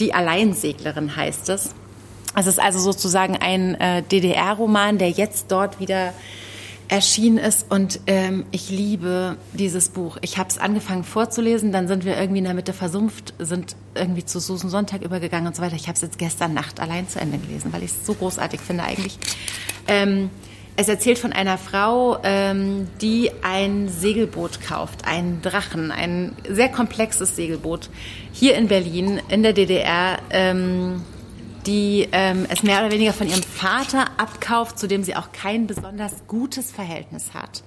[0.00, 1.74] die Alleinseglerin heißt es.
[2.34, 6.12] Es ist also sozusagen ein äh, DDR-Roman, der jetzt dort wieder
[6.88, 10.18] erschienen ist und ähm, ich liebe dieses Buch.
[10.20, 14.24] Ich habe es angefangen vorzulesen, dann sind wir irgendwie in der Mitte versumpft, sind irgendwie
[14.24, 15.76] zu Susan Sonntag übergegangen und so weiter.
[15.76, 18.60] Ich habe es jetzt gestern Nacht allein zu Ende gelesen, weil ich es so großartig
[18.60, 19.18] finde eigentlich.
[19.88, 20.30] Ähm,
[20.76, 27.34] es erzählt von einer Frau, ähm, die ein Segelboot kauft, einen Drachen, ein sehr komplexes
[27.34, 27.88] Segelboot
[28.32, 30.18] hier in Berlin, in der DDR.
[30.30, 31.02] Ähm,
[31.66, 35.66] die ähm, es mehr oder weniger von ihrem Vater abkauft, zu dem sie auch kein
[35.66, 37.62] besonders gutes Verhältnis hat.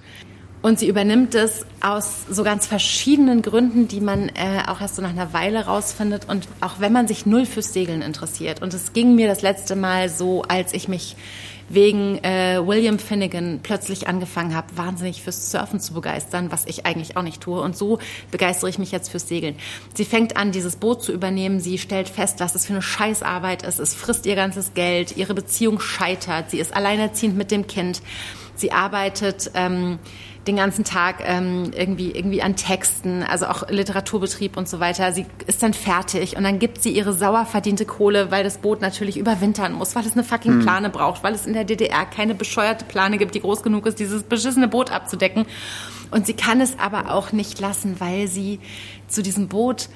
[0.62, 5.02] Und sie übernimmt es aus so ganz verschiedenen Gründen, die man äh, auch erst so
[5.02, 6.28] nach einer Weile rausfindet.
[6.28, 8.60] Und auch wenn man sich null fürs Segeln interessiert.
[8.60, 11.16] Und es ging mir das letzte Mal so, als ich mich
[11.70, 17.16] wegen äh, William Finnegan plötzlich angefangen habe, wahnsinnig fürs Surfen zu begeistern, was ich eigentlich
[17.16, 17.60] auch nicht tue.
[17.60, 18.00] Und so
[18.32, 19.54] begeistere ich mich jetzt fürs Segeln.
[19.94, 21.60] Sie fängt an, dieses Boot zu übernehmen.
[21.60, 23.78] Sie stellt fest, was es für eine Scheißarbeit ist.
[23.78, 25.16] Es frisst ihr ganzes Geld.
[25.16, 26.50] Ihre Beziehung scheitert.
[26.50, 28.02] Sie ist alleinerziehend mit dem Kind.
[28.56, 30.00] Sie arbeitet ähm,
[30.46, 35.12] den ganzen Tag ähm, irgendwie, irgendwie an Texten, also auch Literaturbetrieb und so weiter.
[35.12, 38.80] Sie ist dann fertig und dann gibt sie ihre sauer verdiente Kohle, weil das Boot
[38.80, 42.34] natürlich überwintern muss, weil es eine fucking Plane braucht, weil es in der DDR keine
[42.34, 45.44] bescheuerte Plane gibt, die groß genug ist, dieses beschissene Boot abzudecken.
[46.10, 48.60] Und sie kann es aber auch nicht lassen, weil sie
[49.08, 49.88] zu diesem Boot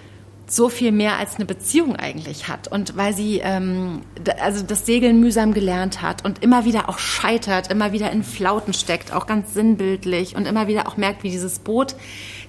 [0.47, 4.03] so viel mehr als eine Beziehung eigentlich hat und weil sie ähm,
[4.41, 8.75] also das Segeln mühsam gelernt hat und immer wieder auch scheitert, immer wieder in Flauten
[8.75, 11.97] steckt, auch ganz sinnbildlich und immer wieder auch merkt, wie dieses Boot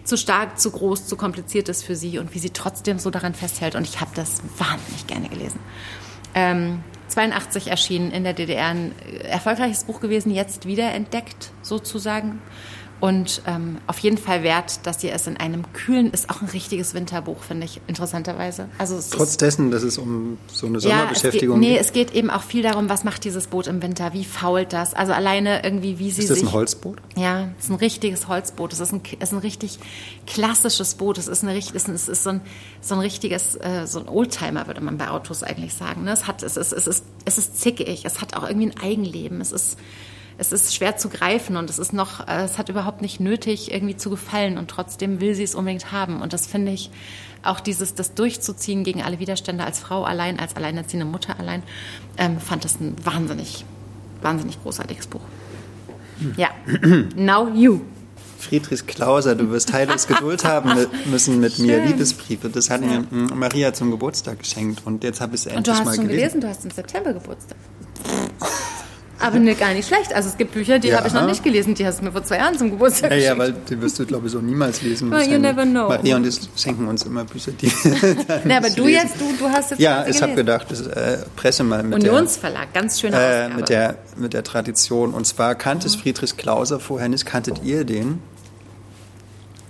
[0.03, 3.33] zu stark, zu groß, zu kompliziert ist für sie und wie sie trotzdem so daran
[3.33, 3.75] festhält.
[3.75, 5.59] Und ich habe das wahnsinnig gerne gelesen.
[6.35, 8.91] Ähm, 82 erschienen in der DDR ein
[9.23, 12.41] erfolgreiches Buch gewesen, jetzt wiederentdeckt sozusagen.
[13.01, 16.47] Und ähm, auf jeden Fall wert, dass ihr es in einem kühlen, ist auch ein
[16.47, 18.69] richtiges Winterbuch, finde ich, interessanterweise.
[18.77, 21.77] Also es Trotz ist, dessen, dass es um so eine ja, es geht, Sommerbeschäftigung nee,
[21.77, 24.93] es geht eben auch viel darum, was macht dieses Boot im Winter, wie fault das?
[24.93, 26.47] Also alleine irgendwie, wie sie Ist das sich...
[26.47, 26.99] ein Holzboot?
[27.17, 28.71] Ja, es ist ein richtiges Holzboot.
[28.71, 29.79] Es ist ein, es ist ein richtig
[30.25, 31.17] klassisches Boot.
[31.17, 32.41] Es ist, eine, es ist, es ist so, ein,
[32.79, 36.05] so ein richtiges, äh, so ein Oldtimer, würde man bei Autos eigentlich sagen.
[36.05, 36.13] Ne?
[36.13, 38.05] Es, hat, es, ist, es, ist, es ist zickig.
[38.05, 39.41] Es hat auch irgendwie ein Eigenleben.
[39.41, 39.77] Es ist,
[40.37, 43.71] es ist schwer zu greifen und es ist noch, äh, es hat überhaupt nicht nötig,
[43.71, 46.21] irgendwie zu gefallen und trotzdem will sie es unbedingt haben.
[46.21, 46.91] Und das finde ich
[47.43, 51.63] auch dieses, das durchzuziehen gegen alle Widerstände als Frau allein, als alleinerziehende Mutter allein,
[52.17, 53.65] ähm, fand das ein wahnsinnig,
[54.21, 55.21] wahnsinnig großartiges Buch.
[56.37, 56.49] Ja.
[57.15, 57.81] Now you.
[58.37, 60.71] Friedrich Klauser, du wirst heillos Geduld haben
[61.05, 61.77] müssen mit mir.
[61.77, 61.87] Schön.
[61.87, 65.53] Liebesbriefe, das hat mir mm, Maria zum Geburtstag geschenkt und jetzt habe ich es Und
[65.57, 66.39] endlich du hast mal schon gelesen.
[66.39, 67.57] gelesen, du hast im September Geburtstag.
[69.17, 70.13] Aber ne, gar nicht schlecht.
[70.13, 70.97] Also es gibt Bücher, die Ja.
[70.97, 71.73] habe ich noch nicht gelesen.
[71.73, 73.39] Die hast du mir vor zwei Jahren zum Geburtstag Ja, ja, geschenkt.
[73.69, 75.09] weil die wirst du, glaube ich, so niemals lesen.
[75.09, 75.87] Well, you never know.
[75.87, 77.67] Maria und ich schenken uns immer Bücher, die.
[78.43, 79.01] Ne, aber du lesen.
[79.07, 82.11] jetzt, du, du hast jetzt Ja, ich habe gedacht, das, äh, presse mal mit der,
[82.11, 83.55] Unionsverlag, ganz schöne äh, Ausgabe.
[83.55, 85.13] mit, der, mit der Tradition.
[85.13, 87.25] Und zwar kannte es Friedrich Klauser vorher nicht.
[87.25, 88.19] Kanntet ihr den?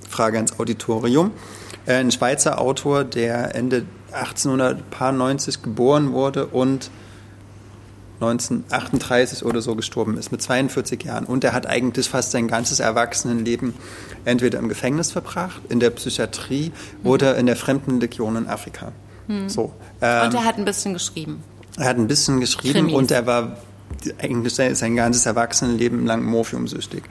[0.10, 1.32] Frage ans Auditorium.
[1.86, 6.90] Äh, ein Schweizer Autor, der Ende 1890 geboren wurde und
[8.20, 11.26] 1938 oder so gestorben ist, mit 42 Jahren.
[11.26, 13.74] Und er hat eigentlich fast sein ganzes Erwachsenenleben
[14.26, 16.72] entweder im Gefängnis verbracht, in der Psychiatrie
[17.04, 18.92] oder in der Fremdenlegion in Afrika.
[19.48, 19.72] So.
[20.02, 21.44] Ähm, Und er hat ein bisschen geschrieben.
[21.78, 22.94] er hat ein bisschen geschrieben Krimis.
[22.96, 23.58] und er war
[24.50, 27.04] sein sein ganzes Erwachsenenleben lang morphiumsüchtig.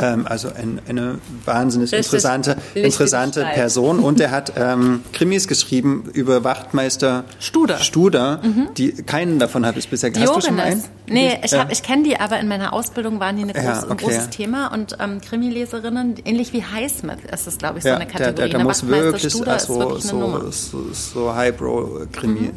[0.00, 3.44] Ähm, also ein, eine wahnsinnig Richtig interessante, interessante.
[3.54, 3.98] Person.
[3.98, 7.78] Und er hat ähm, Krimis geschrieben über Wachtmeister Studer.
[7.78, 8.40] Studer
[8.76, 10.10] die keinen davon habe ich bisher.
[10.10, 10.80] Hast du schon einen?
[10.80, 10.90] Diogenes.
[11.06, 11.60] Nee, ich, Ja.
[11.60, 14.04] hab, ich kenne die, aber in meiner Ausbildung waren die eine groß, Ja, ein okay.
[14.04, 14.72] großes Thema.
[14.72, 18.50] Und ähm, Krimi-Leserinnen, ähnlich wie Highsmith ist es, glaube ich, so ja, eine der, Kategorie.
[18.50, 20.04] der, muss wirklich, also, wirklich.
[20.04, 20.08] Mhm.
[20.08, 22.52] so, so, so Highbrow-Krimi.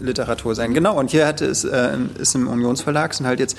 [0.00, 0.74] Literatur sein.
[0.74, 3.56] Genau, und hier hatte es, äh, ist im Unionsverlag, sind halt jetzt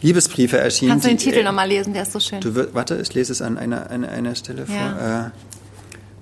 [0.00, 0.92] Liebesbriefe erschienen.
[0.92, 1.92] Kannst du den die- Titel nochmal lesen?
[1.92, 2.40] Der ist so schön.
[2.40, 4.74] Du wir, warte, ich lese es an einer, einer, einer Stelle vor.
[4.76, 5.26] Ja.
[5.26, 5.30] Äh,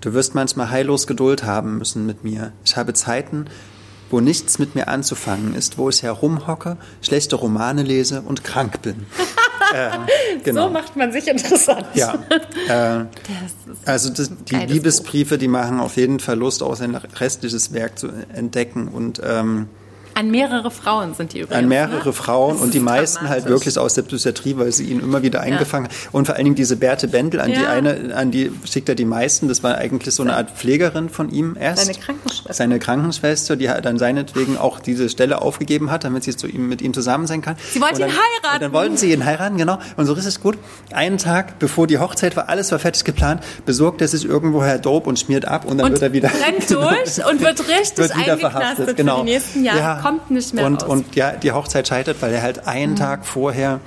[0.00, 2.52] du wirst manchmal heillos Geduld haben müssen mit mir.
[2.64, 3.46] Ich habe Zeiten,
[4.10, 9.06] wo nichts mit mir anzufangen ist, wo ich herumhocke, schlechte Romane lese und krank bin.
[9.74, 9.90] äh,
[10.43, 10.66] genau.
[10.66, 11.86] So macht man sich interessant.
[11.94, 12.18] ja.
[12.68, 13.05] Äh,
[13.85, 18.09] also das, die Liebesbriefe, die machen auf jeden Fall Lust, auch sein restliches Werk zu
[18.32, 19.68] entdecken und ähm,
[20.18, 21.58] An mehrere Frauen sind die übrigens.
[21.62, 22.12] an mehrere ne?
[22.12, 25.22] Frauen Das und die ist meisten halt wirklich aus der Psychiatrie, weil sie ihn immer
[25.22, 26.08] wieder eingefangen haben.
[26.10, 27.68] Und vor allen Dingen diese Berthe Bendel, an die Ja.
[27.68, 29.46] eine, an die schickt er die meisten.
[29.46, 31.86] Das war eigentlich so eine Art Pflegerin von ihm erst.
[31.86, 32.52] Seine Krankenschwester.
[32.52, 36.82] Seine Krankenschwester, die dann seinetwegen auch diese Stelle aufgegeben hat, damit sie zu ihm, mit
[36.82, 37.54] ihm zusammen sein kann.
[37.72, 38.54] Sie wollte dann, ihn heiraten.
[38.54, 39.78] Und dann wollten sie ihn heiraten, genau.
[39.96, 40.58] Und so richtig gut.
[40.92, 45.08] Einen Tag, bevor die Hochzeit war, alles war fertig geplant, besorgt er sich irgendwoher Dope
[45.08, 48.16] und schmiert ab und dann und wird er wieder rennt durch und wird richtig wird
[48.16, 48.96] wieder eingeknastet verhaftet.
[48.96, 49.18] Genau.
[49.20, 49.78] für die nächsten Jahre.
[49.78, 50.00] Ja.
[50.09, 50.89] Kommt nicht mehr und, raus.
[50.89, 53.80] Und ja, die Hochzeit scheitert, weil er halt einen Tag vorher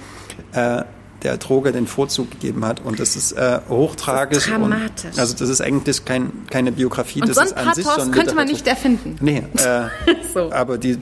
[0.54, 0.84] äh,
[1.24, 2.80] der Droge den Vorzug gegeben hat.
[2.82, 4.38] Und das ist äh, hochtragisch.
[4.40, 5.12] Das ist dramatisch.
[5.12, 7.22] Und, also das ist eigentlich kein, keine Biografie.
[7.22, 8.54] Und das so ein ist an sich Pathos schon könnte man Literatur.
[8.54, 9.16] nicht erfinden.
[9.22, 10.52] Nee, äh, So.
[10.52, 10.98] aber die,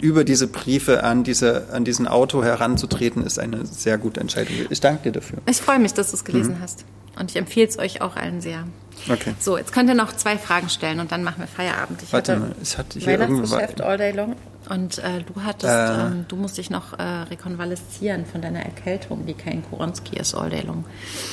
[0.00, 4.54] über diese Briefe an, diese, an diesen Autor heranzutreten, ist eine sehr gute Entscheidung.
[4.70, 5.38] Ich danke dir dafür.
[5.46, 6.84] Ich freue mich, dass du es gelesen hast.
[7.18, 8.64] Und ich empfehle es euch auch allen sehr.
[9.10, 9.34] Okay.
[9.38, 12.02] So, jetzt könnt ihr noch zwei Fragen stellen und dann machen wir Feierabend.
[12.02, 13.20] Ich Warte hatte mal, ich hatte hier.
[13.20, 14.36] Weihnachtsgeschäft all day long.
[14.68, 16.06] Und äh, du hattest, Äh.
[16.06, 20.50] ähm, du musst dich noch äh, rekonvaleszieren von deiner Erkältung, die kein Koronski ist all
[20.50, 20.84] day long.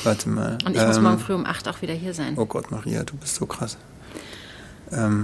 [0.04, 0.56] Warte mal.
[0.64, 2.34] Und ich muss ähm, morgen früh um 8 auch wieder hier sein.
[2.36, 3.76] Oh Gott, Maria, du bist so krass.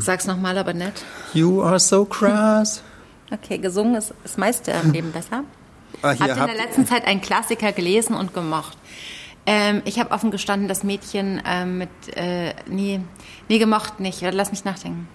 [0.01, 1.05] Sag's nochmal, aber nett.
[1.35, 2.83] You are so krass.
[3.31, 5.45] Okay, gesungen ist das meiste im Leben besser.
[6.03, 8.77] Ah, Habt ihr in der letzten Zeit einen Klassiker gelesen und gemocht?
[9.45, 13.01] Ähm, ich habe offen gestanden, das Mädchen ähm, mit, äh, nee,
[13.49, 14.21] nee, gemocht nicht.
[14.33, 15.09] Lass mich nachdenken.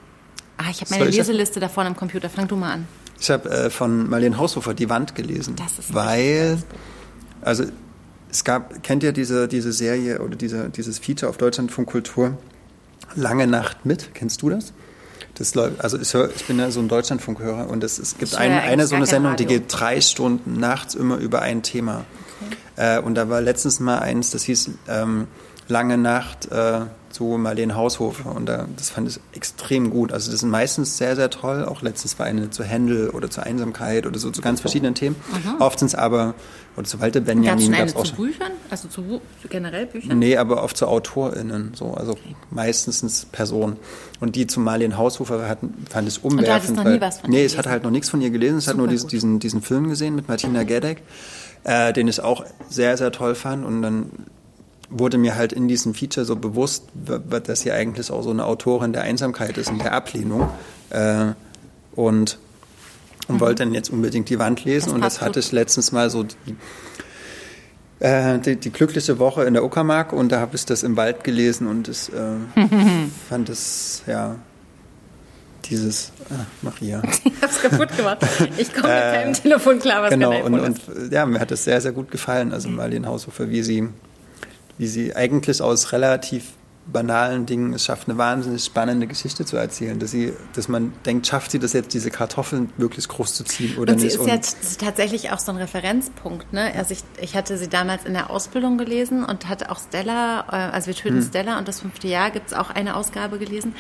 [0.57, 2.29] Ah, ich habe meine ich- Leseliste da vorne im Computer.
[2.29, 2.87] Fang du mal an.
[3.19, 5.55] Ich habe äh, von Marlene Haushofer Die Wand gelesen.
[5.55, 6.57] Das ist weil,
[7.41, 7.63] also
[8.29, 12.37] es gab, kennt ihr diese, diese Serie oder diese, dieses Feature auf Deutschlandfunk Kultur?
[13.15, 14.73] Lange Nacht mit, kennst du das?
[15.35, 18.35] Das läuft, also ich, hör, ich bin ja so ein Deutschlandfunkhörer und es, es gibt
[18.35, 19.59] eine, eine so eine Sendung, die Radio.
[19.59, 22.05] geht drei Stunden nachts immer über ein Thema.
[22.75, 25.27] Äh, und da war letztens mal eins, das hieß ähm,
[25.69, 30.13] Lange Nacht äh, zu Marlene Haushofer und da, das fand ich extrem gut.
[30.13, 31.65] Also das sind meistens sehr, sehr toll.
[31.65, 35.15] Auch letztens war eine zu Händel oder zur Einsamkeit oder so zu ganz verschiedenen Themen.
[35.59, 36.35] Oft sind es aber,
[36.77, 38.15] oder zu Walter es Benjamin gab es auch zu.
[38.15, 38.51] Büchern?
[38.69, 40.19] Also zu, zu generell Büchern?
[40.19, 42.17] Nee, aber oft zu AutorInnen, so, also
[42.49, 43.77] meistens sind's Personen.
[44.19, 46.47] Und die zu Marlene Haushofer hatten, fand ich umwerfend.
[46.47, 47.71] du hattest noch nie was von Nee, ich hatte gelesen?
[47.71, 48.59] halt noch nichts von ihr gelesen.
[48.59, 51.01] Ich hatte nur diesen, diesen, diesen Film gesehen mit Martina Gedeck,
[51.67, 53.63] äh, den ich auch sehr, sehr toll fand.
[53.65, 54.09] Und dann
[54.89, 58.93] wurde mir halt in diesem Feature so bewusst, dass sie eigentlich auch so eine Autorin
[58.93, 60.49] der Einsamkeit ist und der Ablehnung.
[60.89, 61.33] Äh,
[61.95, 62.39] und
[63.27, 64.93] und wollte dann jetzt unbedingt die Wand lesen.
[64.93, 64.93] Mhm.
[64.93, 65.43] Das und das hatte gut.
[65.43, 66.55] ich letztens mal so die,
[67.99, 71.25] äh, die, die glückliche Woche in der Uckermark und da habe ich das im Wald
[71.25, 72.37] gelesen und es äh,
[73.29, 74.37] fand es, ja,
[75.69, 77.01] dieses, ah, Maria.
[77.23, 78.19] Ich hab's kaputt gemacht.
[78.57, 80.87] Ich komme mit keinem Telefon klar, was genau, kein und, ist.
[80.87, 83.89] und äh, ja, mir hat es sehr, sehr gut gefallen, also Marlene Haushofer, wie sie,
[84.77, 86.43] wie sie eigentlich aus relativ
[86.91, 91.27] banalen Dingen es schafft, eine wahnsinnig spannende Geschichte zu erzählen, dass sie, dass man denkt,
[91.27, 94.13] schafft sie das jetzt, diese Kartoffeln wirklich groß zu ziehen oder und nicht?
[94.13, 96.53] Sie ist jetzt tatsächlich auch so ein Referenzpunkt.
[96.53, 96.71] Ne?
[96.75, 100.73] Also ich, ich hatte sie damals in der Ausbildung gelesen und hatte auch Stella, äh,
[100.73, 101.27] also wir töten hm.
[101.27, 103.75] Stella und das fünfte Jahr gibt es auch eine Ausgabe gelesen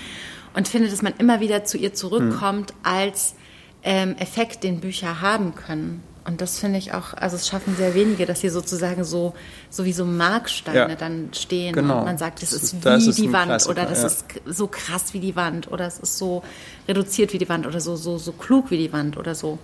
[0.57, 2.77] und finde, dass man immer wieder zu ihr zurückkommt hm.
[2.81, 3.35] als
[3.83, 6.01] ähm, Effekt, den Bücher haben können.
[6.25, 9.33] Und das finde ich auch, also es schaffen sehr wenige, dass sie sozusagen so,
[9.69, 10.95] so wie so Marksteine ja.
[10.95, 11.73] dann stehen.
[11.73, 11.99] Genau.
[11.99, 14.07] Und man sagt, das ist wie das ist die Wand Klassiker, oder das ja.
[14.07, 16.43] ist so krass wie die Wand oder es ist so
[16.87, 19.59] reduziert wie die Wand oder so, so, so klug wie die Wand oder so.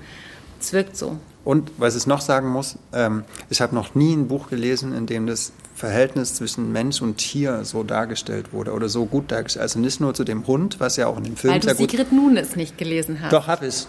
[0.62, 1.18] Es wirkt so.
[1.44, 5.08] Und was ich noch sagen muss, ähm, ich habe noch nie ein Buch gelesen, in
[5.08, 9.64] dem das Verhältnis zwischen Mensch und Tier so dargestellt wurde oder so gut dargestellt.
[9.64, 11.80] Also nicht nur zu dem Hund, was ja auch in dem Film Weil sehr gut...
[11.80, 13.34] Weil du Sigrid Nunes nicht gelesen hast.
[13.34, 13.88] Doch, habe ich.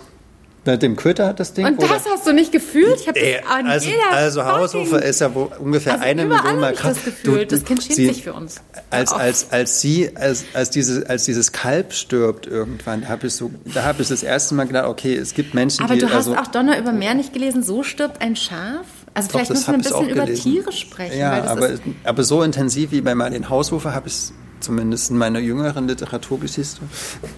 [0.67, 1.67] Mit dem Köter hat das Ding.
[1.67, 2.97] Und das hast du nicht gefühlt?
[2.99, 6.73] Ich habe das an also, also Haushofer ist ja wo ungefähr also eine Million Mal
[6.73, 6.95] krass.
[6.95, 8.57] Das, Gefühl, du, das Kind schämt sie, sich für uns.
[8.89, 13.51] Als, als, als sie, als, als, diese, als dieses Kalb stirbt irgendwann, habe ich so,
[13.75, 16.03] da habe ich das erste Mal gedacht, okay, es gibt Menschen, Aber die.
[16.03, 18.87] Aber du hast also, auch Donner über Meer nicht gelesen, so stirbt ein Schaf?
[19.15, 21.19] Also vielleicht Doch, müssen wir ein bisschen über Tiere sprechen.
[21.19, 21.71] Ja, aber,
[22.03, 26.81] aber so intensiv wie bei Marlene Haushofer habe ich es zumindest in meiner jüngeren Literaturgeschichte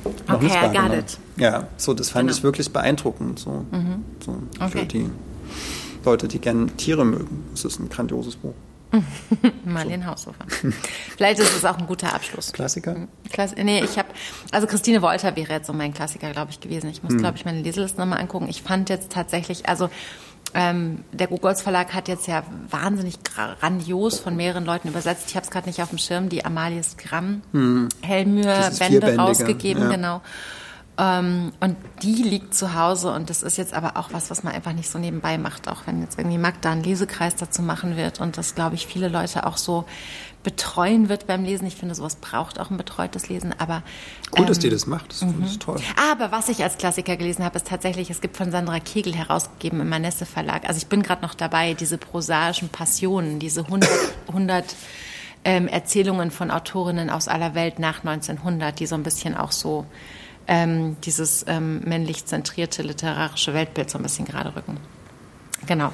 [0.05, 1.05] noch okay, nicht wahrgenommen.
[1.37, 2.39] Ja, so das fand genau.
[2.39, 3.39] ich wirklich beeindruckend.
[3.39, 4.05] So, mhm.
[4.25, 4.79] so okay.
[4.79, 5.11] Für die
[6.05, 7.45] Leute, die gerne Tiere mögen.
[7.51, 8.55] Das ist ein grandioses Buch.
[9.65, 10.11] Marlene so.
[10.11, 10.47] Haushofer.
[11.17, 12.53] Vielleicht ist es auch ein guter Abschluss.
[12.53, 12.95] Klassiker?
[12.95, 13.09] Mhm.
[13.31, 14.09] Klass nee, ich habe,
[14.53, 16.89] also Christine Wolter wäre jetzt so mein Klassiker, glaube ich, gewesen.
[16.91, 17.19] Ich muss, hm.
[17.19, 18.47] glaube ich, meine Leseliste nochmal angucken.
[18.49, 19.91] Ich fand jetzt tatsächlich, also
[20.55, 25.25] ähm, der Gogolz Verlag hat jetzt ja wahnsinnig grandios von mehreren Leuten übersetzt.
[25.29, 27.89] Ich habe es gerade nicht auf dem Schirm, die Amalies Gramm hm.
[28.03, 29.89] Hellmühe Bände rausgegeben, ja.
[29.91, 30.23] genau.
[30.99, 34.55] Ähm, und die liegt zu Hause und das ist jetzt aber auch was, was man
[34.55, 38.21] einfach nicht so nebenbei macht, auch wenn jetzt irgendwie Magda einen Lesekreis dazu machen wird
[38.21, 39.85] und das, glaube ich, viele Leute auch so
[40.47, 41.67] betreuen wird beim Lesen.
[41.67, 43.53] Ich finde, sowas braucht auch ein betreutes Lesen.
[43.59, 43.83] Aber
[44.31, 45.11] gut, ähm, dass die das macht.
[45.11, 45.43] Das mhm.
[45.43, 45.81] ist toll.
[46.13, 49.81] Aber was ich als Klassiker gelesen habe, ist tatsächlich, es gibt von Sandra Kegel herausgegeben
[49.81, 50.69] im Manesse Verlag.
[50.69, 53.91] Also ich bin gerade noch dabei, diese prosaischen Passionen, diese 100,
[54.29, 54.77] 100
[55.45, 59.85] ähm, Erzählungen von Autorinnen aus aller Welt nach 1900, die so ein bisschen auch so
[60.47, 64.77] ähm, dieses ähm, männlich zentrierte literarische Weltbild so ein bisschen gerade rücken.
[65.67, 65.93] Genau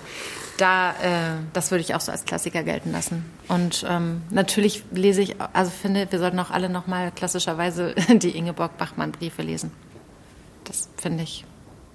[0.58, 3.24] da, äh, das würde ich auch so als Klassiker gelten lassen.
[3.48, 9.42] Und ähm, natürlich lese ich, also finde, wir sollten auch alle nochmal klassischerweise die Ingeborg-Bachmann-Briefe
[9.42, 9.72] lesen.
[10.64, 11.44] Das finde ich.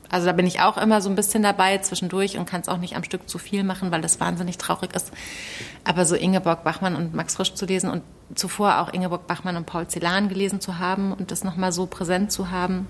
[0.09, 2.77] Also da bin ich auch immer so ein bisschen dabei zwischendurch und kann es auch
[2.77, 5.11] nicht am Stück zu viel machen, weil das wahnsinnig traurig ist.
[5.83, 8.03] Aber so Ingeborg Bachmann und Max Frisch zu lesen und
[8.33, 12.31] zuvor auch Ingeborg Bachmann und Paul Celan gelesen zu haben und das nochmal so präsent
[12.31, 12.87] zu haben,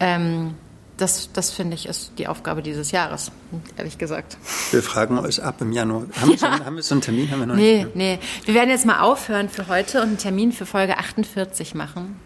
[0.00, 0.54] ähm,
[0.96, 3.30] das, das finde ich, ist die Aufgabe dieses Jahres,
[3.76, 4.38] ehrlich gesagt.
[4.70, 6.06] Wir fragen euch ab im Januar.
[6.20, 6.26] Haben, ja.
[6.28, 7.30] wir, schon, haben wir so einen Termin?
[7.30, 7.96] Haben wir noch nee, nicht?
[7.96, 12.16] Nee, wir werden jetzt mal aufhören für heute und einen Termin für Folge 48 machen.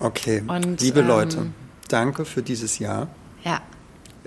[0.00, 1.46] Okay, und, liebe ähm, Leute,
[1.88, 3.08] danke für dieses Jahr.
[3.44, 3.60] Ja.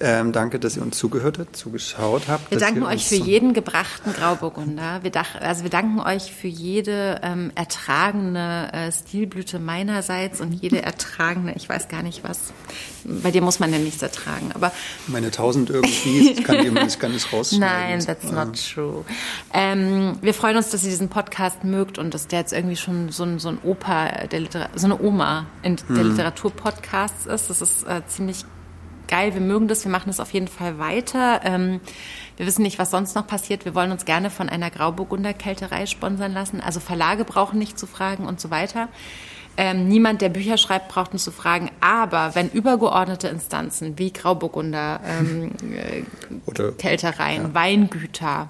[0.03, 2.49] Ähm, danke, dass ihr uns zugehört habt, zugeschaut habt.
[2.49, 5.03] Wir danken euch für jeden gebrachten Grauburgunder.
[5.03, 10.81] Wir, dach, also wir danken euch für jede ähm, ertragene äh, Stilblüte meinerseits und jede
[10.81, 12.51] ertragene, ich weiß gar nicht was.
[13.03, 14.71] Bei dir muss man ja nichts ertragen, aber
[15.07, 17.99] meine tausend irgendwie, ich kann, ich kann nicht rausschneiden.
[17.99, 19.05] Nein, that's not true.
[19.53, 23.09] Ähm, wir freuen uns, dass ihr diesen Podcast mögt und dass der jetzt irgendwie schon
[23.09, 26.09] so ein, so ein Opa der Liter so eine Oma in der hm.
[26.11, 27.49] Literaturpodcasts ist.
[27.49, 28.45] Das ist äh, ziemlich
[29.11, 31.41] geil, wir mögen das, wir machen das auf jeden Fall weiter.
[31.43, 31.79] Ähm,
[32.37, 33.65] wir wissen nicht, was sonst noch passiert.
[33.65, 36.61] Wir wollen uns gerne von einer Grauburgunder Kälterei sponsern lassen.
[36.61, 38.87] Also Verlage brauchen nicht zu fragen und so weiter.
[39.57, 41.69] Ähm, niemand, der Bücher schreibt, braucht uns zu fragen.
[41.81, 47.53] Aber wenn übergeordnete Instanzen wie Grauburgunder, ähm, äh, Kältereien, ja.
[47.53, 48.49] Weingüter,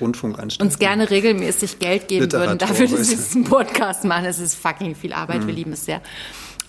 [0.00, 0.66] Rundfunkanstalten.
[0.66, 4.24] uns gerne regelmäßig Geld geben Literatur würden dafür, dass wir diesen Podcast machen.
[4.24, 5.46] Es ist fucking viel Arbeit, mhm.
[5.46, 6.00] wir lieben es sehr.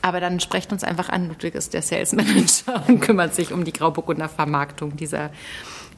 [0.02, 1.28] Aber dann sprecht uns einfach an.
[1.28, 5.32] Ludwig ist der Sales Manager und kümmert sich um die Grauburgunder Vermarktung dieser,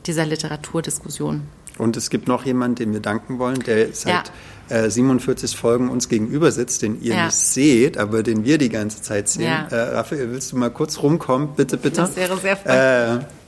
[0.05, 1.43] dieser Literaturdiskussion.
[1.77, 4.31] Und es gibt noch jemanden, dem wir danken wollen, der seit
[4.69, 4.77] ja.
[4.77, 7.25] äh, 47 Folgen uns gegenüber sitzt, den ihr ja.
[7.25, 9.45] nicht seht, aber den wir die ganze Zeit sehen.
[9.45, 9.67] Ja.
[9.71, 11.49] Äh, Raphael, willst du mal kurz rumkommen?
[11.55, 12.01] Bitte, bitte.
[12.01, 13.25] Das wäre sehr freundlich.
[13.25, 13.42] Äh,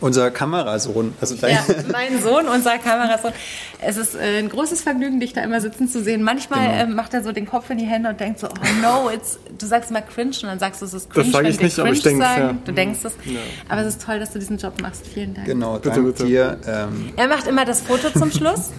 [0.00, 1.14] unser Kamerasohn.
[1.20, 3.32] Also ja, mein Sohn, unser Kamerasohn.
[3.80, 6.22] Es ist äh, ein großes Vergnügen, dich da immer sitzen zu sehen.
[6.22, 6.92] Manchmal genau.
[6.92, 9.38] äh, macht er so den Kopf in die Hände und denkt so, oh no, it's,
[9.58, 11.78] du sagst mal cringe und dann sagst du, es ist cringe, das sage ich nicht,
[11.78, 12.54] aber ich denke ja.
[12.64, 13.12] Du denkst es.
[13.24, 13.40] Ja.
[13.68, 15.06] Aber es ist toll, dass du diesen Job machst.
[15.06, 15.46] Vielen Dank.
[15.46, 16.24] Genau, bitte, dank bitte.
[16.24, 16.58] dir.
[16.66, 18.70] Ähm, er macht immer das Foto zum Schluss.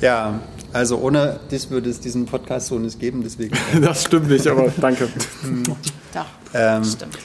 [0.00, 0.40] ja,
[0.72, 3.56] also ohne dich würde es diesen Podcast so nicht geben, deswegen.
[3.80, 5.08] das stimmt nicht, aber danke.
[6.12, 7.18] Doch, ähm, stimmt.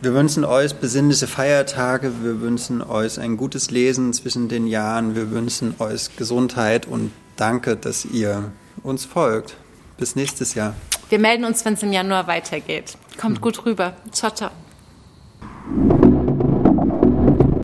[0.00, 5.32] Wir wünschen euch besinnliche Feiertage, wir wünschen euch ein gutes Lesen zwischen den Jahren, wir
[5.32, 8.52] wünschen euch Gesundheit und danke, dass ihr
[8.84, 9.56] uns folgt.
[9.96, 10.74] Bis nächstes Jahr.
[11.08, 12.96] Wir melden uns, wenn es im Januar weitergeht.
[13.20, 13.96] Kommt gut rüber.
[14.12, 14.50] Ciao, ciao.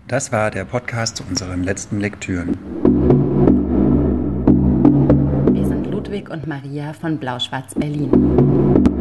[0.09, 2.59] Das war der Podcast zu unseren letzten Lektüren.
[5.53, 8.93] Wir sind Ludwig und Maria von Blau-Schwarz Berlin.